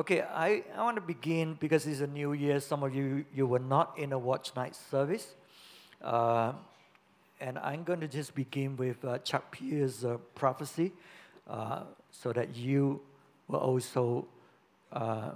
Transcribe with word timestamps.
Okay, 0.00 0.22
I, 0.22 0.64
I 0.74 0.82
want 0.82 0.96
to 0.96 1.02
begin 1.02 1.58
because 1.60 1.86
it's 1.86 2.00
a 2.00 2.06
new 2.06 2.32
year. 2.32 2.58
Some 2.58 2.82
of 2.82 2.94
you, 2.94 3.26
you 3.34 3.46
were 3.46 3.58
not 3.58 3.98
in 3.98 4.14
a 4.14 4.18
watch 4.18 4.50
night 4.56 4.74
service. 4.74 5.34
Uh, 6.00 6.54
and 7.38 7.58
I'm 7.58 7.84
going 7.84 8.00
to 8.00 8.08
just 8.08 8.34
begin 8.34 8.78
with 8.78 9.04
uh, 9.04 9.18
Chuck 9.18 9.52
Pierce's 9.52 10.06
uh, 10.06 10.16
prophecy 10.34 10.92
uh, 11.46 11.82
so 12.10 12.32
that 12.32 12.56
you 12.56 13.02
will 13.46 13.58
also 13.58 14.26
uh, 14.90 15.32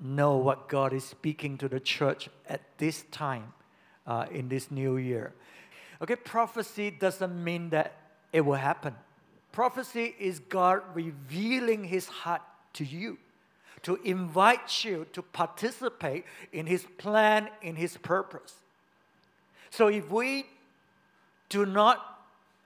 know 0.00 0.38
what 0.38 0.70
God 0.70 0.94
is 0.94 1.04
speaking 1.04 1.58
to 1.58 1.68
the 1.68 1.78
church 1.78 2.30
at 2.48 2.62
this 2.78 3.04
time 3.10 3.52
uh, 4.06 4.24
in 4.30 4.48
this 4.48 4.70
new 4.70 4.96
year. 4.96 5.34
Okay, 6.00 6.16
prophecy 6.16 6.90
doesn't 6.90 7.44
mean 7.44 7.68
that 7.68 7.92
it 8.32 8.40
will 8.40 8.54
happen. 8.54 8.94
Prophecy 9.52 10.14
is 10.18 10.38
God 10.38 10.80
revealing 10.94 11.84
his 11.84 12.06
heart 12.06 12.40
to 12.72 12.82
you 12.82 13.18
to 13.82 13.96
invite 14.04 14.84
you 14.84 15.06
to 15.12 15.22
participate 15.22 16.24
in 16.52 16.66
His 16.66 16.84
plan, 16.98 17.48
in 17.62 17.76
His 17.76 17.96
purpose. 17.96 18.54
So 19.70 19.88
if 19.88 20.10
we 20.10 20.46
do 21.48 21.66
not 21.66 22.20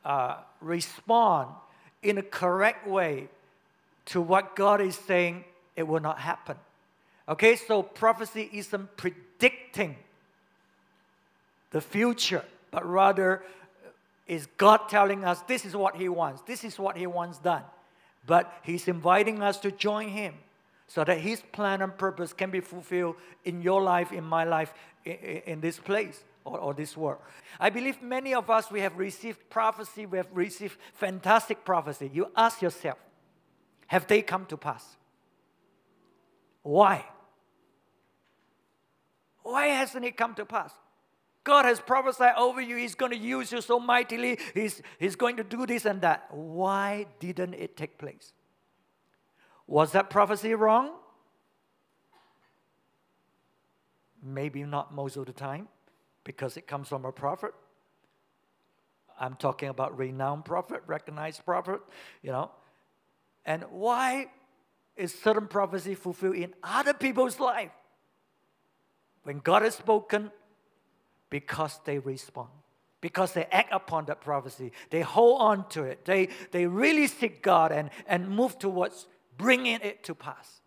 uh, 0.05 0.37
respond 0.61 1.49
in 2.03 2.19
a 2.19 2.23
correct 2.23 2.87
way 2.87 3.29
to 4.07 4.21
what 4.21 4.57
God 4.57 4.81
is 4.81 4.97
saying, 4.97 5.45
it 5.77 5.83
will 5.83 6.01
not 6.01 6.19
happen. 6.19 6.57
Okay, 7.29 7.57
so 7.57 7.83
prophecy 7.83 8.49
isn't 8.53 8.97
predicting 8.97 9.97
the 11.71 11.81
future, 11.81 12.45
but 12.71 12.85
rather 12.89 13.43
is 14.27 14.47
God 14.57 14.89
telling 14.89 15.25
us 15.25 15.41
this 15.43 15.65
is 15.65 15.75
what 15.75 15.97
He 15.97 16.09
wants, 16.09 16.43
this 16.43 16.65
is 16.65 16.79
what 16.79 16.97
He 16.97 17.07
wants 17.07 17.39
done. 17.39 17.63
But 18.27 18.53
He's 18.63 18.89
inviting 18.89 19.43
us 19.43 19.59
to 19.59 19.71
join 19.71 20.09
Him 20.09 20.35
so 20.91 21.05
that 21.05 21.19
His 21.21 21.41
plan 21.53 21.83
and 21.83 21.97
purpose 21.97 22.33
can 22.33 22.51
be 22.51 22.59
fulfilled 22.59 23.15
in 23.45 23.63
your 23.63 23.81
life, 23.81 24.11
in 24.11 24.25
my 24.25 24.43
life, 24.43 24.75
in, 25.05 25.13
in 25.47 25.61
this 25.61 25.79
place 25.79 26.25
or, 26.45 26.59
or 26.59 26.75
this 26.75 26.97
world. 26.97 27.21
I 27.61 27.71
believe 27.71 28.03
many 28.03 28.35
of 28.35 28.51
us, 28.51 28.73
we 28.73 28.81
have 28.81 28.99
received 28.99 29.39
prophecy, 29.51 30.05
we 30.05 30.19
have 30.19 30.27
received 30.35 30.77
fantastic 30.95 31.65
prophecy. 31.65 32.11
You 32.13 32.33
ask 32.37 32.61
yourself, 32.61 32.99
have 33.87 34.09
they 34.09 34.21
come 34.21 34.47
to 34.47 34.57
pass? 34.57 34.97
Why? 36.65 37.05
Why 39.45 39.69
hasn't 39.69 40.05
it 40.05 40.17
come 40.17 40.35
to 40.35 40.45
pass? 40.45 40.73
God 41.45 41.67
has 41.67 41.79
prophesied 41.79 42.35
over 42.37 42.61
you, 42.61 42.75
He's 42.75 42.97
going 42.97 43.13
to 43.13 43.19
use 43.19 43.53
you 43.53 43.61
so 43.61 43.79
mightily, 43.79 44.41
He's, 44.55 44.83
he's 44.99 45.15
going 45.15 45.37
to 45.37 45.45
do 45.45 45.67
this 45.67 45.85
and 45.85 46.01
that. 46.01 46.35
Why 46.35 47.07
didn't 47.21 47.55
it 47.55 47.77
take 47.77 47.97
place? 47.97 48.33
Was 49.71 49.93
that 49.93 50.11
prophecy 50.11 50.53
wrong? 50.53 50.91
Maybe 54.21 54.65
not 54.65 54.93
most 54.93 55.17
of 55.17 55.27
the 55.27 55.33
time 55.33 55.69
because 56.25 56.57
it 56.57 56.67
comes 56.67 56.89
from 56.89 57.05
a 57.05 57.13
prophet. 57.13 57.55
I'm 59.19 59.37
talking 59.37 59.69
about 59.69 59.97
renowned 59.97 60.45
prophet, 60.45 60.83
recognized 60.89 61.45
prophet, 61.45 61.81
you 62.21 62.33
know. 62.33 62.51
And 63.47 63.63
why 63.71 64.27
is 64.97 65.15
certain 65.15 65.47
prophecy 65.47 65.95
fulfilled 65.95 66.35
in 66.35 66.53
other 66.65 66.93
people's 66.93 67.39
life? 67.39 67.71
When 69.23 69.39
God 69.39 69.63
has 69.63 69.77
spoken, 69.77 70.33
because 71.31 71.79
they 71.85 72.01
respond, 72.01 72.49
because 73.01 73.35
they 73.35 73.45
act 73.53 73.73
upon 73.73 74.07
that 74.07 74.21
prophecy, 74.21 74.73
they 74.91 75.03
hold 75.03 75.41
on 75.41 75.69
to 75.69 75.85
it, 75.85 76.05
they, 76.07 76.29
they 76.51 76.67
really 76.67 77.07
seek 77.07 77.41
God 77.41 77.71
and, 77.71 77.91
and 78.09 78.29
move 78.29 78.59
towards 78.59 79.07
bringing 79.41 79.81
it 79.81 80.05
to 80.05 80.15
pass. 80.15 80.61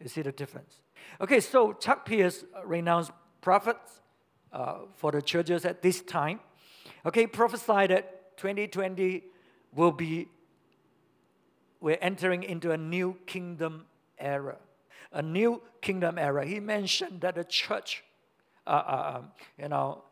You 0.00 0.08
see 0.08 0.22
the 0.22 0.32
difference? 0.32 0.80
Okay, 1.20 1.40
so 1.40 1.72
Chuck 1.72 2.06
Pierce 2.06 2.44
renounced 2.64 3.10
prophets 3.40 4.00
uh, 4.52 4.78
for 4.94 5.10
the 5.12 5.22
churches 5.22 5.64
at 5.64 5.82
this 5.82 6.00
time. 6.02 6.40
Okay, 7.04 7.26
prophesied 7.26 7.90
that 7.90 8.36
2020 8.36 9.24
will 9.74 9.92
be, 9.92 10.28
we're 11.80 11.98
entering 12.00 12.42
into 12.42 12.70
a 12.72 12.76
new 12.76 13.16
kingdom 13.26 13.86
era. 14.18 14.56
A 15.12 15.22
new 15.22 15.62
kingdom 15.80 16.18
era. 16.18 16.44
He 16.44 16.60
mentioned 16.60 17.20
that 17.22 17.34
the 17.34 17.44
church, 17.44 18.04
uh, 18.66 18.70
uh, 18.70 19.12
um, 19.16 19.30
you 19.60 19.68
know, 19.68 20.02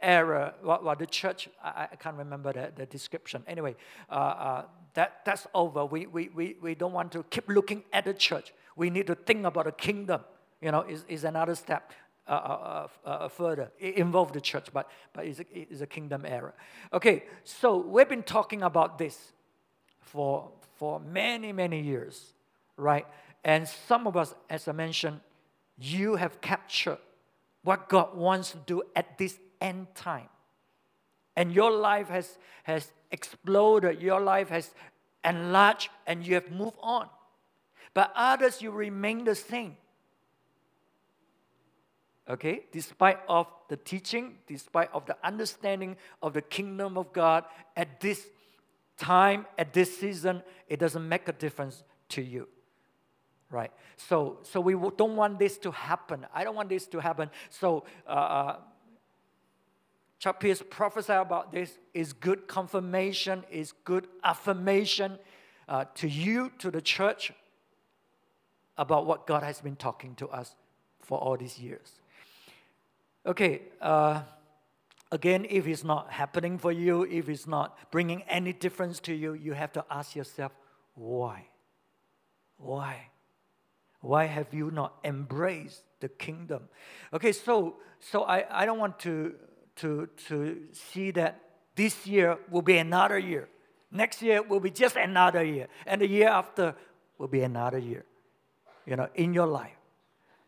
era, 0.00 0.54
what, 0.62 0.84
what 0.84 0.98
the 0.98 1.06
church, 1.06 1.48
I, 1.62 1.88
I 1.92 1.96
can't 1.96 2.16
remember 2.16 2.52
the, 2.52 2.72
the 2.74 2.86
description. 2.86 3.42
Anyway, 3.46 3.76
uh, 4.10 4.14
uh, 4.14 4.64
that, 4.96 5.20
that's 5.24 5.46
over. 5.54 5.84
We, 5.84 6.06
we, 6.06 6.30
we, 6.34 6.56
we 6.60 6.74
don't 6.74 6.92
want 6.92 7.12
to 7.12 7.22
keep 7.24 7.48
looking 7.48 7.84
at 7.92 8.06
the 8.06 8.14
church. 8.14 8.52
We 8.76 8.90
need 8.90 9.06
to 9.06 9.14
think 9.14 9.44
about 9.44 9.66
the 9.66 9.72
kingdom. 9.72 10.22
You 10.60 10.72
know, 10.72 10.80
is, 10.80 11.04
is 11.06 11.24
another 11.24 11.54
step 11.54 11.92
uh, 12.26 12.30
uh, 12.30 12.88
uh, 13.04 13.08
uh 13.08 13.28
further. 13.28 13.70
It 13.78 13.96
involves 13.96 14.32
the 14.32 14.40
church, 14.40 14.68
but, 14.72 14.90
but 15.12 15.26
it's, 15.26 15.38
a, 15.38 15.44
it's 15.52 15.82
a 15.82 15.86
kingdom 15.86 16.24
era. 16.26 16.54
Okay, 16.94 17.24
so 17.44 17.76
we've 17.76 18.08
been 18.08 18.22
talking 18.22 18.62
about 18.62 18.98
this 18.98 19.32
for, 20.00 20.50
for 20.76 20.98
many, 20.98 21.52
many 21.52 21.80
years, 21.80 22.32
right? 22.78 23.06
And 23.44 23.68
some 23.68 24.06
of 24.06 24.16
us, 24.16 24.34
as 24.48 24.66
I 24.66 24.72
mentioned, 24.72 25.20
you 25.78 26.16
have 26.16 26.40
captured 26.40 26.98
what 27.62 27.90
God 27.90 28.16
wants 28.16 28.52
to 28.52 28.58
do 28.64 28.82
at 28.96 29.18
this 29.18 29.38
end 29.60 29.88
time. 29.94 30.28
And 31.36 31.52
your 31.52 31.70
life 31.70 32.08
has, 32.08 32.38
has 32.64 32.90
exploded, 33.10 34.00
your 34.00 34.20
life 34.20 34.48
has 34.48 34.74
enlarged, 35.24 35.90
and 36.06 36.26
you 36.26 36.34
have 36.34 36.50
moved 36.50 36.76
on. 36.80 37.08
But 37.94 38.12
others, 38.14 38.62
you 38.62 38.70
remain 38.70 39.24
the 39.24 39.34
same. 39.34 39.76
Okay, 42.28 42.64
despite 42.72 43.20
of 43.28 43.46
the 43.68 43.76
teaching, 43.76 44.38
despite 44.48 44.90
of 44.92 45.06
the 45.06 45.16
understanding 45.22 45.96
of 46.22 46.32
the 46.32 46.42
kingdom 46.42 46.98
of 46.98 47.12
God, 47.12 47.44
at 47.76 48.00
this 48.00 48.26
time, 48.96 49.46
at 49.56 49.72
this 49.72 49.96
season, 49.98 50.42
it 50.68 50.80
doesn't 50.80 51.08
make 51.08 51.28
a 51.28 51.32
difference 51.32 51.84
to 52.10 52.22
you. 52.22 52.48
Right? 53.48 53.70
So 53.96 54.38
so 54.42 54.60
we 54.60 54.74
don't 54.96 55.14
want 55.14 55.38
this 55.38 55.56
to 55.58 55.70
happen. 55.70 56.26
I 56.34 56.42
don't 56.42 56.56
want 56.56 56.68
this 56.68 56.86
to 56.88 56.98
happen. 56.98 57.30
So 57.48 57.84
uh, 58.08 58.10
uh 58.10 58.56
Chuck 60.18 60.40
Pierce 60.40 60.62
prophesied 60.68 61.20
about 61.20 61.52
this 61.52 61.78
is 61.92 62.12
good 62.12 62.48
confirmation, 62.48 63.44
is 63.50 63.72
good 63.84 64.06
affirmation 64.24 65.18
uh, 65.68 65.84
to 65.96 66.08
you, 66.08 66.50
to 66.58 66.70
the 66.70 66.80
church, 66.80 67.32
about 68.78 69.06
what 69.06 69.26
God 69.26 69.42
has 69.42 69.60
been 69.60 69.76
talking 69.76 70.14
to 70.16 70.28
us 70.28 70.54
for 71.02 71.18
all 71.18 71.36
these 71.36 71.58
years. 71.58 72.00
Okay, 73.26 73.62
uh, 73.80 74.22
again, 75.12 75.46
if 75.48 75.66
it's 75.66 75.84
not 75.84 76.12
happening 76.12 76.58
for 76.58 76.72
you, 76.72 77.02
if 77.04 77.28
it's 77.28 77.46
not 77.46 77.76
bringing 77.90 78.22
any 78.22 78.52
difference 78.52 79.00
to 79.00 79.14
you, 79.14 79.34
you 79.34 79.52
have 79.52 79.72
to 79.72 79.84
ask 79.90 80.14
yourself, 80.16 80.52
why? 80.94 81.46
Why? 82.58 83.08
Why 84.00 84.26
have 84.26 84.54
you 84.54 84.70
not 84.70 84.94
embraced 85.04 85.82
the 86.00 86.08
kingdom? 86.08 86.68
Okay, 87.12 87.32
so 87.32 87.76
so 87.98 88.22
I, 88.22 88.62
I 88.62 88.66
don't 88.66 88.78
want 88.78 88.98
to 89.00 89.34
to, 89.76 90.08
to 90.28 90.62
see 90.72 91.10
that 91.12 91.40
this 91.74 92.06
year 92.06 92.38
will 92.50 92.62
be 92.62 92.78
another 92.78 93.18
year. 93.18 93.48
Next 93.90 94.22
year 94.22 94.42
will 94.42 94.60
be 94.60 94.70
just 94.70 94.96
another 94.96 95.44
year. 95.44 95.68
And 95.86 96.00
the 96.00 96.08
year 96.08 96.28
after 96.28 96.74
will 97.18 97.28
be 97.28 97.42
another 97.42 97.78
year, 97.78 98.04
you 98.86 98.96
know, 98.96 99.08
in 99.14 99.32
your 99.32 99.46
life. 99.46 99.76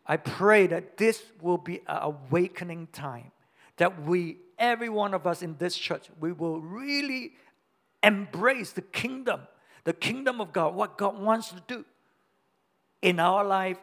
I 0.05 0.17
pray 0.17 0.67
that 0.67 0.97
this 0.97 1.21
will 1.41 1.57
be 1.57 1.77
an 1.87 1.99
awakening 2.01 2.87
time, 2.91 3.31
that 3.77 4.03
we, 4.03 4.37
every 4.57 4.89
one 4.89 5.13
of 5.13 5.27
us 5.27 5.41
in 5.41 5.55
this 5.57 5.77
church, 5.77 6.09
we 6.19 6.31
will 6.31 6.59
really 6.59 7.33
embrace 8.01 8.71
the 8.71 8.81
kingdom, 8.81 9.41
the 9.83 9.93
kingdom 9.93 10.41
of 10.41 10.51
God, 10.51 10.73
what 10.73 10.97
God 10.97 11.19
wants 11.19 11.49
to 11.49 11.61
do 11.67 11.85
in 13.01 13.19
our 13.19 13.43
life 13.43 13.77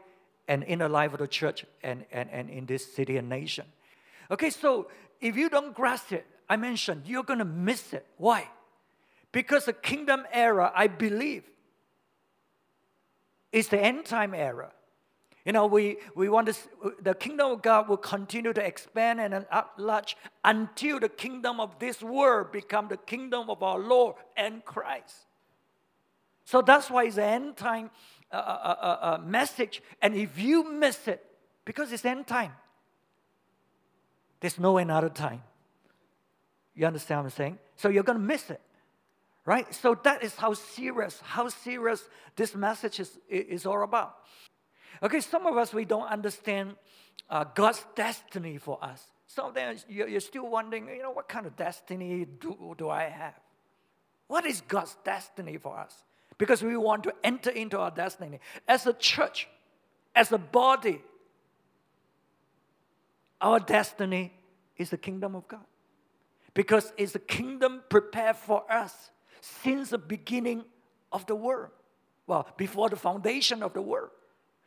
and 0.49 0.63
in 0.65 0.81
the 0.81 0.89
life 0.89 1.13
of 1.13 1.21
the 1.21 1.29
church 1.29 1.65
and, 1.83 2.05
and, 2.11 2.29
and 2.31 2.51
in 2.51 2.67
this 2.67 2.93
city 2.93 3.17
and 3.17 3.29
nation. 3.29 3.67
Okay, 4.31 4.51
so 4.51 4.89
if 5.21 5.37
you 5.37 5.49
don't 5.49 5.75
grasp 5.75 6.13
it, 6.13 6.27
I 6.49 6.57
mentioned, 6.57 7.03
you're 7.07 7.25
going 7.25 7.39
to 7.39 7.45
miss 7.45 7.93
it. 7.93 8.07
Why? 8.17 8.49
Because 9.33 9.65
the 9.65 9.73
kingdom 9.73 10.25
era, 10.33 10.73
I 10.75 10.87
believe, 10.87 11.45
is 13.53 13.69
the 13.69 13.81
end 13.81 14.05
time 14.05 14.35
era. 14.35 14.73
You 15.45 15.53
know, 15.53 15.67
we, 15.67 15.99
we 16.17 16.29
want 16.29 16.49
to, 16.49 16.55
the 17.01 17.15
kingdom 17.15 17.53
of 17.53 17.63
God 17.63 17.89
will 17.89 17.97
continue 17.97 18.53
to 18.53 18.67
expand 18.67 19.21
and 19.21 19.47
enlarge 19.79 20.17
until 20.45 20.99
the 20.99 21.09
kingdom 21.09 21.61
of 21.61 21.79
this 21.79 22.03
world 22.03 22.51
become 22.51 22.89
the 22.89 22.97
kingdom 22.97 23.49
of 23.49 23.63
our 23.63 23.79
Lord 23.79 24.17
and 24.37 24.65
Christ. 24.65 25.15
So 26.45 26.63
that's 26.63 26.91
why 26.91 27.05
it's 27.05 27.15
the 27.15 27.25
end 27.25 27.57
time 27.57 27.91
uh, 28.33 28.37
uh, 28.37 28.77
uh, 28.81 28.99
uh 29.01 29.19
message. 29.25 29.83
And 30.03 30.17
if 30.17 30.37
you 30.37 30.69
miss 30.69 31.07
it, 31.07 31.25
because 31.65 31.93
it's 31.93 32.05
end 32.05 32.27
time, 32.27 32.53
there's 34.41 34.59
no 34.59 34.79
another 34.79 35.09
time. 35.09 35.43
You 36.75 36.87
understand 36.87 37.21
what 37.21 37.25
I'm 37.25 37.31
saying? 37.31 37.59
So 37.77 37.89
you're 37.89 38.03
going 38.03 38.19
to 38.19 38.25
miss 38.25 38.51
it, 38.51 38.61
Right? 39.47 39.73
So 39.73 39.97
that 40.03 40.25
is 40.25 40.35
how 40.35 40.55
serious, 40.55 41.23
how 41.25 41.49
serious 41.49 42.09
this 42.35 42.57
message 42.57 42.99
is, 42.99 43.17
is 43.29 43.65
all 43.65 43.85
about. 43.85 44.17
Okay, 45.01 45.21
some 45.21 45.47
of 45.47 45.57
us, 45.57 45.73
we 45.73 45.85
don't 45.85 46.09
understand 46.09 46.75
uh, 47.31 47.45
God's 47.55 47.87
destiny 47.95 48.59
for 48.59 48.83
us. 48.85 49.05
Some 49.29 49.47
of 49.47 49.55
them, 49.55 49.77
you're 49.89 50.21
still 50.21 50.49
wondering, 50.49 50.89
you 50.89 51.03
know, 51.03 51.13
what 51.13 51.29
kind 51.29 51.47
of 51.47 51.55
destiny 51.55 52.27
do, 52.41 52.75
do 52.77 52.89
I 52.91 53.05
have? 53.05 53.35
What 54.27 54.45
is 54.45 54.63
God's 54.63 54.97
destiny 55.05 55.59
for 55.59 55.79
us? 55.79 55.95
Because 56.39 56.63
we 56.65 56.77
want 56.77 57.05
to 57.05 57.15
enter 57.23 57.51
into 57.51 57.79
our 57.79 57.93
destiny. 57.93 58.41
As 58.67 58.85
a 58.87 58.95
church, 58.95 59.49
as 60.15 60.33
a 60.33 60.39
body, 60.39 61.03
our 63.41 63.61
destiny 63.61 64.33
is 64.77 64.91
the 64.91 64.99
kingdom 64.99 65.35
of 65.35 65.47
God. 65.49 65.65
Because 66.55 66.93
it's 66.97 67.15
a 67.15 67.21
kingdom 67.21 67.83
prepared 67.89 68.37
for 68.37 68.71
us 68.71 69.11
since 69.41 69.91
the 69.91 69.99
beginning 69.99 70.65
of 71.13 71.27
the 71.27 71.35
world. 71.35 71.71
Well, 72.27 72.49
before 72.57 72.89
the 72.89 72.97
foundation 72.97 73.63
of 73.63 73.73
the 73.73 73.83
world. 73.83 74.11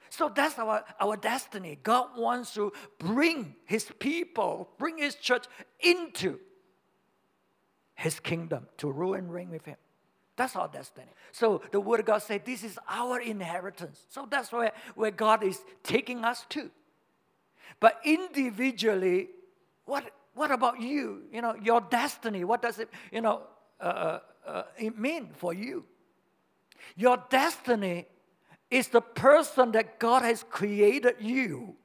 So 0.09 0.31
that's 0.33 0.57
our, 0.57 0.83
our 0.99 1.17
destiny. 1.17 1.77
God 1.83 2.09
wants 2.17 2.53
to 2.55 2.71
bring 2.97 3.55
his 3.65 3.85
people, 3.99 4.69
bring 4.77 4.97
his 4.97 5.15
church 5.15 5.45
into 5.79 6.39
his 7.95 8.19
kingdom 8.19 8.67
to 8.77 8.89
rule 8.89 9.13
and 9.13 9.31
reign 9.31 9.49
with 9.49 9.65
him. 9.65 9.75
That's 10.35 10.55
our 10.55 10.69
destiny. 10.69 11.11
So 11.33 11.61
the 11.71 11.81
word 11.81 11.99
of 11.99 12.05
God 12.05 12.19
says 12.19 12.41
this 12.45 12.63
is 12.63 12.79
our 12.87 13.19
inheritance. 13.19 13.99
So 14.09 14.25
that's 14.29 14.51
where, 14.51 14.71
where 14.95 15.11
God 15.11 15.43
is 15.43 15.59
taking 15.83 16.23
us 16.23 16.45
to. 16.49 16.71
But 17.79 17.99
individually, 18.03 19.29
what, 19.85 20.11
what 20.33 20.51
about 20.51 20.81
you? 20.81 21.23
You 21.31 21.41
know, 21.41 21.55
your 21.61 21.81
destiny, 21.81 22.43
what 22.43 22.61
does 22.61 22.79
it, 22.79 22.89
you 23.11 23.21
know, 23.21 23.43
uh, 23.79 23.83
uh, 23.83 24.19
uh 24.47 24.63
it 24.77 24.97
mean 24.97 25.29
for 25.33 25.53
you? 25.53 25.85
Your 26.95 27.23
destiny 27.29 28.07
is 28.69 28.87
the 28.89 29.01
person 29.01 29.71
that 29.71 29.99
God 29.99 30.21
has 30.21 30.43
created 30.43 31.15
you. 31.19 31.75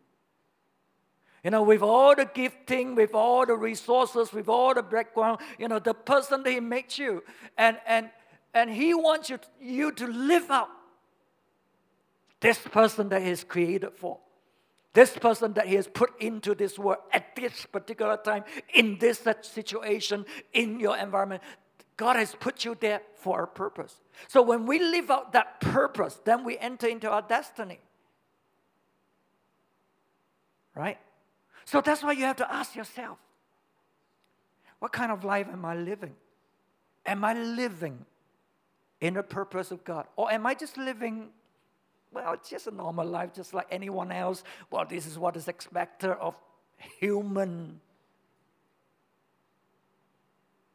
You 1.42 1.50
know, 1.50 1.62
with 1.62 1.82
all 1.82 2.14
the 2.14 2.24
gifting, 2.24 2.94
with 2.94 3.14
all 3.14 3.44
the 3.44 3.54
resources, 3.54 4.32
with 4.32 4.48
all 4.48 4.72
the 4.72 4.82
background, 4.82 5.40
you 5.58 5.68
know, 5.68 5.78
the 5.78 5.92
person 5.92 6.42
that 6.42 6.50
He 6.50 6.60
makes 6.60 6.98
you. 6.98 7.22
And, 7.58 7.78
and, 7.86 8.08
and 8.54 8.70
He 8.70 8.94
wants 8.94 9.28
you 9.28 9.36
to, 9.36 9.48
you 9.60 9.92
to 9.92 10.06
live 10.06 10.50
out 10.50 10.70
this 12.40 12.58
person 12.58 13.10
that 13.10 13.20
He 13.20 13.28
has 13.28 13.44
created 13.44 13.92
for. 13.94 14.20
This 14.94 15.10
person 15.10 15.52
that 15.54 15.66
He 15.66 15.74
has 15.74 15.86
put 15.86 16.18
into 16.20 16.54
this 16.54 16.78
world 16.78 17.02
at 17.12 17.36
this 17.36 17.66
particular 17.66 18.16
time, 18.16 18.44
in 18.72 18.98
this 18.98 19.18
such 19.18 19.46
situation, 19.46 20.24
in 20.52 20.80
your 20.80 20.96
environment. 20.96 21.42
God 21.96 22.16
has 22.16 22.34
put 22.34 22.64
you 22.64 22.76
there 22.80 23.02
for 23.16 23.42
a 23.42 23.46
purpose. 23.46 24.00
So 24.28 24.40
when 24.42 24.66
we 24.66 24.78
live 24.78 25.10
out 25.10 25.32
that 25.32 25.60
purpose, 25.60 26.18
then 26.24 26.44
we 26.44 26.58
enter 26.58 26.86
into 26.86 27.10
our 27.10 27.22
destiny. 27.22 27.80
Right? 30.74 30.98
So 31.64 31.80
that's 31.80 32.02
why 32.02 32.12
you 32.12 32.24
have 32.24 32.36
to 32.36 32.52
ask 32.52 32.74
yourself 32.74 33.18
what 34.78 34.92
kind 34.92 35.10
of 35.10 35.24
life 35.24 35.48
am 35.50 35.64
I 35.64 35.76
living? 35.76 36.14
Am 37.06 37.24
I 37.24 37.34
living 37.34 38.04
in 39.00 39.14
the 39.14 39.22
purpose 39.22 39.70
of 39.70 39.84
God? 39.84 40.06
Or 40.16 40.30
am 40.30 40.46
I 40.46 40.54
just 40.54 40.76
living, 40.76 41.30
well, 42.14 42.32
it's 42.34 42.48
just 42.48 42.66
a 42.66 42.70
normal 42.70 43.06
life, 43.06 43.34
just 43.34 43.52
like 43.52 43.66
anyone 43.70 44.12
else? 44.12 44.44
Well, 44.70 44.84
this 44.88 45.06
is 45.06 45.18
what 45.18 45.36
is 45.36 45.48
expected 45.48 46.10
of 46.10 46.34
human 47.00 47.80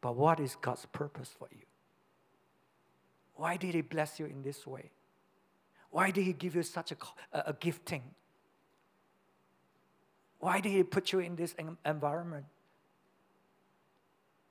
but 0.00 0.16
what 0.16 0.40
is 0.40 0.56
God's 0.60 0.86
purpose 0.86 1.30
for 1.38 1.48
you? 1.52 1.64
Why 3.34 3.56
did 3.56 3.74
He 3.74 3.80
bless 3.80 4.18
you 4.18 4.26
in 4.26 4.42
this 4.42 4.66
way? 4.66 4.90
Why 5.90 6.10
did 6.10 6.24
He 6.24 6.32
give 6.32 6.54
you 6.54 6.62
such 6.62 6.92
a, 6.92 6.96
a, 7.32 7.50
a 7.50 7.52
gifting? 7.52 8.02
Why 10.38 10.60
did 10.60 10.70
He 10.70 10.82
put 10.82 11.12
you 11.12 11.18
in 11.20 11.36
this 11.36 11.54
environment? 11.84 12.46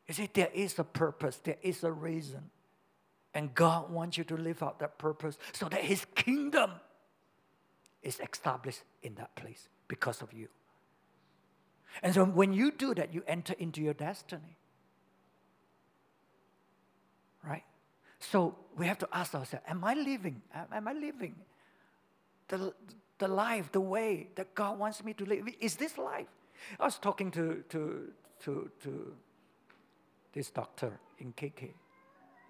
You 0.08 0.14
see, 0.14 0.30
there 0.34 0.50
is 0.54 0.78
a 0.80 0.84
purpose, 0.84 1.38
there 1.38 1.58
is 1.62 1.84
a 1.84 1.92
reason. 1.92 2.50
And 3.40 3.56
God 3.56 3.90
wants 3.90 4.18
you 4.18 4.26
to 4.26 4.36
live 4.36 4.62
out 4.62 4.80
that 4.80 4.98
purpose 4.98 5.38
so 5.54 5.70
that 5.70 5.80
His 5.80 6.04
kingdom 6.14 6.72
is 8.04 8.20
established 8.20 8.82
in 9.02 9.16
that 9.16 9.34
place 9.38 9.70
because 9.88 10.22
of 10.22 10.34
you. 10.34 10.50
And 12.04 12.14
so 12.14 12.26
when 12.26 12.52
you 12.52 12.70
do 12.70 12.94
that, 12.96 13.14
you 13.14 13.24
enter 13.26 13.56
into 13.58 13.80
your 13.80 13.94
destiny. 13.94 14.58
Right? 17.42 17.64
So 18.20 18.58
we 18.78 18.86
have 18.88 18.98
to 18.98 19.08
ask 19.14 19.34
ourselves 19.34 19.64
Am 19.70 19.86
I 19.86 19.94
living? 19.94 20.42
Am 20.54 20.86
I 20.86 20.92
living 20.92 21.36
the, 22.50 22.74
the 23.20 23.30
life, 23.30 23.72
the 23.72 23.80
way 23.80 24.28
that 24.36 24.54
God 24.54 24.78
wants 24.78 25.02
me 25.02 25.14
to 25.14 25.24
live? 25.24 25.48
Is 25.62 25.78
this 25.78 25.98
life? 25.98 26.28
I 26.78 26.84
was 26.84 26.98
talking 26.98 27.32
to, 27.32 27.64
to, 27.70 28.12
to, 28.44 28.70
to 28.84 29.16
this 30.34 30.50
doctor 30.50 31.00
in 31.20 31.32
KK. 31.32 31.70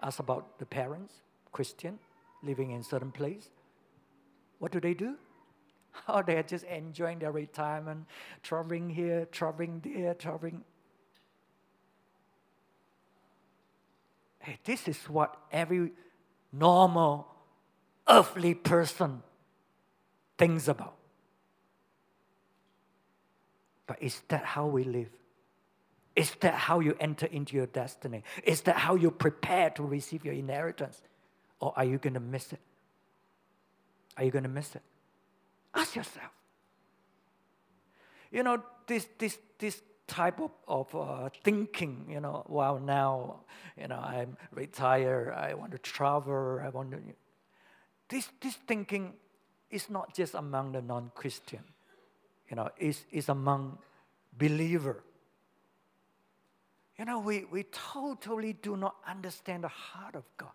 Asked 0.02 0.20
about 0.20 0.60
the 0.60 0.66
parents, 0.66 1.14
Christian, 1.52 2.00
living 2.42 2.72
in 2.72 2.84
certain 2.84 3.12
place. 3.12 3.50
What 4.60 4.72
do 4.72 4.80
they 4.80 4.94
do? 4.94 5.16
Oh, 6.08 6.22
they 6.22 6.38
are 6.38 6.44
just 6.44 6.66
enjoying 6.66 7.20
their 7.20 7.32
retirement, 7.32 8.06
traveling 8.44 8.90
here, 8.90 9.26
traveling 9.32 9.82
there, 9.84 10.14
traveling. 10.14 10.64
Hey, 14.40 14.60
this 14.64 14.88
is 14.88 14.98
what 15.10 15.36
every 15.52 15.92
normal 16.54 17.28
earthly 18.08 18.54
person 18.54 19.24
thinks 20.38 20.68
about. 20.68 20.96
But 23.88 24.02
is 24.02 24.22
that 24.28 24.46
how 24.46 24.68
we 24.68 24.84
live? 24.84 25.19
Is 26.16 26.36
that 26.42 26.54
how 26.54 26.80
you 26.80 26.96
enter 27.00 27.28
into 27.28 27.56
your 27.56 27.68
destiny? 27.68 28.24
Is 28.44 28.62
that 28.62 28.78
how 28.78 28.96
you 28.96 29.12
prepare 29.12 29.70
to 29.72 29.84
receive 29.84 30.26
your 30.26 30.34
inheritance? 30.34 31.02
Or 31.60 31.74
are 31.76 31.86
you 31.86 31.98
going 31.98 32.14
to 32.14 32.20
miss 32.20 32.52
it? 32.54 32.60
Are 34.18 34.24
you 34.24 34.32
going 34.32 34.44
to 34.44 34.50
miss 34.50 34.76
it? 34.76 34.82
Ask 35.74 35.96
yourself. 35.96 36.32
You 38.32 38.44
know, 38.44 38.64
this, 38.88 39.08
this, 39.18 39.38
this 39.58 39.82
type 40.08 40.40
of, 40.40 40.52
of 40.68 40.96
uh, 40.96 41.30
thinking, 41.44 42.06
you 42.10 42.20
know, 42.20 42.44
well, 42.48 42.80
now, 42.80 43.42
you 43.80 43.88
know, 43.88 44.00
I'm 44.00 44.36
retired, 44.52 45.34
I 45.34 45.54
want 45.54 45.72
to 45.72 45.78
travel, 45.78 46.60
I 46.64 46.70
want 46.70 46.92
to. 46.92 46.98
This, 48.10 48.28
this 48.42 48.56
thinking 48.68 49.14
is 49.70 49.90
not 49.90 50.14
just 50.16 50.34
among 50.34 50.74
the 50.74 50.82
non 50.82 51.12
Christian, 51.16 51.64
you 52.50 52.56
know, 52.56 52.70
it's, 52.78 53.06
it's 53.12 53.30
among 53.30 53.78
believer. 54.38 55.04
You 57.00 57.06
know, 57.06 57.20
we, 57.20 57.46
we 57.50 57.64
totally 57.64 58.52
do 58.52 58.76
not 58.76 58.96
understand 59.08 59.64
the 59.64 59.70
heart 59.70 60.16
of 60.16 60.26
God. 60.38 60.52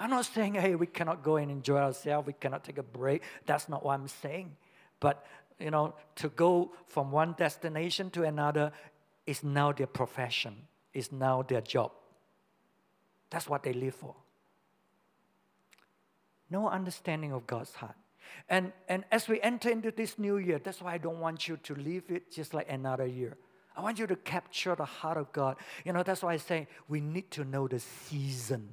I'm 0.00 0.10
not 0.10 0.26
saying, 0.26 0.54
hey, 0.54 0.74
we 0.74 0.88
cannot 0.88 1.22
go 1.22 1.36
and 1.36 1.48
enjoy 1.48 1.78
ourselves, 1.78 2.26
we 2.26 2.32
cannot 2.32 2.64
take 2.64 2.78
a 2.78 2.82
break. 2.82 3.22
That's 3.46 3.68
not 3.68 3.84
what 3.84 3.94
I'm 3.94 4.08
saying. 4.08 4.56
But 4.98 5.24
you 5.60 5.70
know, 5.70 5.94
to 6.16 6.28
go 6.28 6.72
from 6.88 7.12
one 7.12 7.34
destination 7.38 8.10
to 8.10 8.24
another 8.24 8.72
is 9.26 9.44
now 9.44 9.70
their 9.70 9.86
profession, 9.86 10.56
is 10.92 11.12
now 11.12 11.42
their 11.42 11.60
job. 11.60 11.92
That's 13.30 13.48
what 13.48 13.62
they 13.62 13.72
live 13.72 13.94
for. 13.94 14.16
No 16.50 16.68
understanding 16.68 17.32
of 17.32 17.46
God's 17.46 17.74
heart. 17.74 17.96
And, 18.48 18.72
and 18.88 19.04
as 19.10 19.28
we 19.28 19.40
enter 19.40 19.70
into 19.70 19.92
this 19.92 20.18
new 20.18 20.36
year, 20.36 20.58
that's 20.58 20.82
why 20.82 20.94
I 20.94 20.98
don't 20.98 21.20
want 21.20 21.48
you 21.48 21.56
to 21.58 21.74
leave 21.74 22.10
it 22.10 22.32
just 22.32 22.54
like 22.54 22.68
another 22.68 23.06
year. 23.06 23.36
I 23.76 23.82
want 23.82 23.98
you 23.98 24.06
to 24.06 24.16
capture 24.16 24.74
the 24.74 24.84
heart 24.84 25.18
of 25.18 25.32
God. 25.32 25.56
You 25.84 25.92
know, 25.92 26.02
that's 26.02 26.22
why 26.22 26.32
I 26.32 26.38
say 26.38 26.66
we 26.88 27.00
need 27.00 27.30
to 27.32 27.44
know 27.44 27.68
the 27.68 27.80
season 27.80 28.68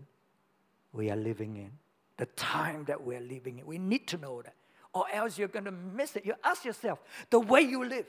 we 0.93 1.11
are 1.11 1.15
living 1.15 1.57
in, 1.57 1.71
the 2.17 2.25
time 2.27 2.85
that 2.85 3.03
we're 3.03 3.19
living 3.19 3.59
in. 3.59 3.65
We 3.65 3.77
need 3.77 4.07
to 4.07 4.17
know 4.17 4.41
that 4.41 4.55
or 4.93 5.05
else 5.11 5.37
you're 5.37 5.47
going 5.47 5.65
to 5.65 5.71
miss 5.71 6.15
it. 6.15 6.25
You 6.25 6.35
ask 6.43 6.63
yourself, 6.63 6.99
the 7.29 7.39
way 7.39 7.61
you 7.61 7.83
live, 7.83 8.05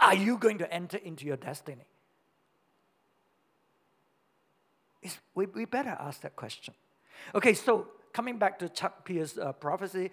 are 0.00 0.14
you 0.14 0.36
going 0.36 0.58
to 0.58 0.72
enter 0.72 0.96
into 0.96 1.24
your 1.24 1.36
destiny? 1.36 1.86
It's, 5.02 5.18
we, 5.34 5.46
we 5.46 5.64
better 5.64 5.96
ask 5.98 6.20
that 6.22 6.34
question. 6.34 6.74
Okay, 7.34 7.54
so 7.54 7.86
coming 8.12 8.38
back 8.38 8.58
to 8.58 8.68
Chuck 8.68 9.04
Pierce's 9.04 9.38
uh, 9.38 9.52
prophecy, 9.52 10.10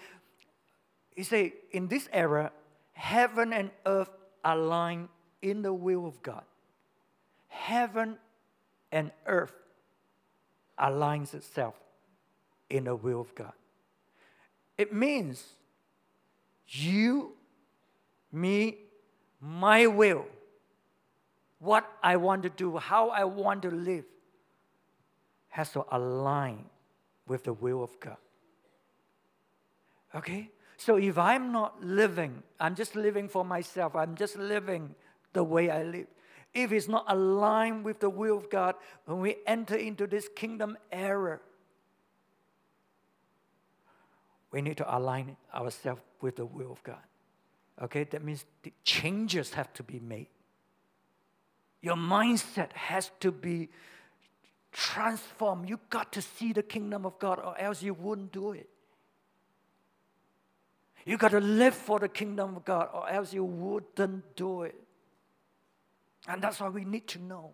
he 1.15 1.23
say, 1.23 1.53
in 1.71 1.87
this 1.87 2.07
era, 2.13 2.51
heaven 2.93 3.51
and 3.51 3.71
earth 3.85 4.09
align 4.43 5.09
in 5.45 5.61
the 5.61 5.71
will 5.71 6.07
of 6.07 6.23
God. 6.23 6.43
Heaven 7.49 8.17
and 8.91 9.11
earth 9.27 9.53
aligns 10.79 11.35
itself 11.35 11.75
in 12.67 12.85
the 12.85 12.95
will 12.95 13.21
of 13.21 13.35
God. 13.35 13.53
It 14.75 14.91
means 14.91 15.45
you, 16.67 17.33
me, 18.31 18.77
my 19.39 19.85
will, 19.85 20.25
what 21.59 21.85
I 22.01 22.17
want 22.17 22.41
to 22.43 22.49
do, 22.49 22.77
how 22.77 23.09
I 23.09 23.23
want 23.25 23.61
to 23.61 23.69
live, 23.69 24.05
has 25.49 25.71
to 25.73 25.85
align 25.91 26.65
with 27.27 27.43
the 27.43 27.53
will 27.53 27.83
of 27.83 27.99
God. 27.99 28.17
Okay? 30.15 30.49
So 30.75 30.97
if 30.97 31.19
I'm 31.19 31.51
not 31.51 31.83
living, 31.83 32.41
I'm 32.59 32.73
just 32.73 32.95
living 32.95 33.29
for 33.29 33.45
myself, 33.45 33.95
I'm 33.95 34.15
just 34.15 34.37
living 34.37 34.95
the 35.35 35.43
way 35.43 35.69
I 35.69 35.83
live. 35.83 36.07
If 36.53 36.71
it's 36.71 36.87
not 36.87 37.05
aligned 37.07 37.85
with 37.85 37.99
the 37.99 38.09
will 38.09 38.37
of 38.37 38.49
God, 38.49 38.75
when 39.05 39.19
we 39.19 39.35
enter 39.45 39.75
into 39.75 40.07
this 40.07 40.27
kingdom 40.35 40.77
era, 40.91 41.39
we 44.51 44.61
need 44.61 44.77
to 44.77 44.97
align 44.97 45.35
ourselves 45.53 46.01
with 46.21 46.37
the 46.37 46.45
will 46.45 46.71
of 46.71 46.81
God. 46.81 47.03
Okay, 47.81 48.05
that 48.05 48.23
means 48.23 48.45
changes 48.85 49.53
have 49.53 49.73
to 49.73 49.83
be 49.83 49.99
made. 49.99 50.27
Your 51.81 51.97
mindset 51.97 52.71
has 52.71 53.11
to 53.19 53.31
be 53.31 53.69
transformed. 54.71 55.67
You 55.67 55.79
got 55.89 56.13
to 56.13 56.21
see 56.21 56.53
the 56.53 56.63
kingdom 56.63 57.05
of 57.05 57.19
God, 57.19 57.39
or 57.39 57.59
else 57.59 57.83
you 57.83 57.93
wouldn't 57.93 58.31
do 58.31 58.53
it. 58.53 58.69
You 61.05 61.17
got 61.17 61.31
to 61.31 61.41
live 61.41 61.75
for 61.75 61.99
the 61.99 62.07
kingdom 62.07 62.55
of 62.55 62.63
God, 62.63 62.89
or 62.93 63.09
else 63.09 63.33
you 63.33 63.43
wouldn't 63.43 64.35
do 64.37 64.63
it. 64.63 64.84
And 66.27 66.41
that's 66.41 66.59
why 66.59 66.69
we 66.69 66.85
need 66.85 67.07
to 67.09 67.19
know 67.19 67.53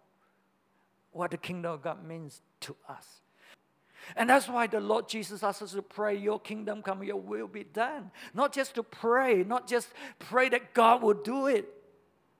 what 1.12 1.32
the 1.32 1.38
kingdom 1.38 1.74
of 1.74 1.82
God 1.82 2.06
means 2.06 2.42
to 2.62 2.75
us. 2.88 3.22
And 4.16 4.30
that's 4.30 4.48
why 4.48 4.68
the 4.68 4.80
Lord 4.80 5.08
Jesus 5.08 5.44
asks 5.44 5.62
us 5.62 5.72
to 5.74 5.82
pray, 5.82 6.16
Your 6.16 6.40
kingdom 6.40 6.82
come, 6.82 7.04
Your 7.04 7.18
will 7.18 7.48
be 7.48 7.63
done. 7.63 8.12
Not 8.34 8.54
just 8.54 8.75
to 8.75 8.84
pray, 8.84 9.44
not 9.44 9.68
just 9.68 9.90
pray 10.20 10.50
that 10.50 10.74
God 10.74 11.04
will 11.04 11.13
do 11.13 11.48
it, 11.48 11.70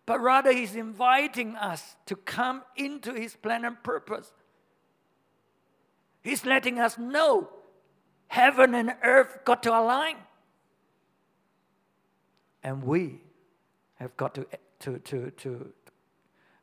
but 0.06 0.20
rather 0.20 0.52
He's 0.52 0.76
inviting 0.76 1.56
us 1.56 1.96
to 2.08 2.16
come 2.16 2.64
into 2.76 3.14
His 3.14 3.36
plan 3.36 3.66
and 3.66 3.82
purpose. 3.84 4.32
He's 6.24 6.46
letting 6.46 6.80
us 6.80 6.98
know 6.98 7.50
heaven 8.28 8.74
and 8.76 8.96
earth 9.04 9.40
got 9.46 9.64
to 9.64 9.78
align. 9.78 10.16
And 12.64 12.84
we 12.84 13.22
have 13.96 14.16
got 14.18 14.36
to, 14.36 14.46
to, 14.80 15.00
to, 15.00 15.32
to 15.32 15.74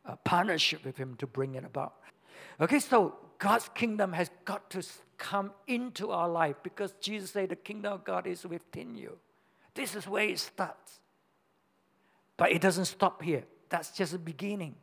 uh, 0.08 0.16
partnership 0.24 0.84
with 0.84 0.96
Him 0.96 1.14
to 1.16 1.26
bring 1.26 1.54
it 1.54 1.64
about. 1.64 1.94
Okay, 2.60 2.80
so 2.80 3.14
God's 3.38 3.68
kingdom 3.74 4.12
has 4.14 4.30
got 4.44 4.68
to 4.70 4.82
come 5.16 5.52
into 5.66 6.10
our 6.10 6.28
life 6.28 6.56
because 6.62 6.92
Jesus 7.00 7.30
said 7.30 7.50
the 7.50 7.56
kingdom 7.56 7.92
of 7.92 8.04
God 8.04 8.26
is 8.26 8.44
within 8.44 8.96
you. 8.96 9.18
This 9.74 9.94
is 9.94 10.08
where 10.08 10.24
it 10.24 10.38
starts. 10.38 11.00
But 12.36 12.52
it 12.52 12.60
doesn't 12.60 12.86
stop 12.86 13.22
here. 13.22 13.44
That's 13.68 13.90
just 13.90 14.12
the 14.12 14.18
beginning. 14.18 14.74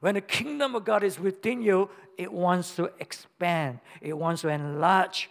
When 0.00 0.14
the 0.14 0.20
kingdom 0.20 0.74
of 0.74 0.84
God 0.84 1.02
is 1.02 1.18
within 1.18 1.62
you, 1.62 1.88
it 2.18 2.30
wants 2.32 2.76
to 2.76 2.92
expand, 3.00 3.80
it 4.00 4.12
wants 4.12 4.42
to 4.42 4.48
enlarge 4.48 5.30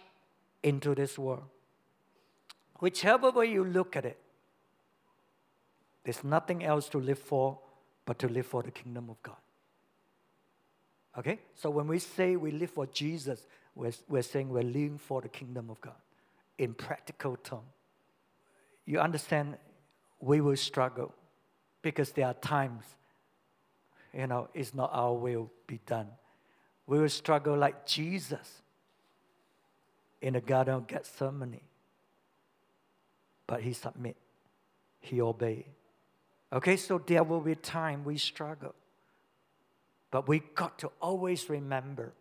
into 0.62 0.94
this 0.94 1.18
world. 1.18 1.44
Whichever 2.80 3.30
way 3.30 3.46
you 3.46 3.64
look 3.64 3.96
at 3.96 4.04
it, 4.04 4.18
there's 6.04 6.22
nothing 6.24 6.64
else 6.64 6.88
to 6.90 6.98
live 6.98 7.18
for 7.18 7.58
but 8.06 8.18
to 8.20 8.28
live 8.28 8.46
for 8.46 8.62
the 8.62 8.70
kingdom 8.70 9.10
of 9.10 9.22
God. 9.22 9.36
Okay? 11.18 11.40
So 11.54 11.68
when 11.68 11.86
we 11.86 11.98
say 11.98 12.36
we 12.36 12.52
live 12.52 12.70
for 12.70 12.86
Jesus, 12.86 13.46
we're, 13.74 13.92
we're 14.08 14.22
saying 14.22 14.48
we're 14.48 14.62
living 14.62 14.98
for 14.98 15.20
the 15.20 15.28
kingdom 15.28 15.68
of 15.68 15.80
God 15.80 15.94
in 16.56 16.72
practical 16.72 17.36
terms. 17.36 17.62
You 18.86 19.00
understand, 19.00 19.56
we 20.20 20.40
will 20.40 20.56
struggle 20.56 21.12
because 21.82 22.12
there 22.12 22.26
are 22.26 22.34
times, 22.34 22.84
you 24.14 24.26
know, 24.26 24.48
it's 24.54 24.72
not 24.72 24.90
our 24.92 25.12
will 25.12 25.50
be 25.66 25.80
done. 25.84 26.08
We 26.86 27.00
will 27.00 27.08
struggle 27.08 27.56
like 27.56 27.84
Jesus 27.84 28.62
in 30.22 30.34
the 30.34 30.40
Garden 30.40 30.74
of 30.74 30.86
Gethsemane. 30.86 31.60
But 33.46 33.62
he 33.62 33.72
submit, 33.72 34.16
he 35.00 35.20
obey. 35.20 35.66
Okay, 36.52 36.76
so 36.76 36.98
there 36.98 37.24
will 37.24 37.40
be 37.40 37.54
time 37.54 38.04
we 38.04 38.18
struggle. 38.18 38.74
But 40.10 40.28
we 40.28 40.40
got 40.54 40.78
to 40.78 40.90
always 41.00 41.50
remember 41.50 42.14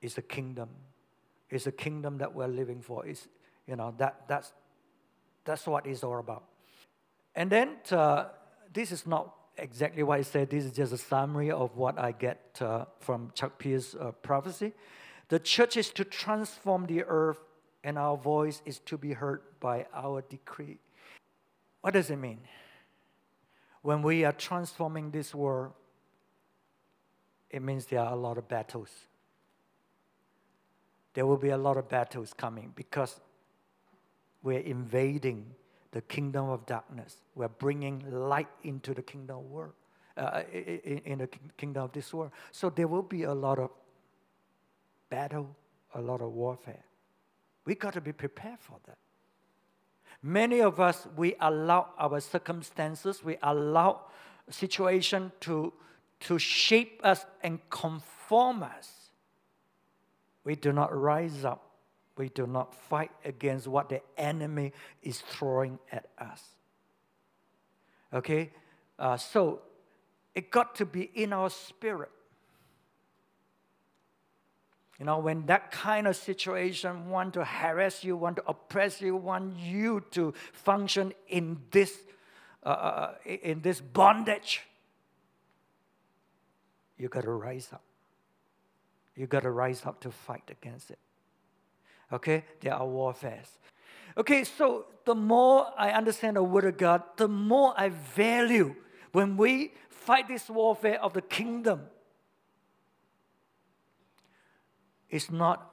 it's 0.00 0.14
the 0.14 0.22
kingdom. 0.22 0.68
It's 1.50 1.66
a 1.66 1.72
kingdom 1.72 2.18
that 2.18 2.34
we're 2.34 2.48
living 2.48 2.80
for. 2.80 3.06
It's, 3.06 3.28
you 3.66 3.76
know, 3.76 3.94
that, 3.98 4.22
that's, 4.26 4.52
that's 5.44 5.66
what 5.66 5.86
it's 5.86 6.02
all 6.02 6.18
about. 6.18 6.44
And 7.34 7.50
then 7.50 7.76
uh, 7.90 8.24
this 8.72 8.90
is 8.90 9.06
not 9.06 9.34
exactly 9.56 10.02
what 10.02 10.18
I 10.18 10.22
said. 10.22 10.50
This 10.50 10.64
is 10.64 10.72
just 10.72 10.92
a 10.92 10.98
summary 10.98 11.50
of 11.50 11.76
what 11.76 11.98
I 11.98 12.12
get 12.12 12.58
uh, 12.60 12.86
from 13.00 13.30
Chuck 13.34 13.58
Pierce's 13.58 13.94
uh, 13.94 14.12
prophecy. 14.22 14.72
The 15.28 15.38
church 15.38 15.76
is 15.76 15.90
to 15.90 16.04
transform 16.04 16.86
the 16.86 17.04
earth, 17.04 17.38
and 17.84 17.98
our 17.98 18.16
voice 18.16 18.62
is 18.64 18.80
to 18.80 18.98
be 18.98 19.12
heard 19.12 19.42
by 19.60 19.86
our 19.94 20.22
decree. 20.22 20.78
What 21.82 21.94
does 21.94 22.10
it 22.10 22.16
mean? 22.16 22.40
When 23.82 24.02
we 24.02 24.24
are 24.24 24.32
transforming 24.32 25.10
this 25.10 25.34
world, 25.34 25.72
it 27.50 27.60
means 27.62 27.86
there 27.86 28.00
are 28.00 28.12
a 28.12 28.16
lot 28.16 28.38
of 28.38 28.48
battles. 28.48 28.90
There 31.14 31.26
will 31.26 31.36
be 31.36 31.50
a 31.50 31.58
lot 31.58 31.76
of 31.76 31.88
battles 31.88 32.32
coming 32.32 32.72
because 32.74 33.20
we're 34.42 34.60
invading 34.60 35.46
the 35.90 36.00
kingdom 36.00 36.48
of 36.48 36.64
darkness. 36.64 37.18
We're 37.34 37.48
bringing 37.48 38.04
light 38.10 38.48
into 38.62 38.94
the 38.94 39.02
kingdom 39.02 39.50
world, 39.50 39.74
uh, 40.16 40.42
in, 40.52 41.02
in 41.04 41.18
the 41.18 41.28
kingdom 41.58 41.84
of 41.84 41.92
this 41.92 42.14
world. 42.14 42.32
So 42.50 42.70
there 42.70 42.88
will 42.88 43.02
be 43.02 43.24
a 43.24 43.34
lot 43.34 43.58
of 43.58 43.70
battle, 45.10 45.54
a 45.94 46.00
lot 46.00 46.22
of 46.22 46.32
warfare. 46.32 46.84
We 47.66 47.74
got 47.74 47.92
to 47.92 48.00
be 48.00 48.12
prepared 48.12 48.58
for 48.58 48.78
that. 48.86 48.98
Many 50.22 50.60
of 50.60 50.78
us, 50.78 51.06
we 51.16 51.34
allow 51.40 51.88
our 51.98 52.20
circumstances, 52.20 53.24
we 53.24 53.36
allow 53.42 54.02
situation 54.48 55.32
to 55.40 55.72
to 56.22 56.38
shape 56.38 57.00
us 57.02 57.26
and 57.42 57.58
conform 57.68 58.62
us. 58.62 59.10
We 60.44 60.54
do 60.54 60.72
not 60.72 60.96
rise 60.96 61.44
up. 61.44 61.68
We 62.16 62.28
do 62.28 62.46
not 62.46 62.74
fight 62.74 63.10
against 63.24 63.66
what 63.66 63.88
the 63.88 64.02
enemy 64.16 64.72
is 65.02 65.20
throwing 65.20 65.78
at 65.90 66.06
us. 66.18 66.40
Okay? 68.12 68.52
Uh, 68.98 69.16
so 69.16 69.62
it 70.34 70.50
got 70.50 70.74
to 70.76 70.86
be 70.86 71.10
in 71.14 71.32
our 71.32 71.50
spirit. 71.50 72.10
You 75.02 75.06
know, 75.06 75.18
when 75.18 75.46
that 75.46 75.72
kind 75.72 76.06
of 76.06 76.14
situation 76.14 77.10
want 77.10 77.34
to 77.34 77.44
harass 77.44 78.04
you, 78.04 78.16
want 78.16 78.36
to 78.36 78.44
oppress 78.46 79.00
you, 79.00 79.16
want 79.16 79.56
you 79.56 80.04
to 80.12 80.32
function 80.52 81.12
in 81.26 81.58
this, 81.72 81.92
uh, 82.64 82.68
uh, 82.68 82.72
uh 82.72 83.28
in 83.28 83.62
this 83.62 83.80
bondage, 83.80 84.60
you 86.96 87.08
got 87.08 87.24
to 87.24 87.32
rise 87.32 87.70
up. 87.72 87.82
You 89.16 89.26
got 89.26 89.42
to 89.42 89.50
rise 89.50 89.82
up 89.84 89.98
to 90.02 90.12
fight 90.12 90.48
against 90.48 90.92
it. 90.92 91.00
Okay? 92.12 92.44
There 92.60 92.72
are 92.72 92.86
warfares. 92.86 93.58
Okay, 94.16 94.44
so 94.44 94.86
the 95.04 95.16
more 95.16 95.66
I 95.76 95.90
understand 95.90 96.36
the 96.36 96.44
Word 96.44 96.64
of 96.64 96.76
God, 96.76 97.02
the 97.16 97.26
more 97.26 97.74
I 97.76 97.88
value 97.88 98.76
when 99.10 99.36
we 99.36 99.72
fight 99.90 100.28
this 100.28 100.48
warfare 100.48 101.02
of 101.02 101.12
the 101.12 101.22
kingdom. 101.22 101.88
It's 105.12 105.30
not, 105.30 105.70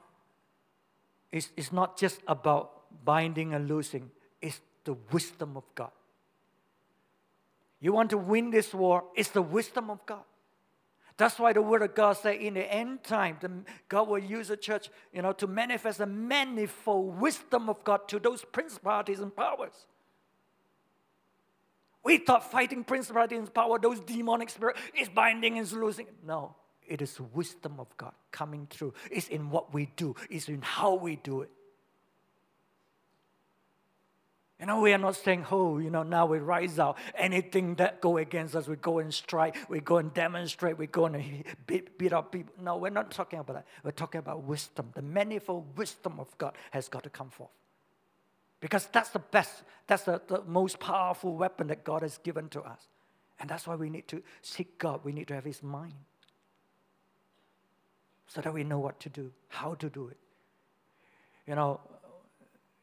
it's, 1.32 1.48
it's 1.56 1.72
not 1.72 1.98
just 1.98 2.20
about 2.28 3.04
binding 3.04 3.54
and 3.54 3.66
losing, 3.66 4.10
it's 4.40 4.60
the 4.84 4.94
wisdom 5.10 5.56
of 5.56 5.64
God. 5.74 5.90
You 7.80 7.94
want 7.94 8.10
to 8.10 8.18
win 8.18 8.50
this 8.50 8.74
war, 8.74 9.04
it's 9.16 9.30
the 9.30 9.40
wisdom 9.42 9.88
of 9.88 10.04
God. 10.04 10.24
That's 11.16 11.38
why 11.38 11.54
the 11.54 11.62
Word 11.62 11.82
of 11.82 11.94
God 11.94 12.18
says 12.18 12.36
in 12.38 12.54
the 12.54 12.72
end 12.72 13.02
time, 13.02 13.38
the, 13.40 13.50
God 13.88 14.08
will 14.08 14.18
use 14.18 14.48
the 14.48 14.56
church, 14.56 14.90
you 15.12 15.22
know, 15.22 15.32
to 15.32 15.46
manifest 15.46 15.98
the 15.98 16.06
manifold 16.06 17.18
wisdom 17.18 17.68
of 17.70 17.82
God 17.82 18.08
to 18.08 18.18
those 18.18 18.44
principalities 18.44 19.20
and 19.20 19.34
powers. 19.34 19.86
We 22.02 22.18
thought 22.18 22.50
fighting 22.50 22.84
principalities 22.84 23.38
and 23.38 23.52
power, 23.52 23.78
those 23.78 24.00
demonic 24.00 24.50
spirits, 24.50 24.80
is 24.98 25.08
binding 25.08 25.58
and 25.58 25.70
losing. 25.72 26.06
No, 26.26 26.56
it 26.90 27.00
is 27.00 27.18
wisdom 27.32 27.76
of 27.78 27.86
God 27.96 28.12
coming 28.32 28.66
through. 28.68 28.92
It's 29.10 29.28
in 29.28 29.50
what 29.50 29.72
we 29.72 29.86
do, 29.96 30.14
it's 30.28 30.48
in 30.48 30.60
how 30.60 30.94
we 30.96 31.16
do 31.16 31.42
it. 31.42 31.50
You 34.58 34.66
know, 34.66 34.80
we 34.80 34.92
are 34.92 34.98
not 34.98 35.16
saying, 35.16 35.46
oh, 35.50 35.78
you 35.78 35.88
know, 35.88 36.02
now 36.02 36.26
we 36.26 36.38
rise 36.38 36.78
out. 36.78 36.98
Anything 37.16 37.76
that 37.76 38.02
go 38.02 38.18
against 38.18 38.54
us, 38.54 38.68
we 38.68 38.76
go 38.76 38.98
and 38.98 39.12
strike, 39.14 39.56
we 39.70 39.80
go 39.80 39.96
and 39.96 40.12
demonstrate, 40.12 40.76
we 40.76 40.86
go 40.86 41.06
and 41.06 41.44
beat, 41.66 41.96
beat 41.96 42.12
up 42.12 42.30
people. 42.30 42.52
No, 42.60 42.76
we're 42.76 42.90
not 42.90 43.10
talking 43.10 43.38
about 43.38 43.54
that. 43.54 43.66
We're 43.82 43.92
talking 43.92 44.18
about 44.18 44.42
wisdom. 44.42 44.90
The 44.94 45.00
manifold 45.00 45.78
wisdom 45.78 46.20
of 46.20 46.36
God 46.36 46.52
has 46.72 46.88
got 46.88 47.04
to 47.04 47.08
come 47.08 47.30
forth. 47.30 47.48
Because 48.60 48.86
that's 48.92 49.08
the 49.08 49.18
best, 49.18 49.62
that's 49.86 50.02
the, 50.02 50.20
the 50.28 50.42
most 50.46 50.78
powerful 50.78 51.34
weapon 51.34 51.68
that 51.68 51.82
God 51.82 52.02
has 52.02 52.18
given 52.18 52.50
to 52.50 52.60
us. 52.60 52.80
And 53.38 53.48
that's 53.48 53.66
why 53.66 53.76
we 53.76 53.88
need 53.88 54.08
to 54.08 54.22
seek 54.42 54.76
God. 54.78 55.00
We 55.04 55.12
need 55.12 55.28
to 55.28 55.34
have 55.34 55.44
His 55.44 55.62
mind. 55.62 55.94
So 58.32 58.40
that 58.40 58.54
we 58.54 58.62
know 58.62 58.78
what 58.78 59.00
to 59.00 59.08
do, 59.08 59.32
how 59.48 59.74
to 59.74 59.90
do 59.90 60.06
it. 60.06 60.16
You 61.48 61.56
know, 61.56 61.80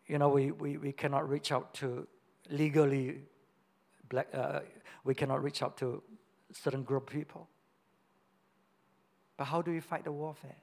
you 0.05 0.17
know, 0.17 0.27
we, 0.27 0.51
we, 0.51 0.77
we 0.77 0.91
cannot 0.91 1.29
reach 1.29 1.53
out 1.53 1.73
to 1.75 2.05
legally 2.49 3.21
black, 4.09 4.27
uh, 4.33 4.59
we 5.05 5.13
cannot 5.13 5.41
reach 5.41 5.63
out 5.63 5.77
to 5.77 6.03
certain 6.51 6.83
group 6.83 7.09
of 7.09 7.13
people. 7.13 7.47
But 9.37 9.45
how 9.45 9.61
do 9.61 9.71
we 9.71 9.79
fight 9.79 10.03
the 10.03 10.11
warfare? 10.11 10.57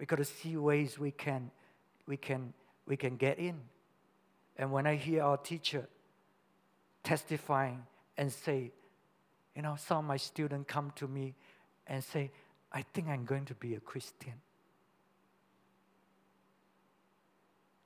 We 0.00 0.06
got 0.06 0.16
to 0.16 0.24
see 0.24 0.56
ways 0.56 0.98
we 0.98 1.12
can, 1.12 1.52
we 2.08 2.16
can, 2.16 2.54
we 2.86 2.96
can 2.96 3.16
get 3.16 3.38
in. 3.38 3.60
And 4.56 4.72
when 4.72 4.86
I 4.86 4.96
hear 4.96 5.22
our 5.22 5.36
teacher 5.36 5.86
testifying 7.04 7.84
and 8.16 8.32
say, 8.32 8.72
you 9.54 9.62
know, 9.62 9.76
some 9.78 9.98
of 9.98 10.04
my 10.04 10.16
students 10.16 10.64
come 10.66 10.92
to 10.96 11.06
me 11.06 11.34
and 11.86 12.02
say, 12.02 12.32
I 12.72 12.82
think 12.82 13.08
I'm 13.08 13.24
going 13.24 13.44
to 13.46 13.54
be 13.54 13.74
a 13.74 13.80
Christian. 13.80 14.34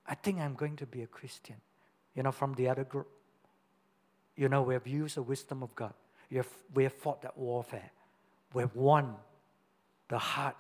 I 0.07 0.15
think 0.15 0.41
I'm 0.41 0.55
going 0.55 0.77
to 0.77 0.87
be 0.87 1.03
a 1.03 1.07
Christian. 1.07 1.57
You 2.15 2.25
know, 2.25 2.33
from 2.33 2.55
the 2.55 2.69
other 2.69 2.85
group. 2.85 3.09
You 4.37 4.49
know, 4.49 4.63
we 4.63 4.75
have 4.75 4.87
used 4.87 5.17
the 5.17 5.23
wisdom 5.23 5.63
of 5.63 5.75
God. 5.75 5.93
Have, 6.33 6.49
we 6.75 6.85
have 6.85 6.93
fought 6.93 7.23
that 7.23 7.37
warfare. 7.37 7.91
We 8.53 8.63
have 8.63 8.75
won 8.75 9.15
the 10.09 10.19
heart 10.19 10.57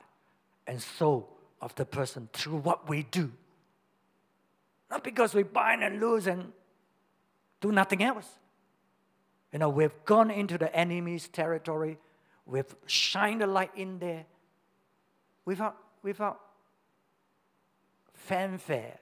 and 0.66 0.80
soul 0.80 1.28
of 1.60 1.74
the 1.74 1.84
person 1.84 2.28
through 2.32 2.58
what 2.58 2.88
we 2.88 3.02
do. 3.02 3.32
Not 4.90 5.04
because 5.04 5.34
we 5.34 5.42
bind 5.42 5.82
and 5.82 6.00
lose 6.00 6.26
and 6.26 6.52
do 7.60 7.70
nothing 7.72 8.02
else. 8.02 8.26
You 9.52 9.58
know, 9.58 9.68
we've 9.68 10.04
gone 10.04 10.30
into 10.30 10.58
the 10.58 10.74
enemy's 10.74 11.28
territory, 11.28 11.98
we've 12.50 12.74
shined 12.86 13.40
the 13.40 13.46
light 13.46 13.70
in 13.76 13.98
there 13.98 14.26
without, 15.44 15.76
without 16.02 16.40
fanfare, 18.12 18.98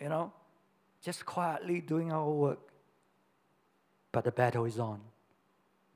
you 0.00 0.08
know, 0.08 0.32
just 1.02 1.26
quietly 1.26 1.80
doing 1.80 2.10
our 2.12 2.30
work. 2.30 2.72
But 4.10 4.24
the 4.24 4.32
battle 4.32 4.64
is 4.64 4.78
on. 4.78 5.00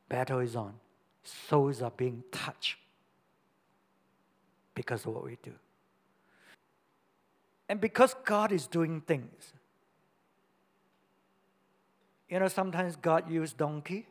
Battle 0.08 0.40
is 0.40 0.54
on. 0.54 0.74
Souls 1.22 1.82
are 1.82 1.90
being 1.90 2.22
touched 2.30 2.76
because 4.74 5.04
of 5.06 5.14
what 5.14 5.24
we 5.24 5.38
do. 5.42 5.52
And 7.68 7.80
because 7.80 8.14
God 8.24 8.52
is 8.52 8.66
doing 8.66 9.00
things, 9.00 9.52
you 12.28 12.38
know, 12.38 12.48
sometimes 12.48 12.96
God 12.96 13.30
uses 13.30 13.54
donkey. 13.54 14.06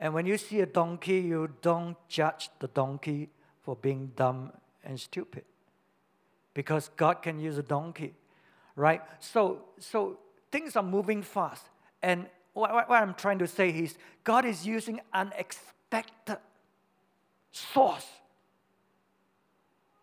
And 0.00 0.14
when 0.14 0.26
you 0.26 0.38
see 0.38 0.60
a 0.60 0.66
donkey, 0.66 1.20
you 1.20 1.50
don't 1.62 1.96
judge 2.08 2.50
the 2.60 2.68
donkey 2.68 3.30
for 3.62 3.76
being 3.76 4.12
dumb 4.14 4.52
and 4.84 4.98
stupid. 4.98 5.44
Because 6.54 6.90
God 6.96 7.22
can 7.22 7.38
use 7.40 7.58
a 7.58 7.62
donkey, 7.62 8.14
right? 8.76 9.02
So, 9.20 9.62
so 9.78 10.18
things 10.50 10.76
are 10.76 10.82
moving 10.82 11.22
fast. 11.22 11.64
And 12.02 12.26
what, 12.52 12.88
what 12.88 13.02
I'm 13.02 13.14
trying 13.14 13.38
to 13.40 13.46
say 13.46 13.70
is 13.70 13.96
God 14.24 14.44
is 14.44 14.66
using 14.66 15.00
unexpected 15.12 16.38
source 17.50 18.06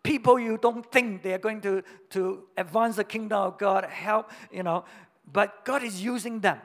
people 0.06 0.38
you 0.38 0.56
don't 0.56 0.90
think 0.92 1.22
they're 1.22 1.38
going 1.38 1.60
to, 1.60 1.82
to 2.10 2.44
advance 2.56 2.96
the 2.96 3.04
kingdom 3.04 3.38
of 3.42 3.58
God, 3.58 3.84
help, 3.84 4.30
you 4.52 4.62
know, 4.62 4.84
but 5.30 5.64
God 5.64 5.82
is 5.82 6.02
using 6.02 6.40
them. 6.40 6.58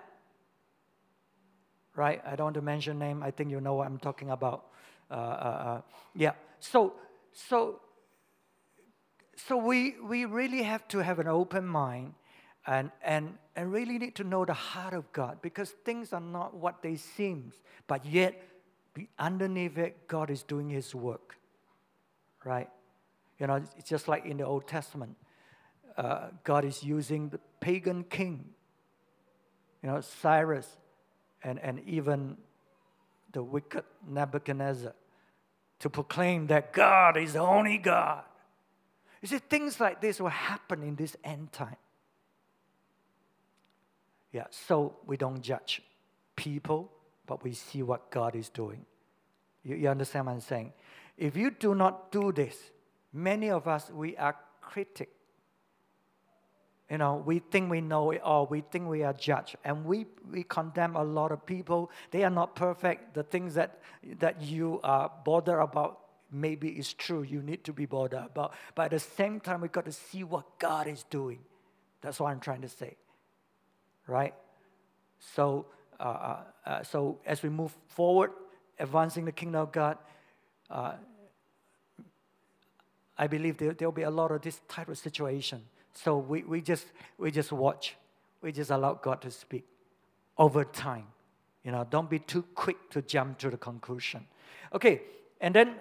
Right? 1.96 2.22
I 2.26 2.36
don't 2.36 2.46
want 2.46 2.56
to 2.56 2.62
mention 2.62 3.00
name. 3.00 3.22
I 3.22 3.32
think 3.32 3.52
you 3.52 3.60
know 3.60 3.76
what 3.76 3.88
I'm 3.88 3.98
talking 3.98 4.30
about. 4.30 4.66
Uh, 5.10 5.14
uh, 5.14 5.18
uh, 5.18 5.82
yeah. 6.16 6.32
So, 6.60 6.94
so, 7.34 7.82
so 9.36 9.58
we, 9.58 9.96
we 10.02 10.26
really 10.26 10.64
have 10.64 10.88
to 10.90 11.00
have 11.00 11.20
an 11.20 11.28
open 11.28 11.66
mind 11.66 12.14
and, 12.66 12.92
and, 13.04 13.38
and 13.56 13.72
really 13.72 13.98
need 13.98 14.16
to 14.16 14.24
know 14.24 14.46
the 14.46 14.54
heart 14.54 14.94
of 14.94 15.12
God 15.12 15.42
because 15.42 15.72
things 15.84 16.14
are 16.14 16.22
not 16.22 16.54
what 16.56 16.82
they 16.82 16.96
seem, 16.96 17.52
but 17.88 18.06
yet 18.06 18.42
underneath 19.18 19.78
it, 19.78 20.08
God 20.08 20.30
is 20.30 20.44
doing 20.44 20.70
His 20.70 20.94
work. 20.94 21.38
Right? 22.46 22.70
You 23.40 23.48
know, 23.48 23.56
it's 23.56 23.90
just 23.90 24.08
like 24.08 24.26
in 24.26 24.38
the 24.38 24.46
Old 24.46 24.68
Testament. 24.68 25.16
Uh, 25.98 26.28
God 26.44 26.64
is 26.64 26.84
using 26.84 27.30
the 27.30 27.40
pagan 27.60 28.04
king, 28.04 28.46
you 29.84 29.90
know, 29.90 30.00
Cyrus, 30.00 30.78
and, 31.44 31.60
and 31.60 31.80
even 31.88 32.38
the 33.32 33.44
wicked 33.44 33.84
Nebuchadnezzar 34.08 34.94
to 35.80 35.90
proclaim 35.90 36.48
that 36.48 36.74
God 36.74 37.18
is 37.18 37.34
the 37.34 37.40
only 37.40 37.78
God. 37.78 38.24
You 39.22 39.28
see, 39.28 39.40
things 39.40 39.80
like 39.80 40.02
this 40.02 40.20
will 40.20 40.30
happen 40.30 40.84
in 40.84 40.96
this 40.96 41.16
end 41.24 41.52
time. 41.52 41.76
Yeah, 44.32 44.46
so 44.50 44.96
we 45.06 45.18
don't 45.18 45.42
judge 45.42 45.82
people, 46.36 46.92
but 47.26 47.44
we 47.44 47.54
see 47.54 47.84
what 47.84 48.10
God 48.12 48.36
is 48.36 48.50
doing. 48.50 48.86
You, 49.64 49.76
you 49.76 49.90
understand 49.90 50.28
what 50.28 50.34
I'm 50.34 50.42
saying? 50.42 50.74
If 51.18 51.36
you 51.36 51.52
do 51.52 51.76
not 51.76 52.12
do 52.12 52.32
this, 52.32 52.72
Many 53.14 53.50
of 53.50 53.68
us, 53.68 53.90
we 53.90 54.16
are 54.18 54.36
critic. 54.62 55.10
You 56.92 56.98
know, 56.98 57.24
we 57.26 57.40
think 57.40 57.72
we 57.72 57.80
know 57.80 58.12
it 58.12 58.22
all. 58.22 58.48
We 58.48 58.60
think 58.70 58.90
we 58.90 59.04
are 59.04 59.14
judged. 59.14 59.56
And 59.64 59.86
we, 59.86 60.08
we 60.30 60.44
condemn 60.44 60.98
a 60.98 61.04
lot 61.04 61.32
of 61.32 61.46
people. 61.46 61.90
They 62.12 62.26
are 62.26 62.30
not 62.30 62.54
perfect. 62.54 63.14
The 63.14 63.24
things 63.24 63.54
that, 63.54 63.80
that 64.20 64.42
you 64.42 64.82
are 64.84 65.10
bothered 65.24 65.62
about 65.62 66.00
maybe 66.34 66.68
is 66.68 66.92
true. 66.92 67.24
You 67.24 67.42
need 67.42 67.64
to 67.64 67.72
be 67.72 67.86
bothered 67.86 68.26
about. 68.26 68.54
But 68.76 68.84
at 68.84 68.92
the 68.92 69.00
same 69.00 69.40
time, 69.40 69.62
we've 69.62 69.72
got 69.72 69.86
to 69.86 69.94
see 69.94 70.26
what 70.26 70.60
God 70.60 70.86
is 70.86 71.06
doing. 71.10 71.40
That's 72.02 72.20
what 72.20 72.30
I'm 72.30 72.42
trying 72.42 72.64
to 72.64 72.70
say. 72.70 72.98
Right? 74.06 74.34
So, 75.34 75.68
uh, 75.98 76.04
uh, 76.04 76.38
uh 76.66 76.84
so 76.84 77.20
as 77.26 77.42
we 77.42 77.48
move 77.48 77.74
forward, 77.88 78.32
advancing 78.78 79.24
the 79.24 79.32
kingdom 79.32 79.62
of 79.62 79.72
God, 79.72 79.98
uh, 80.70 80.96
I 83.18 83.28
believe 83.28 83.58
there, 83.60 83.74
there'll 83.74 83.94
be 83.94 84.02
a 84.02 84.10
lot 84.10 84.32
of 84.32 84.42
this 84.42 84.60
type 84.68 84.90
of 84.90 84.98
situation. 84.98 85.62
So 85.94 86.18
we, 86.18 86.44
we, 86.44 86.62
just, 86.62 86.86
we 87.18 87.32
just 87.32 87.52
watch. 87.52 87.96
We 88.42 88.52
just 88.52 88.72
allow 88.72 88.94
God 88.94 89.22
to 89.22 89.32
speak 89.32 89.66
over 90.38 90.64
time. 90.64 91.08
You 91.64 91.72
know, 91.72 91.86
don't 91.90 92.10
be 92.10 92.20
too 92.20 92.44
quick 92.56 92.90
to 92.92 93.02
jump 93.02 93.38
to 93.40 93.50
the 93.50 93.58
conclusion. 93.58 94.26
Okay, 94.74 95.02
and 95.40 95.54
then 95.54 95.76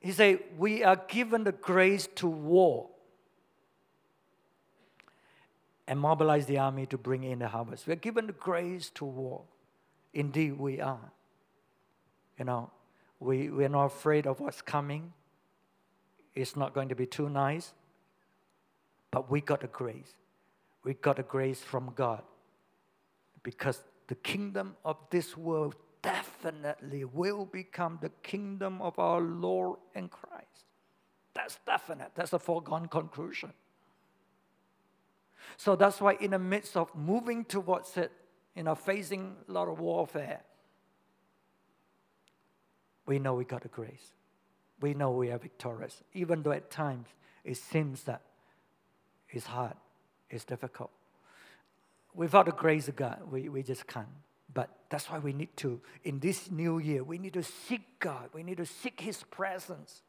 he 0.00 0.12
said, 0.12 0.40
We 0.58 0.84
are 0.84 0.96
given 1.08 1.44
the 1.44 1.52
grace 1.52 2.08
to 2.16 2.26
war 2.26 2.88
and 5.86 5.98
mobilize 5.98 6.46
the 6.46 6.58
army 6.58 6.86
to 6.86 6.98
bring 6.98 7.24
in 7.24 7.38
the 7.38 7.48
harvest. 7.48 7.86
We 7.86 7.92
are 7.92 7.96
given 7.96 8.26
the 8.26 8.32
grace 8.32 8.90
to 8.94 9.04
war. 9.04 9.42
Indeed, 10.12 10.58
we 10.58 10.80
are. 10.80 11.12
You 12.38 12.44
know, 12.44 12.70
we, 13.20 13.50
we're 13.50 13.68
not 13.68 13.86
afraid 13.86 14.26
of 14.26 14.40
what's 14.40 14.60
coming. 14.60 15.12
It's 16.34 16.56
not 16.56 16.74
going 16.74 16.88
to 16.88 16.94
be 16.94 17.06
too 17.06 17.28
nice, 17.28 17.72
but 19.12 19.30
we 19.30 19.40
got 19.40 19.62
a 19.62 19.68
grace. 19.68 20.16
We 20.82 20.94
got 20.94 21.20
a 21.20 21.22
grace 21.22 21.60
from 21.60 21.92
God 21.94 22.22
because 23.44 23.80
the 24.08 24.16
kingdom 24.16 24.74
of 24.84 24.96
this 25.10 25.36
world 25.36 25.76
definitely 26.02 27.04
will 27.04 27.46
become 27.46 28.00
the 28.02 28.10
kingdom 28.24 28.82
of 28.82 28.98
our 28.98 29.20
Lord 29.20 29.78
and 29.94 30.10
Christ. 30.10 30.66
That's 31.34 31.60
definite. 31.64 32.10
That's 32.16 32.32
a 32.32 32.40
foregone 32.40 32.88
conclusion. 32.88 33.52
So 35.56 35.76
that's 35.76 36.00
why, 36.00 36.14
in 36.14 36.32
the 36.32 36.38
midst 36.40 36.76
of 36.76 36.92
moving 36.96 37.44
towards 37.44 37.96
it, 37.96 38.10
you 38.56 38.64
know, 38.64 38.74
facing 38.74 39.36
a 39.48 39.52
lot 39.52 39.68
of 39.68 39.78
warfare, 39.78 40.40
we 43.06 43.20
know 43.20 43.34
we 43.34 43.44
got 43.44 43.64
a 43.64 43.68
grace 43.68 44.12
we 44.82 44.94
know 44.94 45.12
we 45.12 45.30
are 45.30 45.38
victorious, 45.38 46.02
even 46.12 46.42
though 46.42 46.52
at 46.52 46.70
times 46.70 47.08
it 47.44 47.56
seems 47.56 48.02
that 48.02 48.20
it's 49.32 49.46
hard, 49.46 49.74
it's 50.30 50.44
difficult. 50.44 50.90
Without 52.14 52.46
the 52.46 52.52
grace 52.52 52.88
of 52.88 52.96
God, 52.96 53.20
we, 53.30 53.48
we 53.48 53.62
just 53.62 53.86
can't. 53.86 54.06
But 54.54 54.68
that's 54.90 55.10
why 55.10 55.18
we 55.18 55.32
need 55.32 55.56
to, 55.58 55.80
in 56.04 56.20
this 56.20 56.50
new 56.50 56.78
year, 56.78 57.02
we 57.02 57.18
need 57.18 57.32
to 57.32 57.42
seek 57.42 57.98
God. 58.00 58.28
We 58.34 58.42
need 58.42 58.58
to 58.58 58.66
seek 58.66 59.00
His 59.00 59.22
presence 59.24 60.02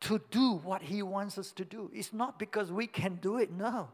to 0.00 0.20
do 0.30 0.54
what 0.64 0.82
He 0.82 1.02
wants 1.02 1.38
us 1.38 1.52
to 1.52 1.64
do. 1.64 1.90
It's 1.94 2.12
not 2.12 2.38
because 2.38 2.72
we 2.72 2.88
can 2.88 3.18
do 3.22 3.38
it, 3.38 3.52
no. 3.52 3.88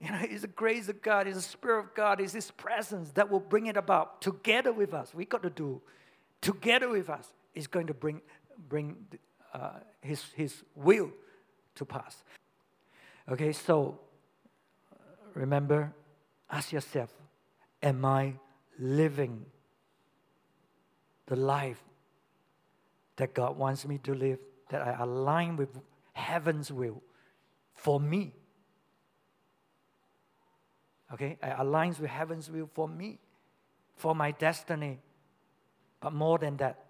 You 0.00 0.10
know, 0.12 0.20
it's 0.20 0.42
the 0.42 0.48
grace 0.48 0.88
of 0.88 1.02
God, 1.02 1.26
it's 1.26 1.36
the 1.36 1.42
Spirit 1.42 1.80
of 1.80 1.94
God, 1.94 2.20
it's 2.20 2.34
His 2.34 2.50
presence 2.50 3.10
that 3.12 3.30
will 3.30 3.40
bring 3.40 3.66
it 3.66 3.76
about 3.76 4.20
together 4.20 4.72
with 4.72 4.92
us. 4.92 5.14
We 5.14 5.24
got 5.24 5.42
to 5.42 5.50
do 5.50 5.80
together 6.40 6.88
with 6.88 7.08
us 7.10 7.32
is 7.54 7.66
going 7.66 7.86
to 7.88 7.94
bring, 7.94 8.20
bring 8.68 8.96
uh, 9.54 9.70
his, 10.00 10.24
his 10.34 10.62
will 10.74 11.10
to 11.74 11.84
pass. 11.84 12.24
Okay, 13.28 13.52
so 13.52 13.98
remember, 15.34 15.92
ask 16.50 16.72
yourself 16.72 17.12
Am 17.82 18.04
I 18.04 18.34
living 18.78 19.46
the 21.26 21.36
life 21.36 21.82
that 23.16 23.34
God 23.34 23.56
wants 23.56 23.86
me 23.86 23.98
to 23.98 24.14
live, 24.14 24.38
that 24.70 24.82
I 24.82 25.02
align 25.02 25.56
with 25.56 25.68
heaven's 26.12 26.72
will 26.72 27.02
for 27.74 28.00
me. 28.00 28.32
Okay, 31.12 31.38
I 31.42 31.50
aligns 31.62 31.98
with 32.00 32.10
heaven's 32.10 32.50
will 32.50 32.68
for 32.74 32.88
me, 32.88 33.18
for 33.96 34.14
my 34.14 34.30
destiny. 34.32 34.98
But 36.00 36.12
more 36.12 36.38
than 36.38 36.56
that, 36.58 36.84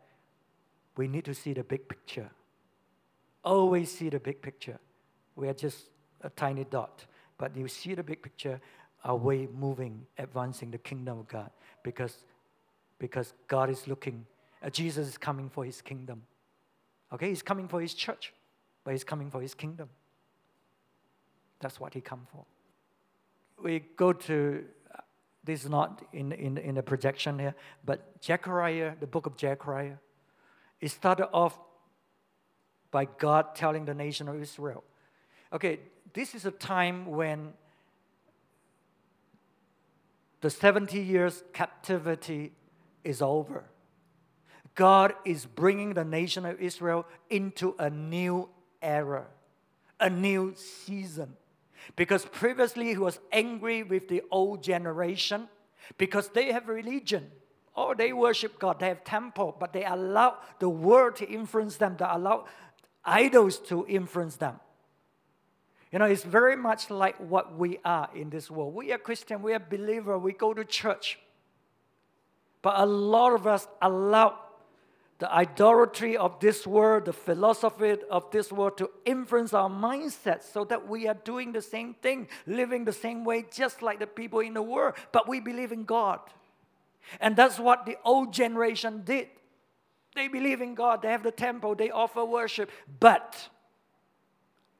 we 0.96 1.08
need 1.08 1.24
to 1.26 1.34
see 1.34 1.52
the 1.52 1.62
big 1.62 1.88
picture. 1.88 2.30
Always 3.48 3.90
see 3.90 4.10
the 4.10 4.20
big 4.20 4.42
picture. 4.42 4.78
We 5.34 5.48
are 5.48 5.54
just 5.54 5.88
a 6.20 6.28
tiny 6.28 6.64
dot. 6.64 7.06
But 7.38 7.56
you 7.56 7.66
see 7.66 7.94
the 7.94 8.02
big 8.02 8.22
picture, 8.22 8.60
our 9.04 9.16
way 9.16 9.48
moving, 9.58 10.04
advancing 10.18 10.70
the 10.70 10.76
kingdom 10.76 11.20
of 11.20 11.28
God. 11.28 11.50
Because, 11.82 12.24
because 12.98 13.32
God 13.46 13.70
is 13.70 13.88
looking, 13.88 14.26
uh, 14.62 14.68
Jesus 14.68 15.08
is 15.08 15.16
coming 15.16 15.48
for 15.48 15.64
his 15.64 15.80
kingdom. 15.80 16.24
Okay, 17.10 17.30
he's 17.30 17.40
coming 17.40 17.68
for 17.68 17.80
his 17.80 17.94
church, 17.94 18.34
but 18.84 18.90
he's 18.90 19.04
coming 19.04 19.30
for 19.30 19.40
his 19.40 19.54
kingdom. 19.54 19.88
That's 21.60 21.80
what 21.80 21.94
he 21.94 22.02
come 22.02 22.26
for. 22.30 22.44
We 23.62 23.82
go 23.96 24.12
to 24.12 24.62
uh, 24.94 25.00
this 25.42 25.64
is 25.64 25.70
not 25.70 26.02
in, 26.12 26.32
in, 26.32 26.58
in 26.58 26.74
the 26.74 26.82
projection 26.82 27.38
here, 27.38 27.54
but 27.82 28.12
Zechariah, 28.22 28.92
the 29.00 29.06
book 29.06 29.24
of 29.24 29.40
Zechariah, 29.40 29.96
it 30.82 30.90
started 30.90 31.28
off 31.32 31.58
by 32.90 33.06
God 33.18 33.54
telling 33.54 33.84
the 33.84 33.94
nation 33.94 34.28
of 34.28 34.40
Israel. 34.40 34.84
Okay, 35.52 35.80
this 36.12 36.34
is 36.34 36.44
a 36.44 36.50
time 36.50 37.06
when 37.06 37.52
the 40.40 40.50
70 40.50 41.00
years 41.00 41.42
captivity 41.52 42.52
is 43.04 43.20
over. 43.22 43.64
God 44.74 45.14
is 45.24 45.44
bringing 45.44 45.94
the 45.94 46.04
nation 46.04 46.46
of 46.46 46.60
Israel 46.60 47.06
into 47.28 47.74
a 47.78 47.90
new 47.90 48.48
era, 48.80 49.26
a 49.98 50.08
new 50.08 50.54
season. 50.54 51.34
Because 51.96 52.24
previously 52.26 52.88
he 52.88 52.98
was 52.98 53.18
angry 53.32 53.82
with 53.82 54.08
the 54.08 54.22
old 54.30 54.62
generation 54.62 55.48
because 55.96 56.28
they 56.28 56.52
have 56.52 56.68
religion. 56.68 57.30
or 57.78 57.94
they 57.94 58.12
worship 58.12 58.58
God, 58.58 58.80
they 58.80 58.88
have 58.88 59.04
temple, 59.04 59.54
but 59.58 59.72
they 59.72 59.84
allow 59.84 60.38
the 60.58 60.68
world 60.68 61.14
to 61.14 61.28
influence 61.28 61.76
them, 61.76 61.94
they 61.96 62.04
allow 62.08 62.44
idols 63.04 63.58
to 63.68 63.86
influence 63.86 64.36
them. 64.36 64.60
You 65.92 65.98
know, 65.98 66.04
it's 66.04 66.24
very 66.24 66.56
much 66.56 66.90
like 66.90 67.16
what 67.16 67.56
we 67.56 67.78
are 67.84 68.10
in 68.14 68.28
this 68.30 68.50
world. 68.50 68.74
We 68.74 68.92
are 68.92 68.98
Christian, 68.98 69.42
we 69.42 69.54
are 69.54 69.58
believer, 69.58 70.18
we 70.18 70.32
go 70.32 70.52
to 70.52 70.64
church. 70.64 71.18
But 72.60 72.74
a 72.78 72.86
lot 72.86 73.32
of 73.32 73.46
us 73.46 73.66
allow 73.80 74.38
the 75.18 75.32
idolatry 75.32 76.16
of 76.16 76.38
this 76.38 76.66
world, 76.66 77.06
the 77.06 77.12
philosophy 77.12 77.96
of 78.10 78.30
this 78.30 78.52
world 78.52 78.78
to 78.78 78.90
influence 79.04 79.52
our 79.52 79.68
mindset 79.68 80.42
so 80.42 80.64
that 80.64 80.86
we 80.86 81.08
are 81.08 81.16
doing 81.24 81.52
the 81.52 81.62
same 81.62 81.94
thing, 81.94 82.28
living 82.46 82.84
the 82.84 82.92
same 82.92 83.24
way, 83.24 83.44
just 83.50 83.82
like 83.82 83.98
the 83.98 84.06
people 84.06 84.40
in 84.40 84.54
the 84.54 84.62
world. 84.62 84.94
But 85.10 85.28
we 85.28 85.40
believe 85.40 85.72
in 85.72 85.84
God. 85.84 86.20
And 87.20 87.34
that's 87.34 87.58
what 87.58 87.86
the 87.86 87.96
old 88.04 88.32
generation 88.32 89.02
did. 89.04 89.28
They 90.18 90.26
believe 90.26 90.60
in 90.60 90.74
God, 90.74 91.02
they 91.02 91.12
have 91.12 91.22
the 91.22 91.30
temple, 91.30 91.76
they 91.76 91.90
offer 91.90 92.24
worship. 92.24 92.72
But 92.98 93.48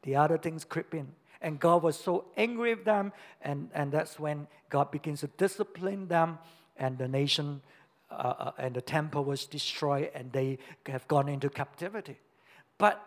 the 0.02 0.16
other 0.16 0.36
things 0.36 0.64
creep 0.64 0.92
in. 0.92 1.06
And 1.40 1.60
God 1.60 1.84
was 1.84 1.96
so 1.96 2.24
angry 2.36 2.74
with 2.74 2.84
them, 2.84 3.12
and, 3.40 3.70
and 3.72 3.92
that's 3.92 4.18
when 4.18 4.48
God 4.68 4.90
begins 4.90 5.20
to 5.20 5.28
discipline 5.36 6.08
them, 6.08 6.40
and 6.76 6.98
the 6.98 7.06
nation 7.06 7.62
uh, 8.10 8.14
uh, 8.14 8.52
and 8.58 8.74
the 8.74 8.80
temple 8.80 9.22
was 9.22 9.46
destroyed, 9.46 10.10
and 10.12 10.32
they 10.32 10.58
have 10.86 11.06
gone 11.06 11.28
into 11.28 11.48
captivity. 11.48 12.18
But 12.76 13.00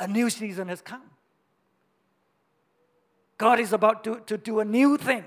a 0.00 0.08
new 0.08 0.30
season 0.30 0.66
has 0.66 0.82
come. 0.82 1.02
God 3.38 3.60
is 3.60 3.72
about 3.72 4.02
to, 4.02 4.20
to 4.26 4.36
do 4.36 4.58
a 4.58 4.64
new 4.64 4.96
thing. 4.96 5.24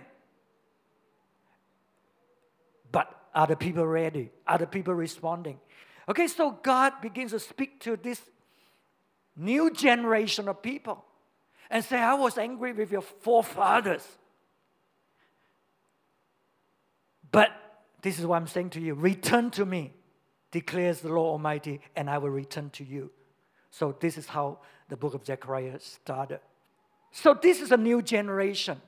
But 2.91 3.07
are 3.33 3.47
the 3.47 3.55
people 3.55 3.87
ready? 3.87 4.31
Are 4.45 4.57
the 4.57 4.67
people 4.67 4.93
responding? 4.93 5.59
Okay, 6.07 6.27
so 6.27 6.51
God 6.51 6.93
begins 7.01 7.31
to 7.31 7.39
speak 7.39 7.79
to 7.81 7.97
this 7.97 8.21
new 9.35 9.71
generation 9.71 10.47
of 10.47 10.61
people 10.61 11.03
and 11.69 11.83
say, 11.83 11.97
I 11.97 12.13
was 12.13 12.37
angry 12.37 12.73
with 12.73 12.91
your 12.91 13.01
forefathers. 13.01 14.07
But 17.31 17.49
this 18.01 18.19
is 18.19 18.25
what 18.25 18.37
I'm 18.37 18.47
saying 18.47 18.69
to 18.71 18.79
you 18.79 18.93
return 18.93 19.49
to 19.51 19.65
me, 19.65 19.93
declares 20.51 21.01
the 21.01 21.09
Lord 21.09 21.31
Almighty, 21.31 21.81
and 21.95 22.09
I 22.09 22.19
will 22.19 22.29
return 22.29 22.69
to 22.71 22.83
you. 22.83 23.11
So, 23.71 23.95
this 23.99 24.17
is 24.17 24.27
how 24.27 24.59
the 24.87 24.95
book 24.95 25.15
of 25.15 25.25
Zechariah 25.25 25.79
started. 25.79 26.39
So, 27.11 27.33
this 27.33 27.61
is 27.61 27.71
a 27.71 27.77
new 27.77 28.01
generation. 28.01 28.79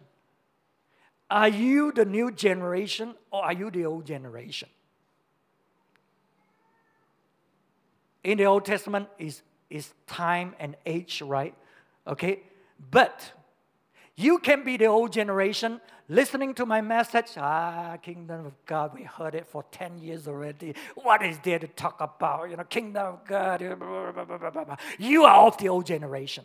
Are 1.29 1.49
you 1.49 1.91
the 1.91 2.05
new 2.05 2.31
generation 2.31 3.15
or 3.31 3.43
are 3.43 3.53
you 3.53 3.69
the 3.69 3.85
old 3.85 4.05
generation? 4.05 4.69
In 8.27 8.37
the 8.37 8.45
Old 8.45 8.65
Testament, 8.65 9.07
is 9.17 9.41
is 9.69 9.93
time 10.05 10.53
and 10.59 10.75
age, 10.85 11.21
right? 11.21 11.53
Okay? 12.05 12.41
But 12.91 13.31
you 14.15 14.39
can 14.39 14.65
be 14.65 14.75
the 14.75 14.87
old 14.87 15.13
generation 15.13 15.79
listening 16.09 16.53
to 16.55 16.65
my 16.65 16.81
message. 16.81 17.37
Ah, 17.37 17.97
kingdom 18.01 18.45
of 18.45 18.53
God, 18.65 18.93
we 18.93 19.03
heard 19.03 19.33
it 19.33 19.47
for 19.47 19.63
10 19.71 19.99
years 19.99 20.27
already. 20.27 20.75
What 20.95 21.23
is 21.23 21.39
there 21.39 21.59
to 21.59 21.67
talk 21.67 22.01
about? 22.01 22.49
You 22.49 22.57
know, 22.57 22.65
kingdom 22.65 23.05
of 23.05 23.25
God. 23.25 23.61
You 24.99 25.23
are 25.23 25.47
of 25.47 25.57
the 25.57 25.69
old 25.69 25.85
generation. 25.85 26.43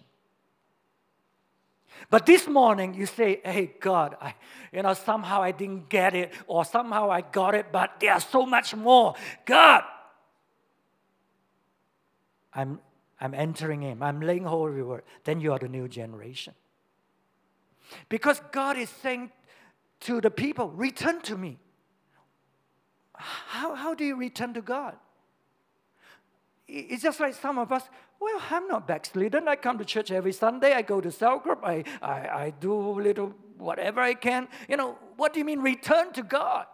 But 2.10 2.26
this 2.26 2.46
morning 2.46 2.94
you 2.94 3.06
say, 3.06 3.40
hey, 3.44 3.74
God, 3.80 4.16
I, 4.20 4.34
you 4.72 4.82
know, 4.82 4.94
somehow 4.94 5.42
I 5.42 5.50
didn't 5.50 5.88
get 5.88 6.14
it, 6.14 6.32
or 6.46 6.64
somehow 6.64 7.10
I 7.10 7.22
got 7.22 7.54
it, 7.54 7.66
but 7.72 8.00
there's 8.00 8.24
so 8.24 8.46
much 8.46 8.74
more. 8.74 9.14
God, 9.44 9.82
I'm 12.54 12.80
I'm 13.22 13.34
entering 13.34 13.84
in, 13.84 14.02
I'm 14.02 14.20
laying 14.20 14.44
hold 14.44 14.70
of 14.70 14.76
your 14.76 14.86
word, 14.86 15.04
then 15.22 15.40
you 15.40 15.52
are 15.52 15.58
the 15.58 15.68
new 15.68 15.86
generation. 15.86 16.54
Because 18.08 18.40
God 18.50 18.76
is 18.76 18.90
saying 18.90 19.30
to 20.00 20.20
the 20.20 20.30
people, 20.30 20.70
return 20.70 21.20
to 21.22 21.36
me. 21.36 21.58
How, 23.14 23.76
how 23.76 23.94
do 23.94 24.04
you 24.04 24.16
return 24.16 24.54
to 24.54 24.60
God? 24.60 24.96
It's 26.66 27.02
just 27.02 27.20
like 27.20 27.34
some 27.34 27.58
of 27.58 27.70
us, 27.70 27.84
well, 28.20 28.42
I'm 28.50 28.66
not 28.66 28.88
backslidden. 28.88 29.46
I 29.46 29.54
come 29.54 29.78
to 29.78 29.84
church 29.84 30.10
every 30.10 30.32
Sunday. 30.32 30.72
I 30.72 30.82
go 30.82 31.00
to 31.00 31.12
cell 31.12 31.38
group. 31.38 31.60
I, 31.62 31.84
I, 32.00 32.12
I 32.28 32.54
do 32.58 32.74
little 32.74 33.34
whatever 33.58 34.00
I 34.00 34.14
can. 34.14 34.48
You 34.68 34.76
know, 34.76 34.98
what 35.16 35.32
do 35.32 35.38
you 35.38 35.44
mean 35.44 35.60
return 35.60 36.12
to 36.14 36.24
God? 36.24 36.66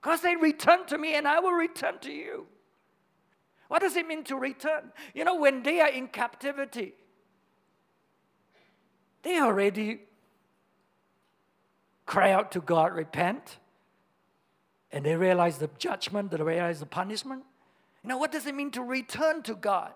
God 0.00 0.16
said, 0.16 0.34
return 0.40 0.84
to 0.86 0.98
me 0.98 1.14
and 1.14 1.28
I 1.28 1.38
will 1.38 1.52
return 1.52 1.98
to 2.00 2.10
you. 2.10 2.46
What 3.72 3.80
does 3.80 3.96
it 3.96 4.06
mean 4.06 4.22
to 4.24 4.36
return? 4.36 4.92
You 5.14 5.24
know, 5.24 5.36
when 5.36 5.62
they 5.62 5.80
are 5.80 5.88
in 5.88 6.08
captivity, 6.08 6.92
they 9.22 9.40
already 9.40 10.00
cry 12.04 12.32
out 12.32 12.52
to 12.52 12.60
God, 12.60 12.92
repent, 12.92 13.56
and 14.92 15.06
they 15.06 15.16
realize 15.16 15.56
the 15.56 15.70
judgment, 15.78 16.32
they 16.32 16.42
realize 16.42 16.80
the 16.80 16.84
punishment. 16.84 17.44
You 18.02 18.10
know, 18.10 18.18
what 18.18 18.30
does 18.30 18.44
it 18.44 18.54
mean 18.54 18.72
to 18.72 18.82
return 18.82 19.42
to 19.44 19.54
God? 19.54 19.94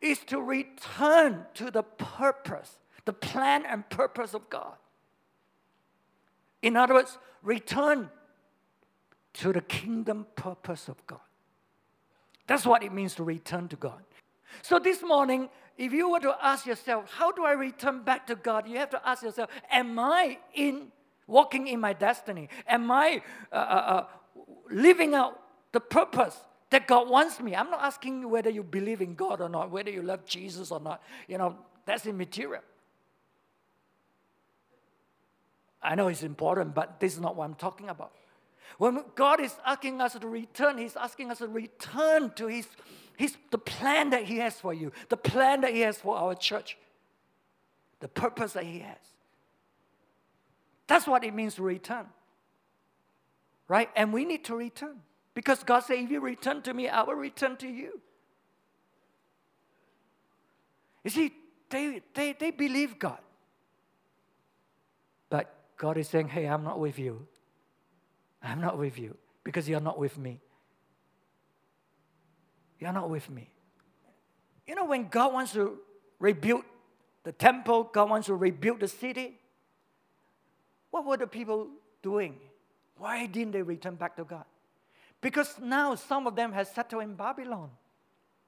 Is 0.00 0.18
to 0.24 0.40
return 0.40 1.46
to 1.54 1.70
the 1.70 1.84
purpose, 1.84 2.80
the 3.04 3.12
plan 3.12 3.66
and 3.66 3.88
purpose 3.88 4.34
of 4.34 4.50
God. 4.50 4.74
In 6.62 6.76
other 6.76 6.94
words, 6.94 7.18
return 7.40 8.10
to 9.34 9.52
the 9.52 9.60
kingdom 9.60 10.26
purpose 10.34 10.88
of 10.88 11.06
God. 11.06 11.20
That's 12.48 12.66
what 12.66 12.82
it 12.82 12.92
means 12.92 13.14
to 13.16 13.22
return 13.22 13.68
to 13.68 13.76
God. 13.76 14.02
So 14.62 14.80
this 14.80 15.02
morning, 15.02 15.50
if 15.76 15.92
you 15.92 16.10
were 16.10 16.20
to 16.20 16.34
ask 16.42 16.66
yourself, 16.66 17.12
how 17.12 17.30
do 17.30 17.44
I 17.44 17.52
return 17.52 18.02
back 18.02 18.26
to 18.26 18.34
God? 18.34 18.66
You 18.66 18.78
have 18.78 18.90
to 18.90 19.08
ask 19.08 19.22
yourself, 19.22 19.50
am 19.70 19.98
I 19.98 20.38
in 20.54 20.90
walking 21.26 21.68
in 21.68 21.78
my 21.78 21.92
destiny? 21.92 22.48
Am 22.66 22.90
I 22.90 23.22
uh, 23.52 23.54
uh, 23.54 23.58
uh, 23.58 24.06
living 24.70 25.14
out 25.14 25.40
the 25.72 25.80
purpose 25.80 26.36
that 26.70 26.88
God 26.88 27.08
wants 27.08 27.38
me? 27.38 27.54
I'm 27.54 27.70
not 27.70 27.82
asking 27.82 28.22
you 28.22 28.28
whether 28.28 28.50
you 28.50 28.62
believe 28.62 29.02
in 29.02 29.14
God 29.14 29.42
or 29.42 29.50
not, 29.50 29.70
whether 29.70 29.90
you 29.90 30.02
love 30.02 30.24
Jesus 30.24 30.70
or 30.70 30.80
not. 30.80 31.02
You 31.28 31.36
know, 31.36 31.54
that's 31.84 32.06
immaterial. 32.06 32.62
I 35.82 35.94
know 35.94 36.08
it's 36.08 36.22
important, 36.22 36.74
but 36.74 36.98
this 36.98 37.12
is 37.12 37.20
not 37.20 37.36
what 37.36 37.44
I'm 37.44 37.54
talking 37.54 37.90
about. 37.90 38.12
When 38.76 39.02
God 39.14 39.40
is 39.40 39.56
asking 39.64 40.00
us 40.00 40.12
to 40.12 40.28
return, 40.28 40.78
He's 40.78 40.96
asking 40.96 41.30
us 41.30 41.38
to 41.38 41.48
return 41.48 42.32
to 42.36 42.46
His, 42.46 42.66
his 43.16 43.36
the 43.50 43.58
plan 43.58 44.10
that 44.10 44.24
He 44.24 44.38
has 44.38 44.60
for 44.60 44.74
you, 44.74 44.92
the 45.08 45.16
plan 45.16 45.62
that 45.62 45.72
He 45.72 45.80
has 45.80 45.96
for 45.96 46.16
our 46.16 46.34
church, 46.34 46.76
the 48.00 48.08
purpose 48.08 48.52
that 48.52 48.64
He 48.64 48.80
has. 48.80 48.98
That's 50.86 51.06
what 51.06 51.24
it 51.24 51.34
means 51.34 51.54
to 51.56 51.62
return. 51.62 52.06
Right? 53.68 53.90
And 53.96 54.12
we 54.12 54.24
need 54.24 54.44
to 54.46 54.56
return 54.56 55.00
Because 55.34 55.62
God 55.62 55.80
said, 55.80 55.98
if 55.98 56.10
you 56.10 56.20
return 56.20 56.62
to 56.62 56.74
me, 56.74 56.88
I 56.88 57.02
will 57.02 57.14
return 57.14 57.56
to 57.58 57.68
you. 57.68 58.00
You 61.04 61.10
see, 61.10 61.32
they, 61.70 62.00
they, 62.14 62.32
they 62.32 62.50
believe 62.50 62.98
God. 62.98 63.18
But 65.30 65.54
God 65.76 65.96
is 65.96 66.08
saying, 66.08 66.28
hey, 66.28 66.46
I'm 66.46 66.64
not 66.64 66.80
with 66.80 66.98
you. 66.98 67.26
I'm 68.42 68.60
not 68.60 68.78
with 68.78 68.98
you 68.98 69.16
because 69.44 69.68
you're 69.68 69.80
not 69.80 69.98
with 69.98 70.18
me. 70.18 70.40
You're 72.78 72.92
not 72.92 73.10
with 73.10 73.28
me. 73.30 73.50
You 74.66 74.74
know, 74.74 74.84
when 74.84 75.08
God 75.08 75.32
wants 75.32 75.52
to 75.52 75.78
rebuild 76.18 76.62
the 77.24 77.32
temple, 77.32 77.84
God 77.92 78.10
wants 78.10 78.26
to 78.26 78.34
rebuild 78.34 78.80
the 78.80 78.88
city, 78.88 79.38
what 80.90 81.04
were 81.04 81.16
the 81.16 81.26
people 81.26 81.68
doing? 82.02 82.38
Why 82.96 83.26
didn't 83.26 83.52
they 83.52 83.62
return 83.62 83.96
back 83.96 84.16
to 84.16 84.24
God? 84.24 84.44
Because 85.20 85.58
now 85.60 85.94
some 85.94 86.26
of 86.26 86.36
them 86.36 86.52
have 86.52 86.68
settled 86.68 87.02
in 87.02 87.14
Babylon. 87.14 87.70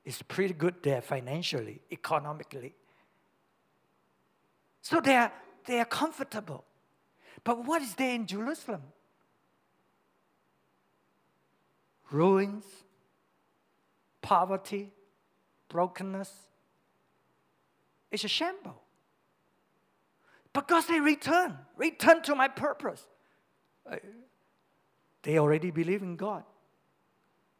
It's 0.05 0.23
pretty 0.23 0.55
good 0.55 0.77
there 0.83 1.03
financially, 1.03 1.81
economically. 1.91 2.75
So 4.83 5.01
they 5.01 5.17
are, 5.17 5.33
they 5.67 5.81
are 5.81 5.85
comfortable. 5.85 6.65
But 7.45 7.65
what 7.65 7.83
is 7.83 7.95
there 7.95 8.15
in 8.15 8.27
Jerusalem? 8.27 8.83
Ruins, 12.11 12.65
poverty, 14.23 14.91
brokenness. 15.69 16.33
It's 18.11 18.25
a 18.25 18.29
shambles. 18.29 18.75
But 20.53 20.67
God 20.67 20.81
said, 20.81 20.99
Return, 20.99 21.57
return 21.77 22.23
to 22.23 22.35
my 22.35 22.49
purpose. 22.49 23.07
Uh, 23.89 23.97
they 25.23 25.39
already 25.39 25.71
believe 25.71 26.03
in 26.03 26.17
God. 26.17 26.45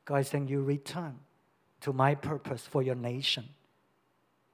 God 0.05 0.17
is 0.17 0.29
saying, 0.29 0.49
You 0.49 0.63
return 0.63 1.19
to 1.83 1.93
my 1.93 2.15
purpose 2.15 2.67
for 2.67 2.83
your 2.83 2.95
nation, 2.95 3.45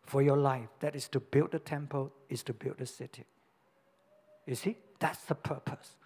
for 0.04 0.22
your 0.22 0.36
life. 0.36 0.68
That 0.80 0.94
is 0.94 1.08
to 1.08 1.20
build 1.20 1.52
the 1.52 1.58
temple, 1.58 2.12
is 2.28 2.42
to 2.44 2.52
build 2.52 2.78
the 2.78 2.86
city. 2.86 3.24
You 4.46 4.54
see, 4.54 4.76
that's 4.98 5.24
the 5.24 5.34
purpose. 5.34 5.96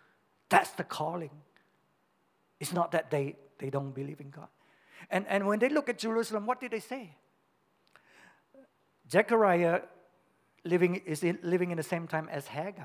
That's 0.49 0.71
the 0.71 0.85
calling. 0.85 1.31
It's 2.59 2.73
not 2.73 2.93
that 2.93 3.11
they, 3.11 3.37
they 3.61 3.71
don't 3.71 3.93
believe 3.93 4.21
in 4.21 4.31
God. 4.31 4.49
And, 5.11 5.25
and 5.29 5.47
when 5.47 5.59
they 5.61 5.69
look 5.69 5.89
at 5.89 5.99
Jerusalem, 5.99 6.47
what 6.47 6.61
did 6.61 6.73
they 6.73 6.81
say? 6.81 7.15
Zechariah 9.11 9.83
living, 10.65 10.97
is 11.07 11.23
in, 11.23 11.39
living 11.43 11.71
in 11.71 11.77
the 11.77 11.83
same 11.83 12.07
time 12.07 12.29
as 12.31 12.47
Haggai. 12.47 12.83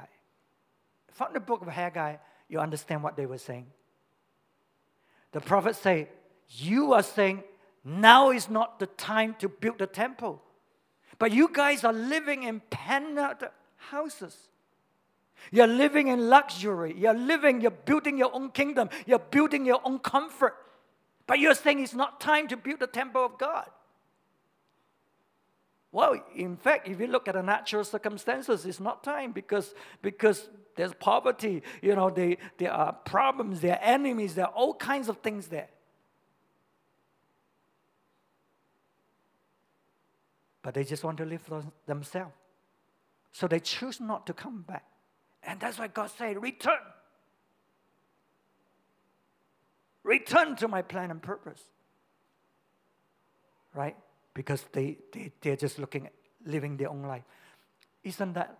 From 1.11 1.33
the 1.33 1.39
book 1.39 1.61
of 1.61 1.67
Haggai, 1.67 2.17
you 2.47 2.59
understand 2.59 3.03
what 3.03 3.15
they 3.15 3.25
were 3.25 3.37
saying. 3.37 3.67
The 5.31 5.41
prophets 5.41 5.79
say, 5.79 6.09
You 6.49 6.93
are 6.93 7.03
saying 7.03 7.43
now 7.83 8.31
is 8.31 8.49
not 8.49 8.79
the 8.79 8.87
time 8.87 9.35
to 9.39 9.49
build 9.49 9.79
the 9.79 9.87
temple. 9.87 10.41
But 11.19 11.31
you 11.31 11.49
guys 11.51 11.83
are 11.83 11.93
living 11.93 12.43
in 12.43 12.61
paneled 12.69 13.43
houses. 13.77 14.35
You're 15.51 15.67
living 15.67 16.07
in 16.07 16.29
luxury. 16.29 16.95
You're 16.97 17.13
living, 17.13 17.61
you're 17.61 17.71
building 17.71 18.17
your 18.17 18.33
own 18.33 18.51
kingdom. 18.51 18.89
You're 19.05 19.19
building 19.19 19.65
your 19.65 19.81
own 19.85 19.99
comfort. 19.99 20.55
But 21.27 21.39
you're 21.39 21.55
saying 21.55 21.79
it's 21.79 21.93
not 21.93 22.21
time 22.21 22.47
to 22.49 22.57
build 22.57 22.79
the 22.79 22.87
temple 22.87 23.25
of 23.25 23.37
God. 23.37 23.69
Well, 25.91 26.21
in 26.35 26.57
fact, 26.57 26.87
if 26.89 26.99
you 26.99 27.07
look 27.07 27.27
at 27.27 27.35
the 27.35 27.41
natural 27.41 27.83
circumstances, 27.83 28.65
it's 28.65 28.81
not 28.81 29.03
time 29.03 29.31
because, 29.31 29.73
because 30.01 30.49
there's 30.75 30.93
poverty, 30.93 31.63
you 31.81 31.95
know, 31.95 32.09
they, 32.09 32.37
there 32.57 32.73
are 32.73 32.91
problems, 32.91 33.61
there 33.61 33.75
are 33.75 33.81
enemies, 33.81 34.35
there 34.35 34.45
are 34.45 34.53
all 34.53 34.73
kinds 34.73 35.07
of 35.07 35.19
things 35.19 35.47
there. 35.47 35.69
But 40.61 40.73
they 40.73 40.83
just 40.83 41.03
want 41.03 41.17
to 41.19 41.25
live 41.25 41.41
for 41.41 41.63
themselves. 41.85 42.33
So 43.31 43.47
they 43.47 43.59
choose 43.59 44.01
not 44.01 44.27
to 44.27 44.33
come 44.33 44.63
back. 44.63 44.83
And 45.43 45.59
that's 45.59 45.79
why 45.79 45.87
God 45.87 46.09
said, 46.09 46.41
Return. 46.41 46.79
Return 50.05 50.55
to 50.57 50.69
my 50.69 50.81
plan 50.81 51.11
and 51.11 51.21
purpose. 51.21 51.61
Right? 53.73 53.97
because 54.35 54.65
they, 54.73 54.97
they, 55.11 55.31
they're 55.41 55.55
just 55.55 55.79
looking 55.79 56.05
at 56.05 56.13
living 56.45 56.77
their 56.77 56.89
own 56.89 57.01
life. 57.01 57.23
Isn't 58.03 58.33
that 58.33 58.59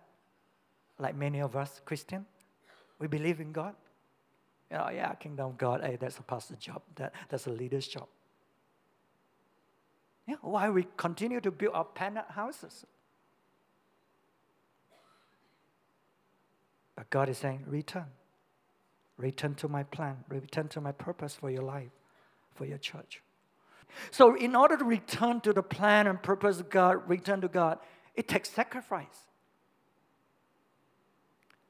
like 0.98 1.14
many 1.14 1.40
of 1.40 1.54
us 1.54 1.80
Christian? 1.84 2.26
We 2.98 3.06
believe 3.06 3.40
in 3.40 3.52
God. 3.52 3.74
Know, 4.72 4.88
yeah, 4.92 5.14
kingdom 5.14 5.50
of 5.50 5.58
God, 5.58 5.82
hey, 5.84 5.96
that's 6.00 6.18
a 6.18 6.22
pastor's 6.22 6.58
job, 6.58 6.82
that, 6.96 7.12
that's 7.28 7.46
a 7.46 7.50
leader's 7.50 7.86
job. 7.86 8.08
Yeah, 10.26 10.34
why 10.40 10.68
we 10.70 10.88
continue 10.96 11.40
to 11.40 11.52
build 11.52 11.72
our 11.72 11.84
panel 11.84 12.24
houses? 12.28 12.84
But 16.96 17.08
God 17.10 17.28
is 17.28 17.38
saying, 17.38 17.62
return. 17.68 18.06
Return 19.18 19.54
to 19.56 19.68
my 19.68 19.82
plan. 19.82 20.16
Return 20.28 20.68
to 20.68 20.80
my 20.80 20.92
purpose 20.92 21.34
for 21.34 21.50
your 21.50 21.62
life, 21.62 21.90
for 22.54 22.66
your 22.66 22.78
church. 22.78 23.22
So, 24.10 24.34
in 24.34 24.54
order 24.54 24.76
to 24.76 24.84
return 24.84 25.40
to 25.42 25.52
the 25.52 25.62
plan 25.62 26.06
and 26.06 26.22
purpose 26.22 26.60
of 26.60 26.68
God, 26.68 27.08
return 27.08 27.40
to 27.40 27.48
God, 27.48 27.78
it 28.14 28.28
takes 28.28 28.50
sacrifice. 28.50 29.26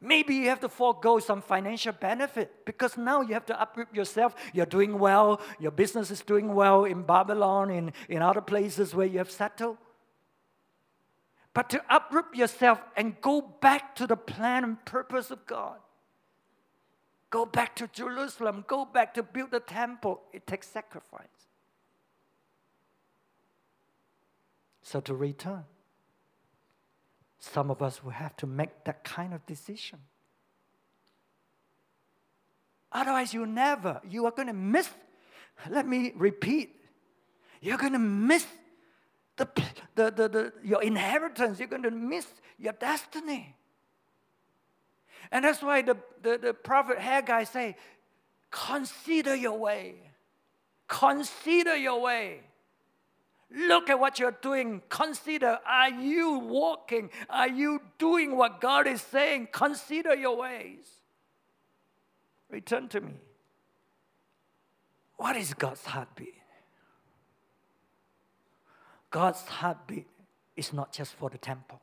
Maybe 0.01 0.35
you 0.35 0.49
have 0.51 0.61
to 0.61 0.69
forego 0.69 1.19
some 1.19 1.41
financial 1.41 1.93
benefit 1.93 2.65
because 2.65 2.97
now 2.97 3.23
you 3.23 3.33
have 3.35 3.47
to 3.47 3.61
uproot 3.61 3.95
yourself. 3.95 4.35
You're 4.53 4.67
doing 4.67 4.99
well, 4.99 5.41
your 5.59 5.71
business 5.71 6.11
is 6.11 6.21
doing 6.21 6.55
well 6.55 6.85
in 6.85 7.03
Babylon, 7.03 7.71
in, 7.71 7.93
in 8.09 8.23
other 8.23 8.43
places 8.43 8.95
where 8.95 9.07
you 9.07 9.19
have 9.19 9.31
settled. 9.31 9.79
But 11.55 11.71
to 11.71 11.83
uproot 11.89 12.35
yourself 12.35 12.83
and 12.97 13.19
go 13.23 13.41
back 13.41 13.97
to 13.97 14.07
the 14.07 14.17
plan 14.17 14.63
and 14.63 14.85
purpose 14.85 15.31
of 15.31 15.47
God, 15.47 15.79
go 17.37 17.45
back 17.45 17.77
to 17.77 17.87
Jerusalem, 17.93 18.65
go 18.67 18.87
back 18.87 19.13
to 19.13 19.23
build 19.23 19.51
the 19.51 19.61
temple, 19.61 20.23
it 20.33 20.47
takes 20.47 20.67
sacrifice. 20.69 21.39
So 24.81 25.01
to 25.01 25.15
return, 25.15 25.65
some 27.39 27.71
of 27.71 27.83
us 27.83 28.03
will 28.03 28.13
have 28.13 28.35
to 28.39 28.47
make 28.47 28.85
that 28.85 29.05
kind 29.05 29.35
of 29.35 29.45
decision. 29.45 29.99
Otherwise, 32.91 33.35
you 33.35 33.45
never, 33.45 34.01
you 34.09 34.25
are 34.25 34.31
going 34.31 34.49
to 34.49 34.55
miss, 34.55 34.89
let 35.69 35.87
me 35.87 36.13
repeat, 36.17 36.75
you're 37.61 37.77
going 37.77 37.93
to 37.93 37.99
miss 37.99 38.47
the, 39.37 39.47
the, 39.95 40.11
the, 40.11 40.29
the, 40.29 40.53
your 40.65 40.83
inheritance, 40.83 41.59
you're 41.59 41.69
going 41.69 41.83
to 41.83 41.91
miss 41.91 42.27
your 42.59 42.73
destiny. 42.73 43.55
And 45.31 45.45
that's 45.45 45.63
why 45.63 45.83
the, 45.83 45.97
the, 46.23 46.39
the 46.39 46.55
prophet 46.55 46.99
Haggai 46.99 47.45
say, 47.45 47.77
consider 48.51 49.35
your 49.35 49.59
way. 49.59 49.95
Consider 50.89 51.77
your 51.77 52.01
way. 52.01 52.41
Look 53.51 53.89
at 53.91 53.99
what 54.01 54.19
you're 54.19 54.37
doing. 54.43 54.83
Consider 54.89 55.59
are 55.67 55.91
you 55.91 56.39
walking? 56.39 57.11
Are 57.31 57.49
you 57.49 57.81
doing 57.99 58.37
what 58.37 58.61
God 58.61 58.87
is 58.87 59.03
saying? 59.03 59.49
Consider 59.53 60.15
your 60.15 60.37
ways. 60.37 60.87
Return 62.51 62.89
to 62.89 63.01
me. 63.01 63.15
What 65.17 65.37
is 65.37 65.55
God's 65.55 65.85
heartbeat? 65.85 66.35
God's 69.11 69.43
heartbeat 69.43 70.07
is 70.57 70.73
not 70.73 70.93
just 70.93 71.15
for 71.15 71.31
the 71.31 71.39
temple, 71.39 71.81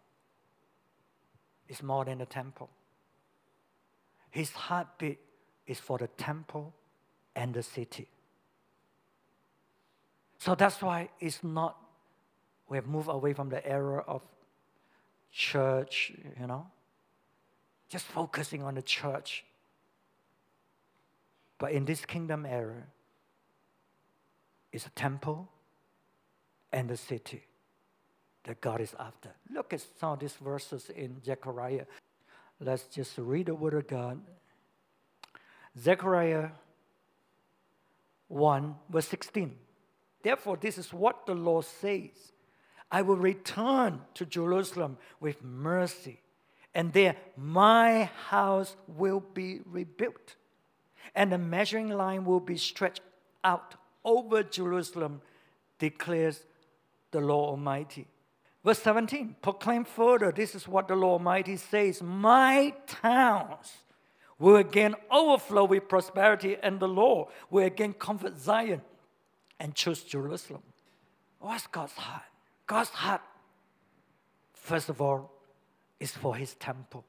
it's 1.67 1.81
more 1.81 2.05
than 2.05 2.19
the 2.19 2.25
temple. 2.25 2.69
His 4.33 4.49
heartbeat 4.49 5.19
is 5.67 5.79
for 5.79 5.99
the 5.99 6.07
temple 6.07 6.73
and 7.35 7.53
the 7.53 7.61
city. 7.61 8.07
So 10.39 10.55
that's 10.55 10.81
why 10.81 11.09
it's 11.19 11.43
not, 11.43 11.77
we 12.67 12.77
have 12.77 12.87
moved 12.87 13.09
away 13.09 13.33
from 13.33 13.49
the 13.49 13.63
era 13.63 14.03
of 14.07 14.23
church, 15.31 16.13
you 16.39 16.47
know, 16.47 16.65
just 17.89 18.05
focusing 18.05 18.63
on 18.63 18.73
the 18.73 18.81
church. 18.81 19.45
But 21.59 21.73
in 21.73 21.85
this 21.85 22.03
kingdom 22.03 22.47
era, 22.47 22.87
it's 24.71 24.87
a 24.87 24.95
temple 24.95 25.47
and 26.71 26.89
the 26.89 26.97
city 26.97 27.43
that 28.45 28.59
God 28.61 28.81
is 28.81 28.95
after. 28.99 29.29
Look 29.51 29.73
at 29.73 29.85
some 29.99 30.13
of 30.13 30.19
these 30.19 30.33
verses 30.33 30.89
in 30.89 31.21
Zechariah. 31.23 31.85
Let's 32.63 32.83
just 32.83 33.17
read 33.17 33.47
the 33.47 33.55
word 33.55 33.73
of 33.73 33.87
God. 33.87 34.21
Zechariah 35.77 36.49
1, 38.29 38.75
verse 38.89 39.07
16. 39.07 39.55
Therefore, 40.21 40.57
this 40.57 40.77
is 40.77 40.93
what 40.93 41.25
the 41.25 41.35
Lord 41.35 41.65
says 41.65 42.31
I 42.89 43.01
will 43.01 43.17
return 43.17 44.01
to 44.13 44.25
Jerusalem 44.25 44.97
with 45.19 45.43
mercy, 45.43 46.21
and 46.73 46.93
there 46.93 47.15
my 47.35 48.05
house 48.27 48.75
will 48.87 49.19
be 49.19 49.59
rebuilt, 49.65 50.35
and 51.15 51.31
the 51.31 51.37
measuring 51.37 51.89
line 51.89 52.23
will 52.23 52.39
be 52.39 52.57
stretched 52.57 53.01
out 53.43 53.75
over 54.05 54.43
Jerusalem, 54.43 55.21
declares 55.79 56.45
the 57.11 57.19
Lord 57.19 57.49
Almighty. 57.49 58.07
Verse 58.63 58.79
17, 58.79 59.35
proclaim 59.41 59.83
further, 59.83 60.31
this 60.31 60.55
is 60.55 60.67
what 60.67 60.87
the 60.87 60.95
Lord 60.95 61.19
Almighty 61.19 61.57
says 61.57 62.01
My 62.01 62.73
towns 62.87 63.73
will 64.39 64.55
again 64.55 64.95
overflow 65.11 65.65
with 65.65 65.89
prosperity, 65.89 66.57
and 66.61 66.79
the 66.79 66.87
Lord 66.87 67.29
will 67.49 67.65
again 67.65 67.93
comfort 67.93 68.39
Zion 68.39 68.81
and 69.59 69.75
choose 69.75 70.03
Jerusalem. 70.03 70.63
What's 71.39 71.67
God's 71.67 71.93
heart? 71.93 72.23
God's 72.65 72.89
heart, 72.89 73.21
first 74.53 74.87
of 74.89 75.01
all, 75.01 75.31
is 75.99 76.11
for 76.11 76.35
his 76.35 76.55
temple. 76.55 77.03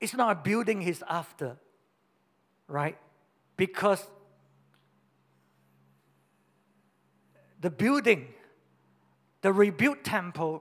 It's 0.00 0.14
not 0.14 0.32
a 0.32 0.40
building 0.40 0.82
he's 0.82 1.02
after, 1.08 1.56
right? 2.68 2.98
Because 3.56 4.06
the 7.60 7.70
building, 7.70 8.28
the 9.46 9.52
rebuilt 9.52 10.02
temple, 10.02 10.60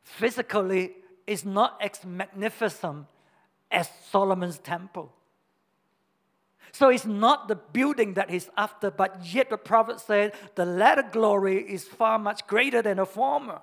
physically 0.00 0.92
is 1.26 1.44
not 1.44 1.78
as 1.82 2.02
magnificent 2.02 3.04
as 3.70 3.90
Solomon's 4.08 4.58
temple. 4.58 5.12
So 6.72 6.88
it's 6.88 7.04
not 7.04 7.48
the 7.48 7.56
building 7.56 8.14
that 8.14 8.30
he's 8.30 8.48
after, 8.56 8.90
but 8.90 9.22
yet 9.22 9.50
the 9.50 9.58
prophet 9.58 10.00
said 10.00 10.32
the 10.54 10.64
latter 10.64 11.04
glory 11.12 11.58
is 11.58 11.84
far 11.84 12.18
much 12.18 12.46
greater 12.46 12.80
than 12.80 12.96
the 12.96 13.04
former. 13.04 13.60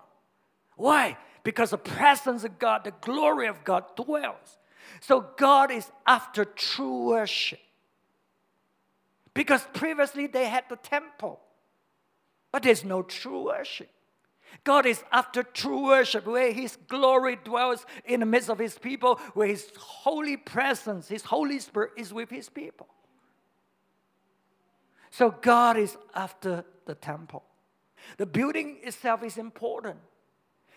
Why? 0.75 1.17
Because 1.43 1.71
the 1.71 1.79
presence 1.79 2.43
of 2.43 2.59
God, 2.59 2.83
the 2.83 2.93
glory 3.01 3.47
of 3.47 3.63
God 3.63 3.85
dwells. 3.95 4.59
So 5.01 5.29
God 5.35 5.71
is 5.71 5.89
after 6.05 6.45
true 6.45 7.05
worship. 7.05 7.57
Because 9.33 9.65
previously 9.73 10.27
they 10.27 10.45
had 10.45 10.65
the 10.69 10.75
temple, 10.75 11.39
but 12.51 12.61
there's 12.61 12.83
no 12.85 13.01
true 13.01 13.45
worship. 13.45 13.89
God 14.63 14.85
is 14.85 15.03
after 15.11 15.43
true 15.43 15.85
worship, 15.85 16.25
where 16.25 16.51
His 16.51 16.77
glory 16.87 17.37
dwells 17.43 17.85
in 18.05 18.19
the 18.19 18.25
midst 18.25 18.49
of 18.49 18.59
His 18.59 18.77
people, 18.77 19.15
where 19.33 19.47
His 19.47 19.69
holy 19.77 20.37
presence, 20.37 21.07
His 21.07 21.23
Holy 21.23 21.59
Spirit 21.59 21.91
is 21.97 22.13
with 22.13 22.29
His 22.29 22.49
people. 22.49 22.87
So 25.11 25.31
God 25.31 25.77
is 25.77 25.97
after 26.13 26.63
the 26.85 26.95
temple. 26.95 27.43
The 28.17 28.25
building 28.25 28.77
itself 28.83 29.23
is 29.23 29.37
important 29.37 29.99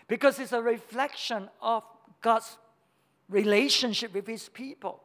because 0.07 0.39
it's 0.39 0.51
a 0.51 0.61
reflection 0.61 1.49
of 1.61 1.83
God's 2.21 2.57
relationship 3.29 4.13
with 4.13 4.27
His 4.27 4.49
people. 4.49 5.01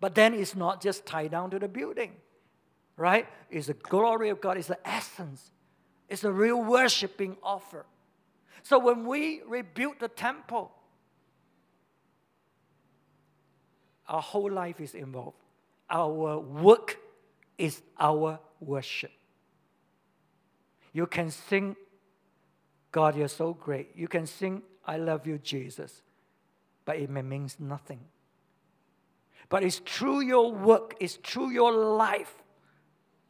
But 0.00 0.14
then 0.14 0.34
it's 0.34 0.56
not 0.56 0.82
just 0.82 1.04
tied 1.04 1.30
down 1.30 1.50
to 1.50 1.58
the 1.58 1.68
building, 1.68 2.12
right? 2.96 3.26
It's 3.50 3.66
the 3.66 3.74
glory 3.74 4.30
of 4.30 4.40
God, 4.40 4.56
it's 4.56 4.68
the 4.68 4.88
essence, 4.88 5.52
it's 6.08 6.22
the 6.22 6.32
real 6.32 6.62
worship 6.62 7.16
being 7.16 7.36
offered. 7.42 7.84
So 8.62 8.78
when 8.78 9.06
we 9.06 9.42
rebuild 9.46 10.00
the 10.00 10.08
temple, 10.08 10.72
our 14.08 14.22
whole 14.22 14.50
life 14.50 14.80
is 14.80 14.94
involved. 14.94 15.36
Our 15.88 16.38
work 16.38 16.98
is 17.56 17.82
our 17.98 18.38
worship. 18.60 19.12
You 20.92 21.06
can 21.06 21.30
sing, 21.30 21.76
God, 22.90 23.16
you're 23.16 23.28
so 23.28 23.54
great. 23.54 23.90
You 23.94 24.08
can 24.08 24.26
sing, 24.26 24.62
I 24.84 24.96
love 24.96 25.26
you, 25.26 25.38
Jesus. 25.38 26.02
But 26.84 26.96
it 26.96 27.10
means 27.10 27.56
nothing. 27.60 28.00
But 29.48 29.62
it's 29.62 29.78
through 29.78 30.20
your 30.22 30.52
work, 30.52 30.94
it's 31.00 31.16
through 31.16 31.50
your 31.50 31.72
life 31.72 32.34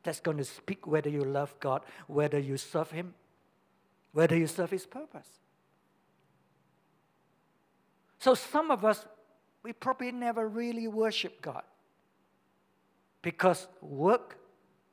that's 0.02 0.20
going 0.20 0.38
to 0.38 0.44
speak 0.44 0.86
whether 0.86 1.10
you 1.10 1.24
love 1.24 1.54
God, 1.60 1.82
whether 2.06 2.38
you 2.38 2.56
serve 2.56 2.90
Him, 2.90 3.14
whether 4.12 4.36
you 4.36 4.46
serve 4.46 4.70
His 4.70 4.86
purpose. 4.86 5.28
So 8.18 8.34
some 8.34 8.70
of 8.70 8.84
us, 8.84 9.06
we 9.62 9.72
probably 9.72 10.12
never 10.12 10.48
really 10.48 10.88
worship 10.88 11.40
God 11.40 11.62
because 13.22 13.66
work 13.80 14.38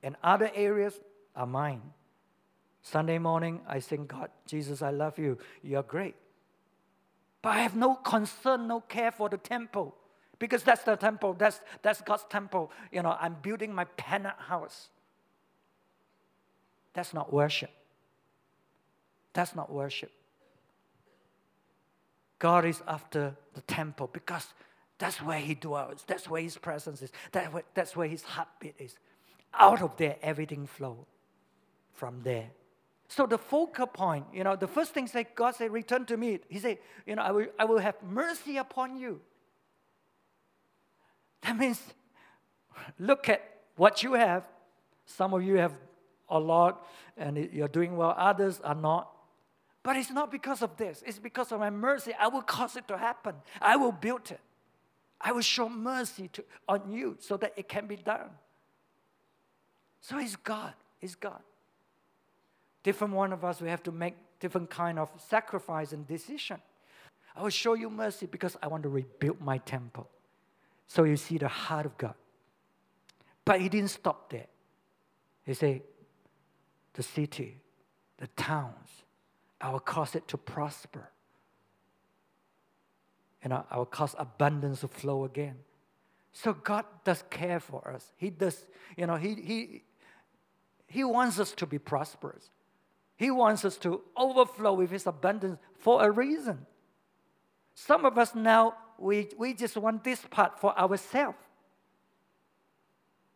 and 0.03 0.15
other 0.23 0.51
areas 0.53 0.99
are 1.36 1.45
mine. 1.45 1.82
Sunday 2.82 3.17
morning, 3.17 3.60
I 3.67 3.80
sing, 3.80 4.06
God, 4.06 4.30
Jesus, 4.45 4.82
I 4.82 4.91
love 4.91 5.19
you. 5.19 5.38
You're 5.62 5.84
great. 5.84 6.15
But 7.41 7.49
I 7.49 7.60
have 7.60 7.75
no 7.75 7.95
concern, 7.95 8.67
no 8.67 8.80
care 8.82 9.12
for 9.12 9.30
the 9.30 9.38
temple 9.38 9.95
because 10.39 10.63
that's 10.63 10.84
the 10.84 10.95
temple, 10.95 11.34
that's, 11.34 11.60
that's 11.82 12.01
God's 12.01 12.25
temple. 12.30 12.71
You 12.91 13.03
know, 13.03 13.17
I'm 13.19 13.36
building 13.41 13.73
my 13.73 13.86
penthouse 13.86 14.36
house. 14.39 14.89
That's 16.93 17.13
not 17.13 17.32
worship. 17.34 17.71
That's 19.38 19.54
not 19.54 19.71
worship. 19.71 20.12
God 22.39 22.65
is 22.65 22.82
after 22.88 23.36
the 23.54 23.62
temple 23.62 24.10
because 24.12 24.47
that's 24.97 25.21
where 25.21 25.38
He 25.38 25.54
dwells. 25.54 26.04
That's 26.08 26.28
where 26.28 26.41
His 26.41 26.58
presence 26.58 27.04
is. 27.04 27.12
that's 27.76 27.95
where 27.95 28.08
His 28.08 28.23
heartbeat 28.23 28.73
is. 28.80 28.95
Out 29.54 29.84
of 29.84 29.95
there, 29.95 30.15
everything 30.23 30.65
flows 30.65 31.06
from 31.93 32.21
there. 32.23 32.50
So 33.10 33.28
the 33.28 33.38
focal 33.38 33.86
point, 33.86 34.26
you 34.34 34.43
know, 34.43 34.56
the 34.56 34.67
first 34.67 34.95
thing 34.95 35.06
say 35.06 35.28
God 35.36 35.54
said, 35.54 35.71
return 35.71 36.06
to 36.06 36.17
me. 36.17 36.39
He 36.50 36.58
said, 36.58 36.80
you 37.06 37.15
know, 37.15 37.21
I 37.21 37.30
will, 37.30 37.45
I 37.60 37.65
will 37.65 37.78
have 37.78 38.02
mercy 38.02 38.58
upon 38.58 38.97
you. 38.97 39.21
That 41.43 41.56
means 41.60 41.80
look 42.97 43.30
at 43.30 43.47
what 43.76 44.02
you 44.02 44.13
have. 44.13 44.45
Some 45.06 45.36
of 45.36 45.43
you 45.43 45.58
have 45.58 45.73
a 46.28 46.39
lot 46.39 46.88
and 47.15 47.38
you're 47.54 47.67
doing 47.67 47.95
well, 47.97 48.15
others 48.17 48.60
are 48.63 48.73
not. 48.73 49.12
But 49.88 49.95
it's 49.95 50.12
not 50.12 50.30
because 50.30 50.62
of 50.62 50.76
this, 50.76 51.02
it's 51.08 51.17
because 51.17 51.54
of 51.54 51.62
my 51.62 51.69
mercy. 51.69 52.12
I 52.19 52.28
will 52.28 52.41
cause 52.41 52.76
it 52.76 52.89
to 52.89 52.97
happen, 52.97 53.36
I 53.62 53.78
will 53.78 53.93
build 53.93 54.30
it. 54.30 54.41
I 55.21 55.32
will 55.32 55.39
show 55.39 55.69
mercy 55.69 56.28
to, 56.34 56.43
on 56.67 56.91
you 56.91 57.15
so 57.21 57.38
that 57.38 57.54
it 57.56 57.69
can 57.69 57.88
be 57.88 57.95
done. 57.95 58.32
So 60.02 60.17
it's 60.19 60.36
God. 60.36 60.73
It's 61.00 61.15
God. 61.15 61.39
Different 62.84 63.13
one 63.13 63.32
of 63.32 63.45
us, 63.45 63.62
we 63.62 63.69
have 63.69 63.82
to 63.84 63.93
make 63.93 64.15
different 64.41 64.69
kind 64.69 65.00
of 65.00 65.10
sacrifice 65.26 65.93
and 65.93 66.06
decision. 66.06 66.58
I 67.34 67.43
will 67.43 67.50
show 67.50 67.73
you 67.73 67.89
mercy 67.89 68.26
because 68.26 68.58
I 68.62 68.67
want 68.67 68.84
to 68.84 68.89
rebuild 68.89 69.39
my 69.39 69.58
temple. 69.60 70.10
So 70.88 71.06
you 71.06 71.15
see 71.15 71.38
the 71.38 71.47
heart 71.47 71.86
of 71.86 71.97
God. 71.97 72.15
But 73.45 73.62
he 73.62 73.69
didn't 73.69 73.91
stop 73.91 74.32
there. 74.32 74.47
He 75.45 75.54
said, 75.54 75.82
the 76.93 77.04
city, 77.04 77.62
the 78.17 78.28
towns. 78.36 78.89
I 79.60 79.70
will 79.72 79.80
cause 79.80 80.15
it 80.15 80.28
to 80.30 80.38
prosper. 80.38 81.10
And 83.41 83.54
I 83.54 83.78
will 83.78 83.86
cause 83.86 84.15
abundance 84.17 84.82
to 84.82 84.88
flow 84.88 85.24
again. 85.24 85.56
So 86.34 86.54
God 86.54 86.86
does 87.04 87.24
care 87.30 87.60
for 87.60 87.89
us. 87.89 88.12
He 88.17 88.30
does, 88.30 88.65
you 88.96 89.08
know, 89.08 89.15
He, 89.15 89.36
he, 89.36 89.84
he 90.86 91.04
wants 91.04 91.39
us 91.39 91.52
to 91.54 91.65
be 91.65 91.80
prosperous. 91.80 92.50
He 93.15 93.32
wants 93.32 93.65
us 93.65 93.78
to 93.78 94.02
overflow 94.15 94.74
with 94.74 94.91
His 94.91 95.08
abundance 95.08 95.58
for 95.80 96.04
a 96.04 96.12
reason. 96.12 96.65
Some 97.74 98.06
of 98.06 98.17
us 98.17 98.36
now, 98.36 98.76
we, 98.98 99.30
we 99.38 99.54
just 99.54 99.78
want 99.78 100.04
this 100.04 100.22
part 100.30 100.60
for 100.60 100.78
ourselves. 100.78 101.38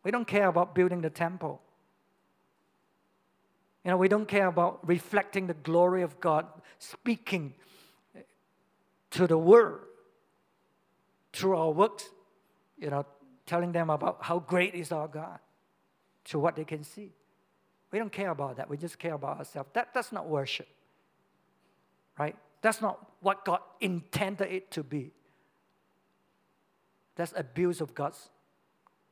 We 0.04 0.10
don't 0.10 0.26
care 0.26 0.48
about 0.48 0.74
building 0.74 1.00
the 1.00 1.10
temple. 1.10 1.60
You 3.84 3.90
know, 3.90 3.96
we 3.96 4.08
don't 4.08 4.28
care 4.28 4.46
about 4.46 4.86
reflecting 4.86 5.46
the 5.46 5.54
glory 5.54 6.02
of 6.02 6.20
God, 6.20 6.46
speaking 6.78 7.54
to 9.10 9.26
the 9.26 9.38
world 9.38 9.80
through 11.32 11.56
our 11.56 11.70
works, 11.70 12.08
you 12.78 12.90
know, 12.90 13.04
telling 13.46 13.72
them 13.72 13.90
about 13.90 14.18
how 14.20 14.38
great 14.38 14.74
is 14.74 14.92
our 14.92 15.08
God 15.08 15.38
to 16.26 16.38
what 16.38 16.56
they 16.56 16.64
can 16.64 16.84
see. 16.84 17.10
We 17.90 17.98
don't 17.98 18.12
care 18.12 18.30
about 18.30 18.56
that. 18.56 18.70
We 18.70 18.76
just 18.76 18.98
care 18.98 19.14
about 19.14 19.38
ourselves. 19.38 19.68
That, 19.74 19.92
that's 19.92 20.12
not 20.12 20.28
worship, 20.28 20.68
right? 22.18 22.36
That's 22.62 22.80
not 22.80 23.04
what 23.20 23.44
God 23.44 23.60
intended 23.80 24.50
it 24.50 24.70
to 24.72 24.82
be. 24.82 25.10
That's 27.16 27.34
abuse 27.36 27.80
of 27.80 27.94
God's 27.94 28.30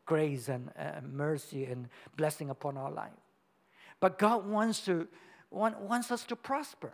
grace 0.06 0.48
and 0.48 0.70
uh, 0.78 1.00
mercy 1.02 1.64
and 1.64 1.88
blessing 2.16 2.48
upon 2.48 2.76
our 2.76 2.90
life. 2.90 3.10
But 4.00 4.18
God 4.18 4.46
wants, 4.46 4.80
to, 4.86 5.06
want, 5.50 5.80
wants 5.80 6.10
us 6.10 6.24
to 6.24 6.36
prosper 6.36 6.92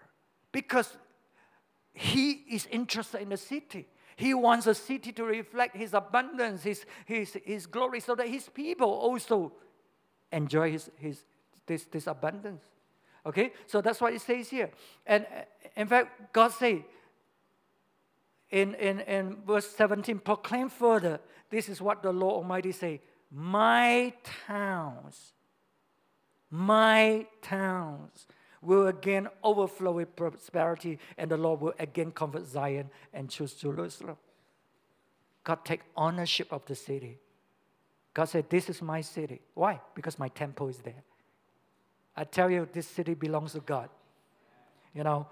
because 0.53 0.97
He 1.95 2.45
is 2.51 2.67
interested 2.67 3.23
in 3.23 3.31
the 3.31 3.37
city. 3.37 3.87
He 4.17 4.35
wants 4.35 4.65
the 4.65 4.75
city 4.75 5.13
to 5.13 5.25
reflect 5.25 5.77
His 5.77 5.95
abundance, 5.95 6.63
His, 6.63 6.85
his, 7.07 7.39
his 7.45 7.67
glory, 7.67 8.01
so 8.01 8.15
that 8.17 8.29
His 8.29 8.49
people 8.49 8.89
also 8.89 9.53
enjoy 10.33 10.73
his, 10.73 10.91
his, 10.97 11.25
this, 11.67 11.85
this 11.85 12.07
abundance. 12.07 12.65
Okay? 13.25 13.53
So 13.67 13.81
that's 13.81 14.01
what 14.01 14.13
it 14.13 14.21
says 14.21 14.49
here. 14.49 14.71
And 15.07 15.27
in 15.77 15.87
fact, 15.87 16.33
God 16.33 16.53
say 16.53 16.85
in, 18.51 18.75
in, 18.75 19.01
in 19.01 19.37
verse 19.47 19.69
17, 19.69 20.21
proclaim 20.21 20.69
further, 20.69 21.21
this 21.51 21.69
is 21.69 21.81
what 21.81 22.03
the 22.03 22.13
Lord 22.13 22.35
Almighty 22.35 22.73
say, 22.73 23.01
my 23.31 24.13
towns 24.47 25.33
my 26.51 27.27
towns 27.43 28.27
will 28.63 28.87
again 28.87 29.29
overflow 29.43 29.93
with 29.93 30.17
prosperity, 30.17 30.99
and 31.17 31.31
the 31.31 31.37
Lord 31.37 31.61
will 31.61 31.75
again 31.79 32.11
comfort 32.11 32.47
Zion 32.47 32.91
and 33.13 33.29
choose 33.31 33.55
Jerusalem. 33.55 34.17
God 35.45 35.65
take 35.65 35.81
ownership 35.97 36.53
of 36.53 36.65
the 36.67 36.75
city. 36.75 37.19
God 38.13 38.25
said, 38.25 38.51
This 38.51 38.69
is 38.69 38.83
my 38.83 39.01
city. 39.01 39.41
Why? 39.55 39.81
Because 39.95 40.19
my 40.19 40.29
temple 40.29 40.69
is 40.69 40.79
there. 40.79 41.05
I 42.17 42.25
tell 42.25 42.51
you, 42.51 42.69
this 42.73 42.89
city 42.89 43.15
belongs 43.15 43.53
to 43.53 43.61
God. 43.61 43.91
You 44.95 45.05
know, 45.05 45.27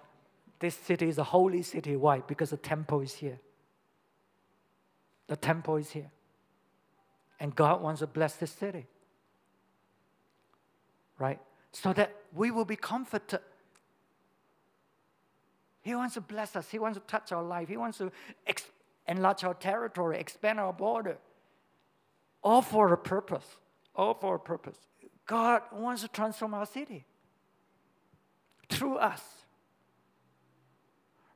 this 0.59 0.77
city 0.77 1.09
is 1.09 1.19
a 1.19 1.25
holy 1.25 1.62
city. 1.62 1.97
Why? 1.97 2.21
Because 2.21 2.51
the 2.51 2.59
temple 2.59 3.01
is 3.01 3.15
here. 3.15 3.41
The 5.27 5.37
temple 5.37 5.77
is 5.77 5.91
here. 5.91 6.11
And 7.41 7.55
God 7.55 7.83
wants 7.83 8.01
to 8.01 8.07
bless 8.07 8.37
this 8.37 8.53
city. 8.53 8.87
Right? 11.19 11.41
So 11.73 11.93
that 11.93 12.15
we 12.35 12.51
will 12.51 12.65
be 12.65 12.77
comforted. 12.77 13.41
He 15.83 15.95
wants 15.95 16.15
to 16.15 16.21
bless 16.21 16.57
us. 16.57 16.71
He 16.71 16.79
wants 16.79 16.99
to 16.99 17.05
touch 17.05 17.31
our 17.31 17.43
life. 17.43 17.69
He 17.69 17.77
wants 17.77 17.99
to 17.99 18.11
ex- 18.47 18.71
enlarge 19.07 19.45
our 19.45 19.55
territory, 19.55 20.19
expand 20.19 20.59
our 20.59 20.73
border. 20.73 21.19
All 22.43 22.62
for 22.62 22.93
a 22.93 22.99
purpose. 22.99 23.45
All 23.95 24.15
for 24.15 24.37
a 24.37 24.39
purpose. 24.39 24.79
God 25.27 25.62
wants 25.73 26.03
to 26.03 26.09
transform 26.09 26.55
our 26.55 26.67
city 26.67 27.05
through 28.69 28.97
us. 28.97 29.23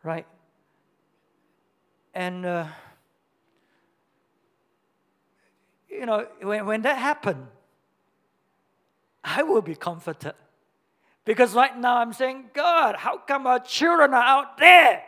Right? 0.02 0.26
And, 2.14 2.46
uh, 2.46 2.66
you 5.88 6.06
know, 6.06 6.26
when, 6.40 6.66
when 6.66 6.82
that 6.82 6.98
happened, 6.98 7.46
I 9.22 9.42
will 9.42 9.62
be 9.62 9.74
comforted. 9.74 10.34
Because 11.24 11.52
right 11.54 11.76
now 11.76 11.98
I'm 11.98 12.12
saying, 12.12 12.50
God, 12.54 12.96
how 12.96 13.18
come 13.18 13.46
our 13.46 13.58
children 13.58 14.14
are 14.14 14.22
out 14.22 14.56
there? 14.58 15.02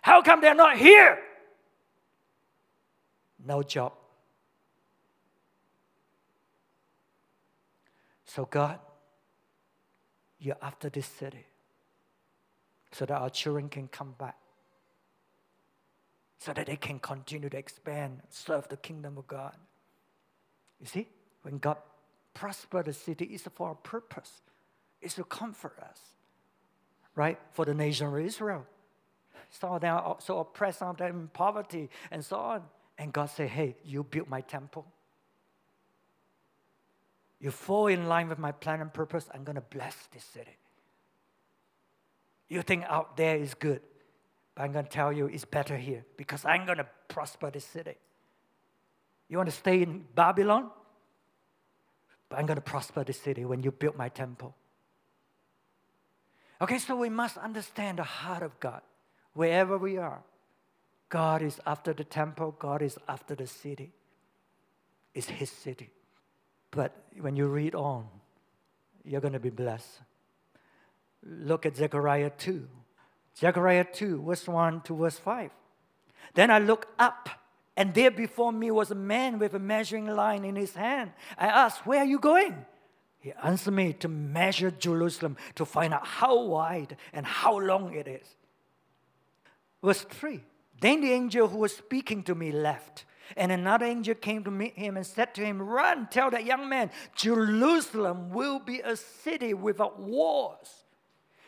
How 0.00 0.22
come 0.22 0.40
they're 0.40 0.54
not 0.54 0.78
here? 0.78 1.18
No 3.44 3.62
job. 3.62 3.92
So, 8.24 8.44
God, 8.44 8.78
you're 10.38 10.56
after 10.62 10.88
this 10.88 11.06
city 11.06 11.46
so 12.92 13.04
that 13.04 13.14
our 13.14 13.30
children 13.30 13.68
can 13.68 13.88
come 13.88 14.14
back, 14.18 14.36
so 16.38 16.52
that 16.52 16.66
they 16.66 16.76
can 16.76 16.98
continue 16.98 17.48
to 17.48 17.56
expand, 17.56 18.22
serve 18.30 18.68
the 18.68 18.76
kingdom 18.76 19.18
of 19.18 19.26
God. 19.26 19.56
You 20.80 20.86
see, 20.86 21.08
when 21.42 21.58
God 21.58 21.78
prosper 22.34 22.82
the 22.82 22.92
city, 22.92 23.24
it's 23.26 23.44
for 23.54 23.70
a 23.70 23.74
purpose. 23.74 24.42
It's 25.00 25.14
to 25.14 25.24
comfort 25.24 25.78
us, 25.80 26.00
right? 27.14 27.38
For 27.52 27.64
the 27.64 27.74
nation 27.74 28.08
of 28.08 28.18
Israel. 28.18 28.66
Some 29.50 29.72
of 29.72 29.80
them 29.80 29.94
are 29.94 30.16
so 30.18 30.40
oppressed, 30.40 30.80
some 30.80 30.90
of 30.90 30.96
them 30.96 31.20
in 31.20 31.28
poverty, 31.28 31.88
and 32.10 32.24
so 32.24 32.36
on. 32.36 32.62
And 32.98 33.12
God 33.12 33.26
said, 33.26 33.48
Hey, 33.48 33.76
you 33.84 34.02
build 34.02 34.28
my 34.28 34.40
temple. 34.40 34.86
You 37.38 37.50
fall 37.50 37.86
in 37.88 38.08
line 38.08 38.28
with 38.28 38.38
my 38.38 38.52
plan 38.52 38.80
and 38.80 38.92
purpose, 38.92 39.28
I'm 39.32 39.44
going 39.44 39.56
to 39.56 39.60
bless 39.60 40.08
this 40.12 40.24
city. 40.24 40.56
You 42.48 42.62
think 42.62 42.84
out 42.84 43.16
there 43.16 43.36
is 43.36 43.54
good, 43.54 43.82
but 44.54 44.62
I'm 44.62 44.72
going 44.72 44.84
to 44.84 44.90
tell 44.90 45.12
you 45.12 45.26
it's 45.26 45.44
better 45.44 45.76
here 45.76 46.04
because 46.16 46.44
I'm 46.44 46.64
going 46.64 46.78
to 46.78 46.86
prosper 47.08 47.50
this 47.50 47.64
city. 47.64 47.96
You 49.28 49.36
want 49.38 49.48
to 49.48 49.54
stay 49.54 49.82
in 49.82 50.04
Babylon? 50.14 50.70
But 52.28 52.38
I'm 52.38 52.46
going 52.46 52.56
to 52.56 52.62
prosper 52.62 53.04
the 53.04 53.12
city 53.12 53.44
when 53.44 53.62
you 53.62 53.70
build 53.70 53.96
my 53.96 54.08
temple. 54.08 54.54
Okay, 56.60 56.78
so 56.78 56.96
we 56.96 57.10
must 57.10 57.36
understand 57.36 57.98
the 57.98 58.04
heart 58.04 58.42
of 58.42 58.58
God 58.60 58.80
wherever 59.34 59.76
we 59.76 59.98
are. 59.98 60.22
God 61.08 61.42
is 61.42 61.60
after 61.66 61.92
the 61.92 62.04
temple, 62.04 62.56
God 62.58 62.82
is 62.82 62.98
after 63.08 63.34
the 63.34 63.46
city. 63.46 63.92
It's 65.14 65.28
His 65.28 65.50
city. 65.50 65.90
But 66.70 66.92
when 67.20 67.36
you 67.36 67.46
read 67.46 67.74
on, 67.74 68.06
you're 69.04 69.20
going 69.20 69.34
to 69.34 69.40
be 69.40 69.50
blessed. 69.50 70.00
Look 71.22 71.64
at 71.66 71.76
Zechariah 71.76 72.30
2. 72.30 72.66
Zechariah 73.38 73.84
2, 73.84 74.22
verse 74.22 74.48
1 74.48 74.80
to 74.82 74.96
verse 74.96 75.18
5. 75.18 75.50
Then 76.34 76.50
I 76.50 76.58
looked 76.58 76.88
up 76.98 77.28
and 77.76 77.92
there 77.92 78.10
before 78.10 78.52
me 78.52 78.70
was 78.70 78.90
a 78.90 78.94
man 78.94 79.38
with 79.38 79.54
a 79.54 79.58
measuring 79.58 80.06
line 80.06 80.44
in 80.44 80.56
his 80.56 80.74
hand. 80.74 81.12
I 81.36 81.46
asked, 81.46 81.86
Where 81.86 82.00
are 82.00 82.06
you 82.06 82.18
going? 82.18 82.64
He 83.18 83.32
answered 83.42 83.74
me 83.74 83.92
to 83.94 84.08
measure 84.08 84.70
Jerusalem 84.70 85.36
to 85.56 85.64
find 85.64 85.92
out 85.92 86.06
how 86.06 86.40
wide 86.42 86.96
and 87.12 87.26
how 87.26 87.58
long 87.58 87.92
it 87.92 88.08
is. 88.08 88.26
Verse 89.82 90.02
3 90.02 90.40
Then 90.80 91.02
the 91.02 91.12
angel 91.12 91.48
who 91.48 91.58
was 91.58 91.76
speaking 91.76 92.22
to 92.24 92.34
me 92.34 92.50
left. 92.50 93.04
And 93.36 93.50
another 93.50 93.86
angel 93.86 94.14
came 94.14 94.44
to 94.44 94.52
meet 94.52 94.78
him 94.78 94.96
and 94.96 95.04
said 95.04 95.34
to 95.34 95.44
him, 95.44 95.60
Run, 95.60 96.06
tell 96.10 96.30
that 96.30 96.44
young 96.44 96.68
man, 96.68 96.92
Jerusalem 97.16 98.30
will 98.30 98.60
be 98.60 98.80
a 98.80 98.94
city 98.96 99.52
without 99.52 99.98
wars 99.98 100.84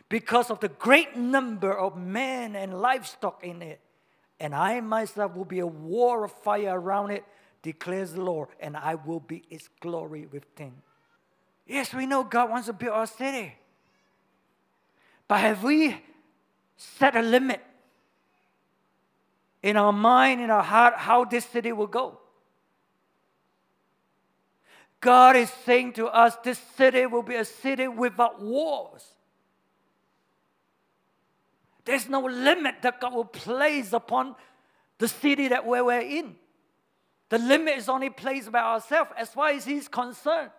because 0.09 0.51
of 0.51 0.59
the 0.59 0.68
great 0.68 1.16
number 1.16 1.72
of 1.72 1.97
men 1.97 2.57
and 2.57 2.81
livestock 2.81 3.45
in 3.45 3.62
it 3.62 3.81
and 4.41 4.55
I 4.55 4.80
myself 4.80 5.34
will 5.34 5.45
be 5.45 5.59
a 5.59 5.66
wall 5.66 6.24
of 6.24 6.32
fire 6.32 6.78
around 6.78 7.11
it, 7.11 7.24
declares 7.62 8.12
the 8.12 8.22
Lord, 8.22 8.49
and 8.61 8.76
I 8.76 8.95
will 8.95 9.20
be 9.20 9.43
its 9.51 9.68
glory 9.80 10.26
within. 10.30 10.72
Yes, 11.66 11.93
we 11.93 12.07
know 12.07 12.24
God 12.24 12.51
wants 12.51 12.66
to 12.66 12.72
build 12.72 12.95
our 12.95 13.07
city. 13.07 13.55
But 15.26 15.41
have 15.41 15.62
we 15.62 16.01
set 16.76 17.16
a 17.16 17.22
limit 17.22 17.61
in 19.62 19.76
our 19.76 19.93
mind, 19.93 20.41
in 20.41 20.51
our 20.51 20.62
heart, 20.62 20.95
how 20.97 21.24
this 21.24 21.45
city 21.45 21.72
will 21.72 21.86
go? 21.86 22.18
God 25.01 25.36
is 25.36 25.51
saying 25.64 25.93
to 25.95 26.07
us, 26.09 26.36
this 26.43 26.59
city 26.76 27.07
will 27.07 27.22
be 27.22 27.36
a 27.36 27.45
city 27.45 27.86
without 27.86 28.41
wars. 28.41 29.05
There's 31.89 32.07
no 32.07 32.20
limit 32.20 32.82
that 32.82 33.01
God 33.01 33.14
will 33.14 33.24
place 33.24 33.95
upon 33.95 34.34
the 34.99 35.09
city 35.09 35.49
that 35.49 35.64
we're 35.64 36.01
in. 36.01 36.36
The 37.30 37.39
limit 37.39 37.78
is 37.78 37.89
only 37.89 38.11
placed 38.11 38.53
by 38.53 38.59
ourselves 38.59 39.11
as 39.16 39.30
far 39.30 39.49
as 39.49 39.64
He's 39.64 39.89
concerned. 39.89 40.51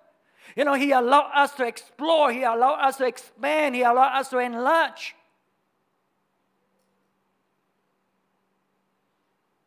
You 0.55 0.65
know, 0.65 0.73
He 0.73 0.91
allowed 0.91 1.29
us 1.35 1.53
to 1.57 1.67
explore, 1.67 2.31
He 2.31 2.41
allowed 2.41 2.79
us 2.79 2.97
to 2.97 3.05
expand, 3.05 3.75
He 3.75 3.83
allowed 3.83 4.19
us 4.19 4.29
to 4.29 4.39
enlarge. 4.39 5.13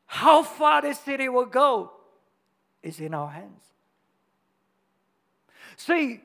How 0.07 0.43
far 0.43 0.83
this 0.83 0.99
city 0.99 1.29
will 1.29 1.47
go 1.47 1.93
is 2.83 2.99
in 2.99 3.15
our 3.15 3.29
hands. 3.29 3.63
See, 5.77 6.23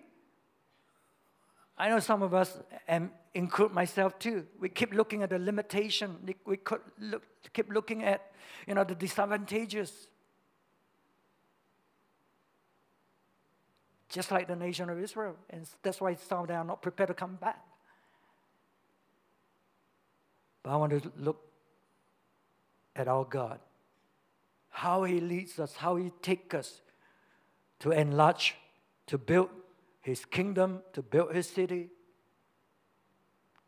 I 1.78 1.90
know 1.90 2.00
some 2.00 2.24
of 2.24 2.34
us, 2.34 2.58
and 2.88 3.12
include 3.38 3.72
myself 3.72 4.18
too, 4.20 4.46
we 4.60 4.70
keep 4.70 4.94
looking 4.94 5.24
at 5.24 5.30
the 5.30 5.40
limitation. 5.40 6.18
We 6.46 6.58
could 6.58 6.82
look, 7.00 7.24
keep 7.54 7.72
looking 7.72 8.04
at, 8.04 8.32
you 8.68 8.74
know, 8.76 8.84
the 8.84 8.96
disadvantages. 8.96 10.08
Just 14.10 14.32
like 14.32 14.48
the 14.48 14.56
nation 14.56 14.90
of 14.90 15.00
Israel, 15.00 15.36
and 15.50 15.68
that's 15.84 16.00
why 16.00 16.16
some 16.16 16.42
of 16.42 16.48
them 16.48 16.62
are 16.62 16.64
not 16.64 16.82
prepared 16.82 17.10
to 17.10 17.14
come 17.14 17.36
back. 17.36 17.60
But 20.64 20.72
I 20.72 20.78
want 20.78 20.92
to 20.92 21.12
look 21.18 21.42
at 22.96 23.08
our 23.08 23.26
God, 23.26 23.60
how 24.70 25.04
He 25.04 25.20
leads 25.20 25.60
us, 25.60 25.76
how 25.76 25.98
He 25.98 26.12
takes 26.22 26.56
us 26.56 26.82
to 27.80 27.92
enlarge, 27.92 28.56
to 29.08 29.18
build 29.18 29.50
his 30.08 30.24
kingdom, 30.24 30.82
to 30.94 31.02
build 31.02 31.36
his 31.36 31.50
city. 31.50 31.90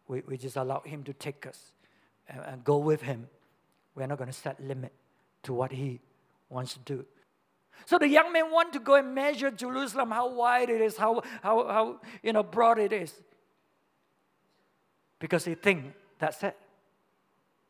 We, 0.10 0.22
we 0.28 0.38
just 0.38 0.58
allow 0.58 0.82
him 0.82 1.04
to 1.04 1.14
take 1.14 1.48
us 1.48 1.72
and, 2.28 2.42
and 2.46 2.64
go 2.64 2.78
with 2.78 3.02
him. 3.02 3.28
We're 3.96 4.08
not 4.08 4.18
going 4.18 4.30
to 4.30 4.36
set 4.36 4.62
limit 4.62 4.92
to 5.44 5.54
what 5.54 5.72
he 5.72 6.02
wants 6.50 6.74
to 6.74 6.80
do. 6.80 7.06
So 7.86 7.98
the 7.98 8.10
young 8.10 8.34
man 8.34 8.52
want 8.52 8.74
to 8.74 8.80
go 8.80 8.96
and 8.96 9.16
measure 9.16 9.50
Jerusalem, 9.52 10.12
how 10.12 10.30
wide 10.34 10.70
it 10.70 10.82
is, 10.82 10.98
how, 10.98 11.22
how, 11.42 11.68
how 11.68 12.02
you 12.22 12.34
know, 12.34 12.44
broad 12.44 12.78
it 12.78 12.92
is. 12.92 13.14
Because 15.20 15.46
he 15.46 15.56
think 15.56 15.94
that's 16.18 16.44
it. 16.44 16.58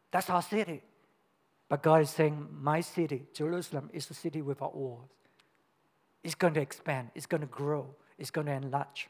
That's 0.10 0.30
our 0.32 0.42
city. 0.42 0.82
But 1.68 1.84
God 1.84 2.02
is 2.02 2.10
saying, 2.10 2.48
my 2.60 2.82
city, 2.82 3.28
Jerusalem, 3.34 3.92
is 3.94 4.10
a 4.10 4.16
city 4.16 4.42
without 4.42 4.76
walls. 4.76 5.08
It's 6.24 6.34
going 6.34 6.56
to 6.56 6.62
expand. 6.62 7.12
It's 7.14 7.28
going 7.28 7.42
to 7.42 7.48
grow 7.48 7.94
it's 8.20 8.32
going 8.32 8.48
to 8.48 8.54
enlarge 8.54 9.10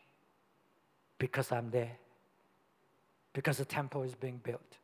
because 1.17 1.51
I'm 1.51 1.71
there, 1.71 1.97
because 3.33 3.57
the 3.57 3.65
temple 3.65 4.03
is 4.03 4.15
being 4.15 4.39
built. 4.43 4.77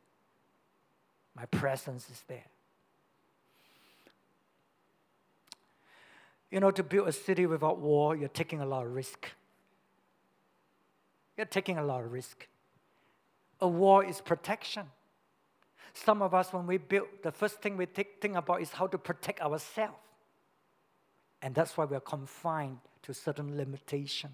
My 1.34 1.46
presence 1.46 2.08
is 2.10 2.22
there. 2.28 2.46
You 6.50 6.60
know, 6.60 6.70
to 6.70 6.82
build 6.82 7.08
a 7.08 7.12
city 7.12 7.46
without 7.46 7.78
war, 7.78 8.16
you're 8.16 8.28
taking 8.28 8.60
a 8.60 8.66
lot 8.66 8.86
of 8.86 8.92
risk. 8.92 9.30
You're 11.36 11.46
taking 11.46 11.76
a 11.76 11.84
lot 11.84 12.02
of 12.02 12.12
risk. 12.12 12.46
A 13.60 13.68
war 13.68 14.04
is 14.04 14.20
protection. 14.20 14.86
Some 15.92 16.22
of 16.22 16.34
us, 16.34 16.52
when 16.52 16.66
we 16.66 16.78
build, 16.78 17.08
the 17.22 17.32
first 17.32 17.60
thing 17.60 17.76
we 17.76 17.86
think, 17.86 18.20
think 18.20 18.36
about 18.36 18.62
is 18.62 18.70
how 18.70 18.86
to 18.86 18.98
protect 18.98 19.40
ourselves. 19.40 19.96
And 21.42 21.54
that's 21.54 21.76
why 21.76 21.84
we're 21.84 22.00
confined 22.00 22.78
to 23.02 23.12
certain 23.12 23.56
limitation. 23.56 24.30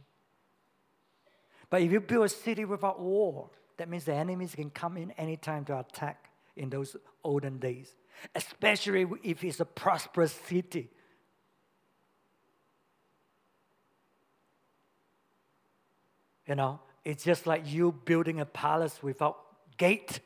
But 1.71 1.83
if 1.83 1.91
you 1.91 2.01
build 2.01 2.27
a 2.27 2.29
city 2.29 2.65
without 2.65 3.01
war, 3.01 3.51
that 3.83 3.89
means 3.89 4.05
the 4.05 4.15
enemies 4.15 4.55
can 4.55 4.71
come 4.71 4.97
in 4.97 5.11
anytime 5.19 5.65
to 5.65 5.77
attack 5.77 6.31
in 6.55 6.71
those 6.71 6.95
olden 7.25 7.59
days, 7.59 7.97
especially 8.37 9.05
if 9.25 9.43
it's 9.43 9.59
a 9.59 9.65
prosperous 9.65 10.31
city. 10.31 10.89
You 16.47 16.55
know, 16.55 16.79
it's 17.05 17.25
just 17.25 17.45
like 17.45 17.65
you 17.67 17.91
building 18.05 18.39
a 18.39 18.47
palace 18.47 19.03
without 19.03 19.39
gate. 19.77 20.21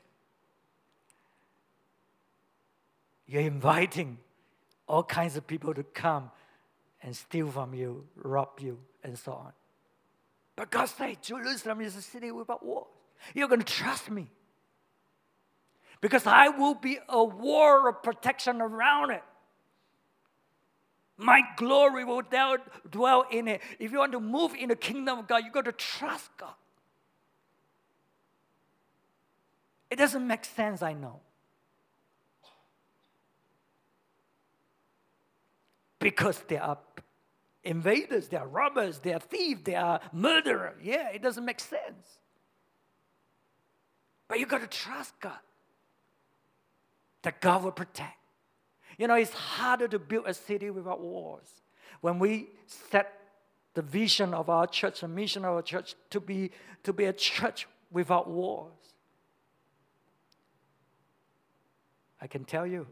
You're 3.26 3.40
inviting 3.40 4.18
all 4.86 5.02
kinds 5.02 5.34
of 5.38 5.46
people 5.46 5.72
to 5.72 5.82
come 5.82 6.30
and 7.02 7.16
steal 7.16 7.48
from 7.48 7.72
you, 7.72 8.04
rob 8.16 8.60
you, 8.60 8.78
and 9.02 9.18
so 9.18 9.32
on. 9.32 9.52
But 10.56 10.70
God 10.70 10.90
said, 10.90 11.22
Jerusalem 11.22 11.80
is 11.80 11.96
a 11.96 12.02
city 12.02 12.30
without 12.30 12.62
walls. 12.62 12.95
You're 13.34 13.48
going 13.48 13.60
to 13.60 13.66
trust 13.66 14.10
me. 14.10 14.30
Because 16.00 16.26
I 16.26 16.48
will 16.48 16.74
be 16.74 16.98
a 17.08 17.24
wall 17.24 17.88
of 17.88 18.02
protection 18.02 18.60
around 18.60 19.10
it. 19.10 19.22
My 21.16 21.40
glory 21.56 22.04
will 22.04 22.22
dwell 22.90 23.24
in 23.30 23.48
it. 23.48 23.62
If 23.78 23.90
you 23.90 23.98
want 23.98 24.12
to 24.12 24.20
move 24.20 24.54
in 24.54 24.68
the 24.68 24.76
kingdom 24.76 25.20
of 25.20 25.26
God, 25.26 25.44
you 25.44 25.50
got 25.50 25.64
to 25.64 25.72
trust 25.72 26.30
God. 26.36 26.52
It 29.90 29.96
doesn't 29.96 30.26
make 30.26 30.44
sense, 30.44 30.82
I 30.82 30.92
know. 30.92 31.20
Because 35.98 36.38
they 36.48 36.58
are 36.58 36.78
invaders, 37.64 38.28
they 38.28 38.36
are 38.36 38.46
robbers, 38.46 38.98
they 38.98 39.14
are 39.14 39.18
thieves, 39.18 39.62
they 39.62 39.74
are 39.74 40.00
murderers. 40.12 40.78
Yeah, 40.82 41.08
it 41.10 41.22
doesn't 41.22 41.44
make 41.44 41.60
sense. 41.60 42.18
But 44.28 44.40
you 44.40 44.46
got 44.46 44.60
to 44.60 44.66
trust 44.66 45.18
God 45.20 45.38
that 47.22 47.40
God 47.40 47.64
will 47.64 47.72
protect. 47.72 48.16
You 48.98 49.08
know, 49.08 49.14
it's 49.14 49.32
harder 49.32 49.88
to 49.88 49.98
build 49.98 50.24
a 50.26 50.34
city 50.34 50.70
without 50.70 51.00
walls. 51.00 51.48
When 52.00 52.18
we 52.18 52.48
set 52.66 53.12
the 53.74 53.82
vision 53.82 54.32
of 54.32 54.48
our 54.48 54.66
church, 54.66 55.00
the 55.00 55.08
mission 55.08 55.44
of 55.44 55.54
our 55.54 55.62
church 55.62 55.94
to 56.10 56.20
be, 56.20 56.50
to 56.82 56.92
be 56.92 57.04
a 57.04 57.12
church 57.12 57.66
without 57.90 58.28
walls, 58.28 58.72
I 62.20 62.26
can 62.26 62.44
tell 62.44 62.66
you, 62.66 62.86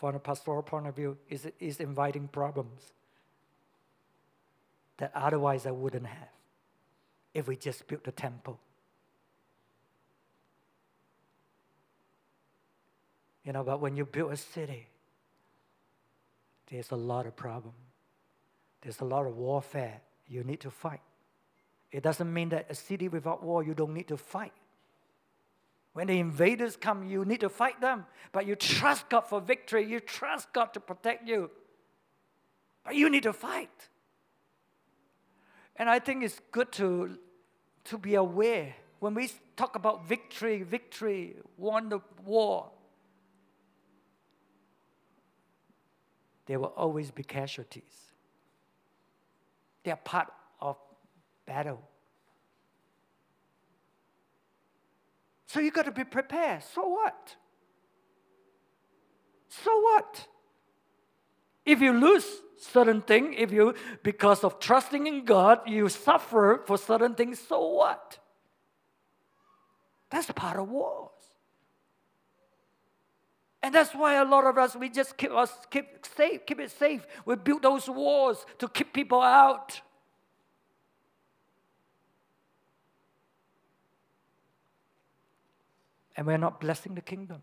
from 0.00 0.14
a 0.14 0.18
pastoral 0.18 0.62
point 0.62 0.86
of 0.86 0.96
view, 0.96 1.16
is, 1.28 1.46
is 1.60 1.80
inviting 1.80 2.28
problems 2.28 2.92
that 4.98 5.12
otherwise 5.14 5.66
I 5.66 5.70
wouldn't 5.70 6.06
have 6.06 6.28
if 7.34 7.46
we 7.46 7.56
just 7.56 7.86
built 7.86 8.06
a 8.06 8.12
temple. 8.12 8.58
You 13.46 13.52
know, 13.52 13.62
but 13.62 13.80
when 13.80 13.96
you 13.96 14.04
build 14.04 14.32
a 14.32 14.36
city, 14.36 14.88
there's 16.68 16.90
a 16.90 16.96
lot 16.96 17.26
of 17.26 17.36
problem. 17.36 17.74
There's 18.82 19.00
a 19.00 19.04
lot 19.04 19.24
of 19.24 19.36
warfare 19.36 20.00
you 20.26 20.42
need 20.42 20.60
to 20.60 20.70
fight. 20.70 21.00
It 21.92 22.02
doesn't 22.02 22.32
mean 22.32 22.48
that 22.48 22.66
a 22.68 22.74
city 22.74 23.08
without 23.08 23.44
war, 23.44 23.62
you 23.62 23.72
don't 23.72 23.94
need 23.94 24.08
to 24.08 24.16
fight. 24.16 24.52
When 25.92 26.08
the 26.08 26.18
invaders 26.18 26.76
come, 26.76 27.08
you 27.08 27.24
need 27.24 27.40
to 27.40 27.48
fight 27.48 27.80
them. 27.80 28.04
But 28.32 28.46
you 28.46 28.56
trust 28.56 29.08
God 29.08 29.22
for 29.22 29.40
victory. 29.40 29.86
You 29.86 30.00
trust 30.00 30.52
God 30.52 30.74
to 30.74 30.80
protect 30.80 31.28
you. 31.28 31.48
But 32.84 32.96
you 32.96 33.08
need 33.08 33.22
to 33.22 33.32
fight. 33.32 33.70
And 35.76 35.88
I 35.88 36.00
think 36.00 36.24
it's 36.24 36.40
good 36.50 36.72
to, 36.72 37.16
to 37.84 37.96
be 37.96 38.16
aware 38.16 38.74
when 38.98 39.14
we 39.14 39.30
talk 39.56 39.76
about 39.76 40.06
victory, 40.06 40.64
victory, 40.64 41.36
won 41.56 41.88
the 41.88 42.00
war. 42.24 42.70
There 46.46 46.58
will 46.58 46.72
always 46.76 47.10
be 47.10 47.22
casualties. 47.22 48.12
They 49.82 49.90
are 49.90 49.96
part 49.96 50.32
of 50.60 50.76
battle. 51.44 51.80
So 55.46 55.60
you 55.60 55.70
got 55.70 55.84
to 55.84 55.92
be 55.92 56.04
prepared. 56.04 56.62
So 56.74 56.88
what? 56.88 57.36
So 59.48 59.80
what? 59.80 60.26
If 61.64 61.80
you 61.80 61.92
lose 61.92 62.26
certain 62.58 63.02
thing, 63.02 63.34
if 63.34 63.52
you 63.52 63.74
because 64.02 64.44
of 64.44 64.58
trusting 64.60 65.06
in 65.06 65.24
God, 65.24 65.60
you 65.66 65.88
suffer 65.88 66.62
for 66.66 66.78
certain 66.78 67.14
things, 67.14 67.38
so 67.38 67.74
what? 67.74 68.18
That's 70.10 70.30
part 70.32 70.58
of 70.58 70.68
wars. 70.68 71.10
And 73.66 73.74
that's 73.74 73.92
why 73.94 74.14
a 74.14 74.24
lot 74.24 74.46
of 74.46 74.56
us 74.58 74.76
we 74.76 74.88
just 74.88 75.16
keep 75.16 75.32
us 75.32 75.52
keep 75.70 76.06
safe, 76.16 76.46
keep 76.46 76.60
it 76.60 76.70
safe. 76.70 77.04
We 77.24 77.34
build 77.34 77.62
those 77.62 77.88
walls 77.88 78.46
to 78.58 78.68
keep 78.68 78.92
people 78.92 79.20
out. 79.20 79.80
and 86.16 86.26
we're 86.26 86.38
not 86.38 86.60
blessing 86.60 86.94
the 86.94 87.02
kingdom. 87.02 87.42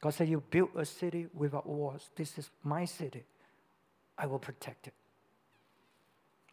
God 0.00 0.14
said, 0.14 0.28
You 0.28 0.42
built 0.50 0.70
a 0.76 0.86
city 0.86 1.26
without 1.34 1.66
walls. 1.66 2.08
This 2.16 2.38
is 2.38 2.50
my 2.64 2.86
city. 2.86 3.24
I 4.16 4.26
will 4.26 4.38
protect 4.38 4.86
it. 4.86 4.94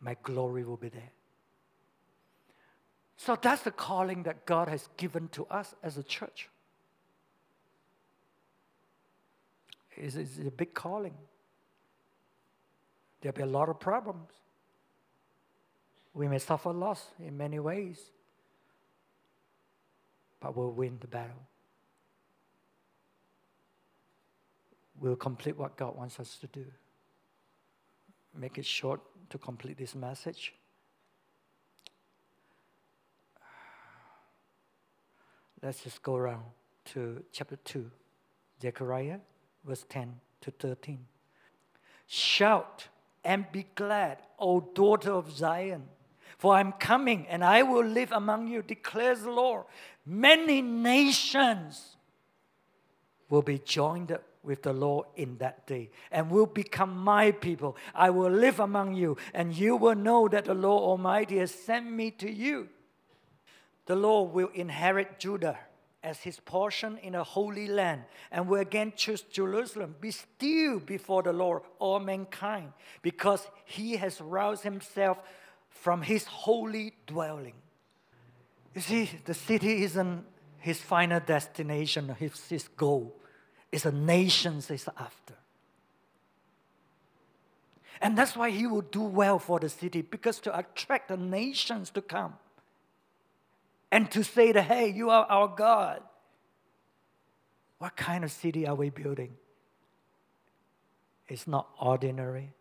My 0.02 0.18
glory 0.22 0.66
will 0.66 0.78
be 0.78 0.90
there. 0.90 1.12
So 3.18 3.38
that's 3.42 3.64
the 3.64 3.72
calling 3.72 4.24
that 4.24 4.46
God 4.46 4.68
has 4.68 4.88
given 4.96 5.28
to 5.30 5.46
us 5.48 5.74
as 5.84 5.98
a 5.98 6.04
church. 6.04 6.50
It's, 9.96 10.16
it's 10.16 10.38
a 10.38 10.52
big 10.52 10.74
calling. 10.74 11.16
There'll 13.22 13.36
be 13.36 13.42
a 13.42 13.48
lot 13.48 13.70
of 13.70 13.80
problems. 13.80 14.30
We 16.14 16.28
may 16.28 16.40
suffer 16.40 16.72
loss 16.72 17.08
in 17.20 17.36
many 17.36 17.60
ways 17.60 18.12
but 20.40 20.56
we'll 20.56 20.72
win 20.72 20.98
the 21.00 21.08
battle. 21.08 21.44
We'll 25.00 25.16
complete 25.16 25.58
what 25.58 25.78
God 25.78 25.96
wants 25.96 26.20
us 26.20 26.38
to 26.38 26.48
do. 26.48 26.66
Make 28.36 28.58
it 28.58 28.66
short 28.66 29.02
to 29.30 29.38
complete 29.38 29.78
this 29.78 29.96
message. 29.96 30.54
Let's 35.62 35.84
just 35.84 36.02
go 36.04 36.16
around 36.16 36.44
to 36.94 37.24
chapter 37.32 37.56
2, 37.56 37.90
Zechariah, 38.62 39.20
verse 39.66 39.86
10 39.90 40.20
to 40.42 40.52
13. 40.52 41.00
Shout 42.06 42.88
and 43.24 43.46
be 43.52 43.66
glad, 43.76 44.20
O 44.40 44.62
daughter 44.62 45.12
of 45.12 45.32
Zion 45.32 45.84
for 46.38 46.54
I'm 46.54 46.72
coming 46.74 47.28
and 47.28 47.44
I 47.44 47.64
will 47.64 47.84
live 47.84 48.12
among 48.12 48.48
you, 48.48 48.62
declares 48.62 49.22
the 49.22 49.32
Lord. 49.32 49.66
Many 50.06 50.62
nations 50.62 51.98
will 53.30 53.42
be 53.42 53.60
joined 53.60 54.18
with 54.44 54.62
the 54.62 54.72
Lord 54.72 55.08
in 55.16 55.38
that 55.40 55.66
day 55.68 55.90
and 56.12 56.30
will 56.30 56.46
become 56.46 56.96
my 56.96 57.32
people. 57.32 57.76
I 57.94 58.12
will 58.12 58.32
live 58.32 58.60
among 58.60 58.94
you, 58.96 59.18
and 59.34 59.54
you 59.54 59.76
will 59.76 59.96
know 59.96 60.30
that 60.30 60.46
the 60.46 60.54
Lord 60.54 60.84
Almighty 60.84 61.40
has 61.40 61.52
sent 61.52 61.92
me 61.92 62.12
to 62.12 62.32
you. 62.32 62.70
The 63.88 63.96
Lord 63.96 64.34
will 64.34 64.50
inherit 64.54 65.18
Judah 65.18 65.58
as 66.04 66.20
his 66.20 66.40
portion 66.40 66.98
in 67.00 67.16
a 67.16 67.24
holy 67.24 67.68
land 67.68 68.04
and 68.32 68.48
will 68.48 68.60
again 68.60 68.94
choose 68.96 69.22
Jerusalem. 69.22 69.96
Be 70.00 70.12
still 70.12 70.80
before 70.80 71.24
the 71.24 71.34
Lord, 71.34 71.64
all 71.80 72.00
mankind, 72.00 72.74
because 73.02 73.48
he 73.66 73.96
has 73.96 74.22
roused 74.22 74.64
himself 74.64 75.20
from 75.70 76.02
his 76.02 76.26
holy 76.26 76.94
dwelling. 77.08 77.54
You 78.76 78.82
see, 78.82 79.10
the 79.26 79.34
city 79.34 79.84
isn't 79.84 80.26
his 80.60 80.80
final 80.80 81.22
destination, 81.22 82.14
his, 82.20 82.48
his 82.48 82.68
goal. 82.68 83.16
It's 83.72 83.86
a 83.86 83.92
nation 83.92 84.62
he's 84.68 84.88
after. 84.98 85.34
And 88.02 88.18
that's 88.18 88.36
why 88.36 88.50
he 88.50 88.68
will 88.68 88.82
do 88.82 89.02
well 89.02 89.40
for 89.40 89.60
the 89.60 89.70
city, 89.70 90.02
because 90.02 90.40
to 90.42 90.58
attract 90.58 91.08
the 91.08 91.18
nations 91.18 91.90
to 91.92 92.02
come 92.02 92.34
and 93.92 94.10
to 94.12 94.24
say 94.24 94.52
that, 94.52 94.64
hey, 94.64 94.90
you 94.90 95.10
are 95.10 95.26
our 95.30 95.48
God. 95.48 96.02
What 97.80 97.96
kind 97.96 98.24
of 98.24 98.32
city 98.32 98.68
are 98.68 98.76
we 98.76 98.90
building? 98.90 99.36
It's 101.28 101.48
not 101.48 101.68
ordinary 101.80 102.54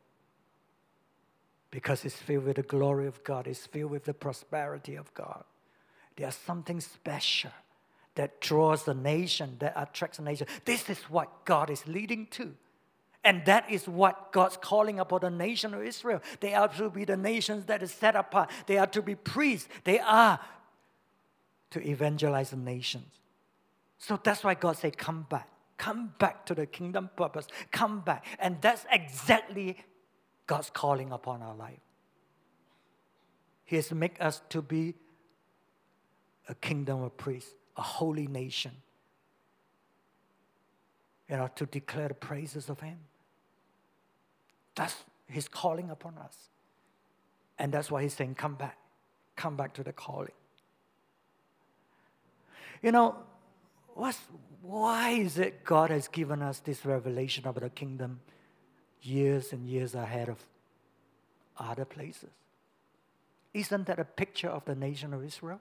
because 1.71 2.05
it's 2.05 2.17
filled 2.17 2.45
with 2.45 2.57
the 2.57 2.63
glory 2.63 3.07
of 3.07 3.23
God, 3.23 3.47
it's 3.47 3.67
filled 3.67 3.91
with 3.91 4.05
the 4.05 4.15
prosperity 4.15 4.95
of 4.97 5.13
God. 5.15 5.45
There's 6.17 6.35
something 6.35 6.81
special 6.81 7.51
that 8.15 8.41
draws 8.41 8.85
the 8.85 8.95
nation, 8.95 9.57
that 9.59 9.75
attracts 9.77 10.17
the 10.17 10.25
nation. 10.25 10.47
This 10.65 10.89
is 10.89 10.99
what 11.11 11.45
God 11.45 11.69
is 11.71 11.87
leading 11.87 12.27
to. 12.29 12.55
And 13.23 13.45
that 13.45 13.71
is 13.71 13.89
what 13.89 14.33
God's 14.33 14.57
calling 14.57 15.01
upon 15.01 15.21
the 15.21 15.31
nation 15.31 15.75
of 15.75 15.83
Israel. 15.83 16.23
They 16.41 16.55
are 16.55 16.69
to 16.69 16.89
be 16.89 17.05
the 17.05 17.17
nations 17.17 17.67
that 17.67 17.83
is 17.83 17.93
set 17.93 18.15
apart. 18.17 18.51
They 18.67 18.79
are 18.79 18.87
to 18.87 19.03
be 19.03 19.17
priests. 19.17 19.69
They 19.85 19.99
are 19.99 20.39
to 21.71 21.87
evangelize 21.87 22.51
the 22.51 22.57
nations. 22.57 23.21
So 23.99 24.19
that's 24.23 24.45
why 24.45 24.55
God 24.55 24.77
said, 24.77 24.97
Come 24.97 25.27
back. 25.29 25.49
Come 25.79 26.15
back 26.19 26.47
to 26.47 26.55
the 26.55 26.67
kingdom 26.67 27.11
purpose. 27.17 27.47
Come 27.71 28.01
back. 28.01 28.25
And 28.39 28.61
that's 28.63 28.87
exactly 28.91 29.77
God's 30.47 30.71
calling 30.71 31.13
upon 31.13 31.43
our 31.43 31.55
life. 31.55 31.81
He 33.65 33.77
has 33.77 33.93
made 33.93 34.13
us 34.21 34.41
to 34.51 34.63
be 34.63 34.95
a 36.49 36.55
kingdom 36.55 37.03
of 37.03 37.17
priests, 37.17 37.53
a 37.77 37.83
holy 37.83 38.27
nation. 38.27 38.73
You 41.29 41.37
know, 41.37 41.51
to 41.57 41.67
declare 41.67 42.09
the 42.09 42.15
praises 42.15 42.69
of 42.69 42.81
Him. 42.81 42.99
That's 44.77 44.95
His 45.27 45.49
calling 45.49 45.91
upon 45.91 46.17
us. 46.19 46.37
And 47.59 47.73
that's 47.73 47.91
why 47.91 48.03
He's 48.03 48.15
saying, 48.15 48.37
Come 48.37 48.55
back. 48.55 48.79
Come 49.35 49.57
back 49.57 49.75
to 49.75 49.83
the 49.83 49.93
calling. 49.93 50.31
You 52.83 52.93
know, 52.93 53.17
what's, 53.95 54.19
why 54.63 55.11
is 55.11 55.39
it 55.39 55.65
God 55.65 55.91
has 55.91 56.09
given 56.09 56.43
us 56.43 56.61
this 56.61 56.85
revelation 56.85 57.47
about 57.47 57.63
the 57.63 57.71
kingdom 57.71 58.21
years 59.03 59.53
and 59.53 59.69
years 59.69 59.95
ahead 59.95 60.29
of 60.29 60.39
other 61.59 61.85
places? 61.85 62.31
Isn't 63.55 63.87
that 63.87 63.99
a 63.99 64.05
picture 64.05 64.49
of 64.49 64.65
the 64.65 64.75
nation 64.75 65.15
of 65.15 65.25
Israel? 65.25 65.61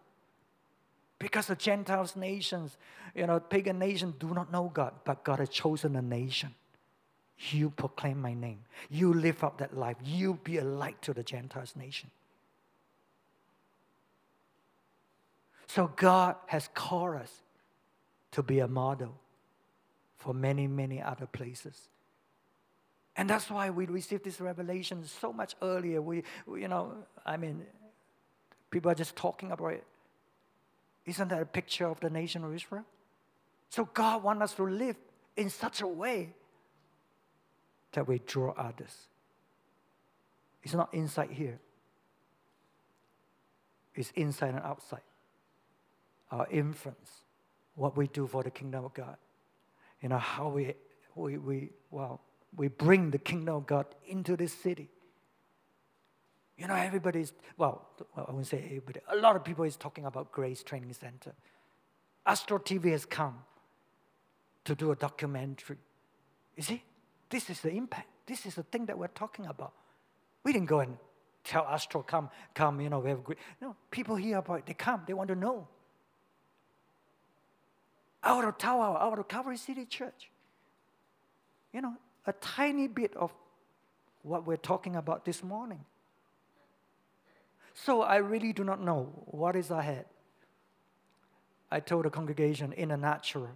Because 1.18 1.47
the 1.47 1.55
Gentiles 1.55 2.16
nations, 2.16 2.78
you 3.16 3.26
know, 3.26 3.39
pagan 3.39 3.80
nations 3.80 4.16
do 4.20 4.34
not 4.34 4.51
know 4.51 4.70
God, 4.74 4.93
but 5.05 5.24
God 5.24 5.39
has 5.39 5.49
chosen 5.49 5.95
a 5.95 6.01
nation. 6.01 6.53
You 7.51 7.70
proclaim 7.70 8.22
my 8.22 8.34
name. 8.34 8.59
You 8.89 9.13
live 9.13 9.43
up 9.43 9.57
that 9.59 9.76
life. 9.76 9.97
You 10.03 10.39
be 10.43 10.57
a 10.57 10.63
light 10.63 11.01
to 11.03 11.13
the 11.13 11.24
Gentiles 11.24 11.74
nation. 11.76 12.11
So 15.68 15.91
God 15.95 16.36
has 16.47 16.70
called 16.74 17.16
us 17.16 17.32
to 18.32 18.43
be 18.43 18.59
a 18.59 18.68
model 18.68 19.16
for 20.18 20.34
many, 20.34 20.68
many 20.68 21.01
other 21.01 21.26
places. 21.26 21.89
And 23.16 23.30
that's 23.30 23.49
why 23.49 23.70
we 23.70 23.86
received 23.86 24.26
this 24.26 24.41
revelation 24.41 25.05
so 25.05 25.32
much 25.32 25.55
earlier. 25.61 26.01
We, 26.01 26.24
we, 26.45 26.61
you 26.61 26.68
know, 26.68 26.93
I 27.26 27.38
mean, 27.38 27.63
people 28.70 28.91
are 28.91 28.95
just 28.95 29.16
talking 29.16 29.51
about 29.51 29.74
it. 29.74 29.86
Isn't 31.05 31.30
that 31.30 31.41
a 31.41 31.45
picture 31.45 31.88
of 31.88 31.99
the 31.99 32.09
nation 32.09 32.43
of 32.43 32.53
Israel? 32.53 32.84
So 33.70 33.86
God 33.93 34.24
wants 34.24 34.43
us 34.43 34.53
to 34.55 34.63
live 34.63 34.97
in 35.38 35.49
such 35.49 35.82
a 35.82 35.88
way 35.88 36.34
that 37.93 38.07
we 38.07 38.20
draw 38.20 38.51
others. 38.51 39.07
It's 40.63 40.74
not 40.74 40.93
inside 40.93 41.30
here, 41.32 41.59
it's 43.93 44.11
inside 44.16 44.49
and 44.49 44.59
outside. 44.59 45.01
Our 46.32 46.47
influence 46.49 47.26
what 47.76 47.95
we 47.95 48.07
do 48.07 48.26
for 48.26 48.41
the 48.41 48.51
kingdom 48.51 48.86
of 48.86 48.93
God. 48.93 49.17
You 50.01 50.09
know, 50.09 50.17
how 50.17 50.49
we, 50.49 50.73
we, 51.13 51.38
we 51.38 51.69
well, 51.91 52.21
we 52.55 52.69
bring 52.69 53.11
the 53.11 53.17
kingdom 53.17 53.55
of 53.55 53.67
God 53.67 53.86
into 54.07 54.36
this 54.36 54.53
city. 54.53 54.89
You 56.57 56.67
know, 56.67 56.76
everybody's, 56.76 57.34
well, 57.57 57.89
I 58.15 58.32
won't 58.32 58.47
say 58.47 58.63
everybody, 58.65 59.01
a 59.09 59.17
lot 59.17 59.36
of 59.36 59.43
people 59.43 59.65
is 59.65 59.76
talking 59.76 60.05
about 60.05 60.32
Grace 60.32 60.63
Training 60.63 60.93
Center. 60.93 61.34
Astro 62.26 62.59
TV 62.59 62.91
has 62.91 63.05
come 63.05 63.39
to 64.63 64.73
do 64.73 64.91
a 64.91 64.95
documentary. 64.95 65.78
You 66.55 66.63
see, 66.63 66.84
this 67.30 67.49
is 67.49 67.59
the 67.59 67.71
impact. 67.71 68.07
This 68.26 68.45
is 68.45 68.55
the 68.55 68.63
thing 68.63 68.86
that 68.86 68.97
we're 68.97 69.07
talking 69.09 69.47
about. 69.47 69.73
We 70.43 70.53
didn't 70.53 70.67
go 70.67 70.80
and 70.80 70.97
tell 71.43 71.65
Astro, 71.65 72.03
come, 72.03 72.30
come, 72.53 72.80
you 72.80 72.89
know, 72.89 72.99
we 72.99 73.09
have 73.09 73.23
great. 73.23 73.38
No, 73.61 73.76
people 73.91 74.15
hear 74.15 74.38
about 74.38 74.59
it, 74.59 74.65
they 74.65 74.73
come, 74.73 75.01
they 75.05 75.13
want 75.13 75.28
to 75.28 75.36
know 75.36 75.67
out 78.26 78.43
of 78.43 78.57
Tower, 78.57 78.97
out 78.99 79.19
of 79.19 79.28
Calvary 79.28 79.57
City 79.57 79.86
Church. 79.86 80.30
You 81.71 81.82
know, 81.82 81.95
a 82.26 82.34
tiny 82.34 82.88
bit 82.88 83.15
of 83.15 83.32
what 84.23 84.45
we're 84.45 84.57
talking 84.57 84.95
about 84.95 85.23
this 85.23 85.43
morning. 85.43 85.86
So 87.73 88.01
I 88.01 88.17
really 88.17 88.53
do 88.53 88.63
not 88.63 88.82
know 88.82 89.11
what 89.26 89.55
is 89.55 89.69
ahead. 89.69 90.05
I 91.69 91.80
told 91.80 92.05
the 92.05 92.09
congregation 92.09 92.73
in 92.73 92.89
the 92.89 92.97
natural, 92.97 93.49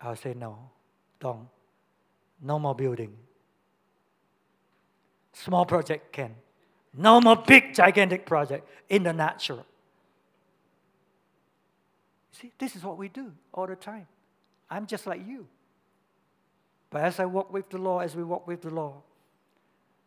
I'll 0.00 0.16
say 0.16 0.34
no, 0.34 0.58
don't. 1.20 1.48
No 2.42 2.58
more 2.58 2.74
building. 2.74 3.14
Small 5.32 5.64
project 5.64 6.12
can. 6.12 6.34
No 6.92 7.20
more 7.20 7.36
big, 7.36 7.74
gigantic 7.74 8.26
project 8.26 8.68
in 8.88 9.04
the 9.04 9.12
natural. 9.12 9.64
See, 12.40 12.50
this 12.58 12.74
is 12.74 12.82
what 12.82 12.98
we 12.98 13.08
do 13.08 13.32
all 13.52 13.66
the 13.66 13.76
time. 13.76 14.08
I'm 14.68 14.86
just 14.86 15.06
like 15.06 15.26
you. 15.26 15.46
But 16.90 17.02
as 17.02 17.20
I 17.20 17.26
walk 17.26 17.52
with 17.52 17.70
the 17.70 17.78
Lord, 17.78 18.04
as 18.04 18.16
we 18.16 18.24
walk 18.24 18.46
with 18.46 18.62
the 18.62 18.70
Lord, 18.70 18.96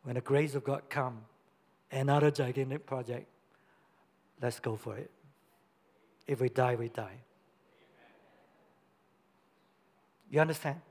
when 0.04 0.16
the 0.16 0.22
grace 0.22 0.54
of 0.56 0.64
God 0.64 0.84
come, 0.90 1.22
another 1.92 2.30
gigantic 2.30 2.86
project, 2.86 3.28
let's 4.42 4.60
go 4.60 4.76
for 4.76 4.98
it. 4.98 5.10
If 6.28 6.42
we 6.42 6.50
die, 6.50 6.76
we 6.76 6.90
die. 6.90 7.22
You 10.30 10.42
understand? 10.42 10.82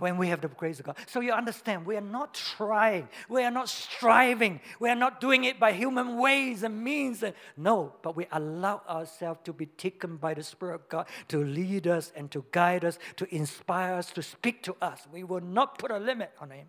When 0.00 0.16
we 0.16 0.28
have 0.28 0.40
the 0.40 0.48
grace 0.48 0.80
of 0.80 0.86
God. 0.86 0.96
So 1.06 1.20
you 1.20 1.32
understand, 1.32 1.86
we 1.86 1.96
are 1.96 2.00
not 2.00 2.34
trying, 2.34 3.08
we 3.28 3.42
are 3.44 3.50
not 3.50 3.68
striving, 3.68 4.60
we 4.78 4.88
are 4.88 4.96
not 4.96 5.20
doing 5.20 5.44
it 5.44 5.60
by 5.60 5.72
human 5.72 6.16
ways 6.16 6.62
and 6.62 6.82
means. 6.82 7.22
No, 7.56 7.94
but 8.02 8.16
we 8.16 8.26
allow 8.32 8.82
ourselves 8.88 9.40
to 9.44 9.52
be 9.52 9.66
taken 9.66 10.16
by 10.16 10.34
the 10.34 10.42
Spirit 10.42 10.74
of 10.74 10.88
God 10.88 11.06
to 11.28 11.44
lead 11.44 11.86
us 11.86 12.12
and 12.16 12.30
to 12.30 12.44
guide 12.50 12.84
us, 12.84 12.98
to 13.16 13.32
inspire 13.34 13.94
us, 13.94 14.10
to 14.12 14.22
speak 14.22 14.62
to 14.64 14.76
us. 14.80 15.06
We 15.12 15.24
will 15.24 15.40
not 15.40 15.78
put 15.78 15.90
a 15.90 15.98
limit 15.98 16.32
on 16.40 16.50
Him. 16.50 16.66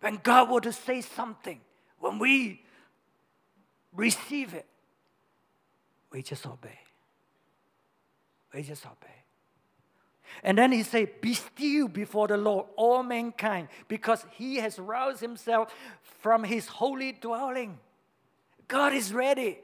When 0.00 0.18
God 0.22 0.50
were 0.50 0.60
to 0.60 0.72
say 0.72 1.00
something, 1.00 1.60
when 1.98 2.18
we 2.18 2.62
receive 3.92 4.54
it, 4.54 4.66
we 6.10 6.22
just 6.22 6.46
obey. 6.46 6.78
We 8.52 8.62
just 8.62 8.84
obey. 8.84 9.21
And 10.42 10.58
then 10.58 10.72
he 10.72 10.82
said, 10.82 11.20
Be 11.20 11.34
still 11.34 11.88
before 11.88 12.28
the 12.28 12.36
Lord, 12.36 12.66
all 12.76 13.02
mankind, 13.02 13.68
because 13.88 14.24
he 14.32 14.56
has 14.56 14.78
roused 14.78 15.20
himself 15.20 15.74
from 16.20 16.44
his 16.44 16.66
holy 16.66 17.12
dwelling. 17.12 17.78
God 18.68 18.92
is 18.92 19.12
ready. 19.12 19.58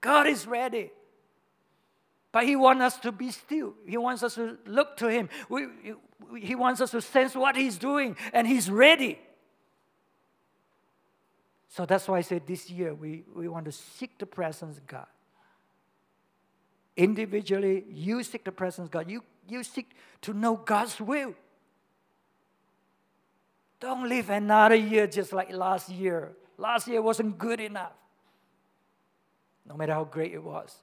God 0.00 0.26
is 0.26 0.46
ready. 0.46 0.90
But 2.32 2.44
he 2.44 2.56
wants 2.56 2.82
us 2.82 2.98
to 3.00 3.12
be 3.12 3.30
still. 3.30 3.74
He 3.86 3.96
wants 3.98 4.22
us 4.22 4.34
to 4.36 4.56
look 4.66 4.96
to 4.98 5.08
him. 5.08 5.28
We, 5.48 5.66
he 6.38 6.54
wants 6.54 6.80
us 6.80 6.90
to 6.92 7.00
sense 7.00 7.34
what 7.34 7.56
he's 7.56 7.78
doing, 7.78 8.16
and 8.32 8.46
he's 8.46 8.70
ready. 8.70 9.18
So 11.68 11.86
that's 11.86 12.08
why 12.08 12.18
I 12.18 12.20
said 12.20 12.46
this 12.46 12.68
year 12.68 12.94
we, 12.94 13.24
we 13.34 13.48
want 13.48 13.64
to 13.64 13.72
seek 13.72 14.18
the 14.18 14.26
presence 14.26 14.76
of 14.76 14.86
God. 14.86 15.06
Individually, 16.96 17.84
you 17.90 18.22
seek 18.22 18.44
the 18.44 18.52
presence 18.52 18.86
of 18.86 18.90
God. 18.90 19.10
You, 19.10 19.22
you 19.48 19.64
seek 19.64 19.90
to 20.22 20.32
know 20.32 20.56
God's 20.56 21.00
will. 21.00 21.34
Don't 23.80 24.08
live 24.08 24.30
another 24.30 24.76
year 24.76 25.06
just 25.06 25.32
like 25.32 25.52
last 25.52 25.88
year. 25.88 26.32
Last 26.58 26.86
year 26.86 27.02
wasn't 27.02 27.38
good 27.38 27.60
enough. 27.60 27.92
No 29.66 29.76
matter 29.76 29.94
how 29.94 30.04
great 30.04 30.32
it 30.32 30.42
was, 30.42 30.76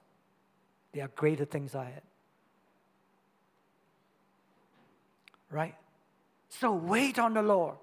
there 0.92 1.04
are 1.04 1.10
greater 1.14 1.44
things 1.44 1.74
ahead. 1.74 2.02
Right? 5.50 5.74
So 6.48 6.72
wait 6.72 7.18
on 7.18 7.34
the 7.34 7.42
Lord. 7.42 7.76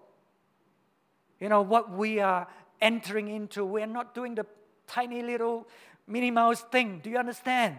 You 1.40 1.50
know 1.50 1.62
what 1.62 1.92
we 1.92 2.20
are 2.20 2.48
entering 2.82 3.28
into, 3.28 3.66
we're 3.66 3.88
not 3.88 4.14
doing 4.14 4.36
the 4.36 4.46
tiny 4.88 5.22
little 5.22 5.68
Minnie 6.06 6.32
Mouse 6.32 6.62
thing. 6.62 7.00
Do 7.04 7.10
you 7.10 7.18
understand? 7.18 7.78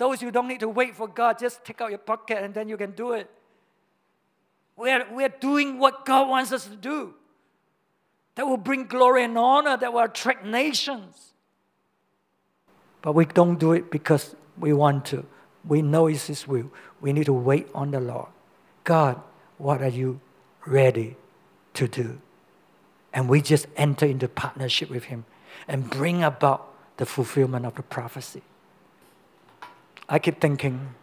Those 0.00 0.22
who 0.22 0.30
don't 0.30 0.48
need 0.48 0.60
to 0.60 0.68
wait 0.68 0.96
for 0.96 1.06
God, 1.06 1.38
just 1.38 1.62
take 1.62 1.82
out 1.82 1.90
your 1.90 1.98
pocket 1.98 2.42
and 2.42 2.54
then 2.54 2.70
you 2.70 2.78
can 2.78 2.92
do 2.92 3.12
it. 3.12 3.30
We're, 4.74 5.06
we're 5.12 5.28
doing 5.28 5.78
what 5.78 6.06
God 6.06 6.26
wants 6.26 6.52
us 6.52 6.64
to 6.64 6.74
do. 6.74 7.12
That 8.36 8.46
will 8.46 8.56
bring 8.56 8.86
glory 8.86 9.24
and 9.24 9.36
honor, 9.36 9.76
that 9.76 9.92
will 9.92 10.00
attract 10.00 10.42
nations. 10.42 11.34
But 13.02 13.12
we 13.12 13.26
don't 13.26 13.58
do 13.58 13.72
it 13.72 13.90
because 13.90 14.34
we 14.58 14.72
want 14.72 15.04
to. 15.12 15.26
We 15.68 15.82
know 15.82 16.06
it's 16.06 16.28
His 16.28 16.48
will. 16.48 16.70
We 17.02 17.12
need 17.12 17.26
to 17.26 17.34
wait 17.34 17.68
on 17.74 17.90
the 17.90 18.00
Lord. 18.00 18.28
God, 18.84 19.20
what 19.58 19.82
are 19.82 19.88
you 19.88 20.18
ready 20.64 21.16
to 21.74 21.86
do? 21.86 22.18
And 23.12 23.28
we 23.28 23.42
just 23.42 23.66
enter 23.76 24.06
into 24.06 24.28
partnership 24.28 24.88
with 24.88 25.04
Him 25.04 25.26
and 25.68 25.90
bring 25.90 26.24
about 26.24 26.72
the 26.96 27.04
fulfillment 27.04 27.66
of 27.66 27.74
the 27.74 27.82
prophecy. 27.82 28.40
I 30.10 30.18
keep 30.18 30.40
thinking 30.40 30.94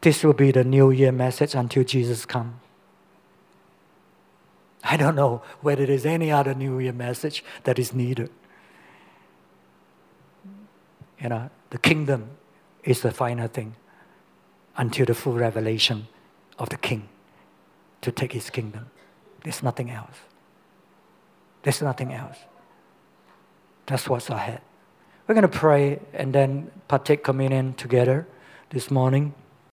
this 0.00 0.22
will 0.22 0.32
be 0.32 0.52
the 0.52 0.62
New 0.62 0.92
Year 0.92 1.10
message 1.10 1.54
until 1.54 1.82
Jesus 1.82 2.24
comes. 2.24 2.54
I 4.84 4.96
don't 4.96 5.14
know 5.14 5.42
whether 5.60 5.84
there's 5.84 6.06
any 6.06 6.30
other 6.30 6.54
New 6.54 6.78
Year 6.78 6.92
message 6.92 7.44
that 7.64 7.78
is 7.78 7.92
needed. 7.92 8.30
You 11.20 11.28
know, 11.28 11.50
the 11.70 11.78
kingdom 11.78 12.30
is 12.84 13.02
the 13.02 13.10
final 13.10 13.48
thing 13.48 13.76
until 14.76 15.06
the 15.06 15.14
full 15.14 15.34
revelation 15.34 16.08
of 16.58 16.68
the 16.68 16.76
king 16.76 17.08
to 18.00 18.10
take 18.10 18.32
his 18.32 18.50
kingdom. 18.50 18.90
There's 19.44 19.62
nothing 19.62 19.90
else. 19.90 20.16
There's 21.62 21.82
nothing 21.82 22.12
else. 22.12 22.38
That's 23.86 24.08
what's 24.08 24.28
ahead. 24.30 24.60
We're 25.26 25.34
going 25.36 25.42
to 25.42 25.58
pray 25.58 26.00
and 26.12 26.34
then 26.34 26.70
partake 26.88 27.22
communion 27.22 27.74
together 27.74 28.26
this 28.70 28.90
morning. 28.90 29.34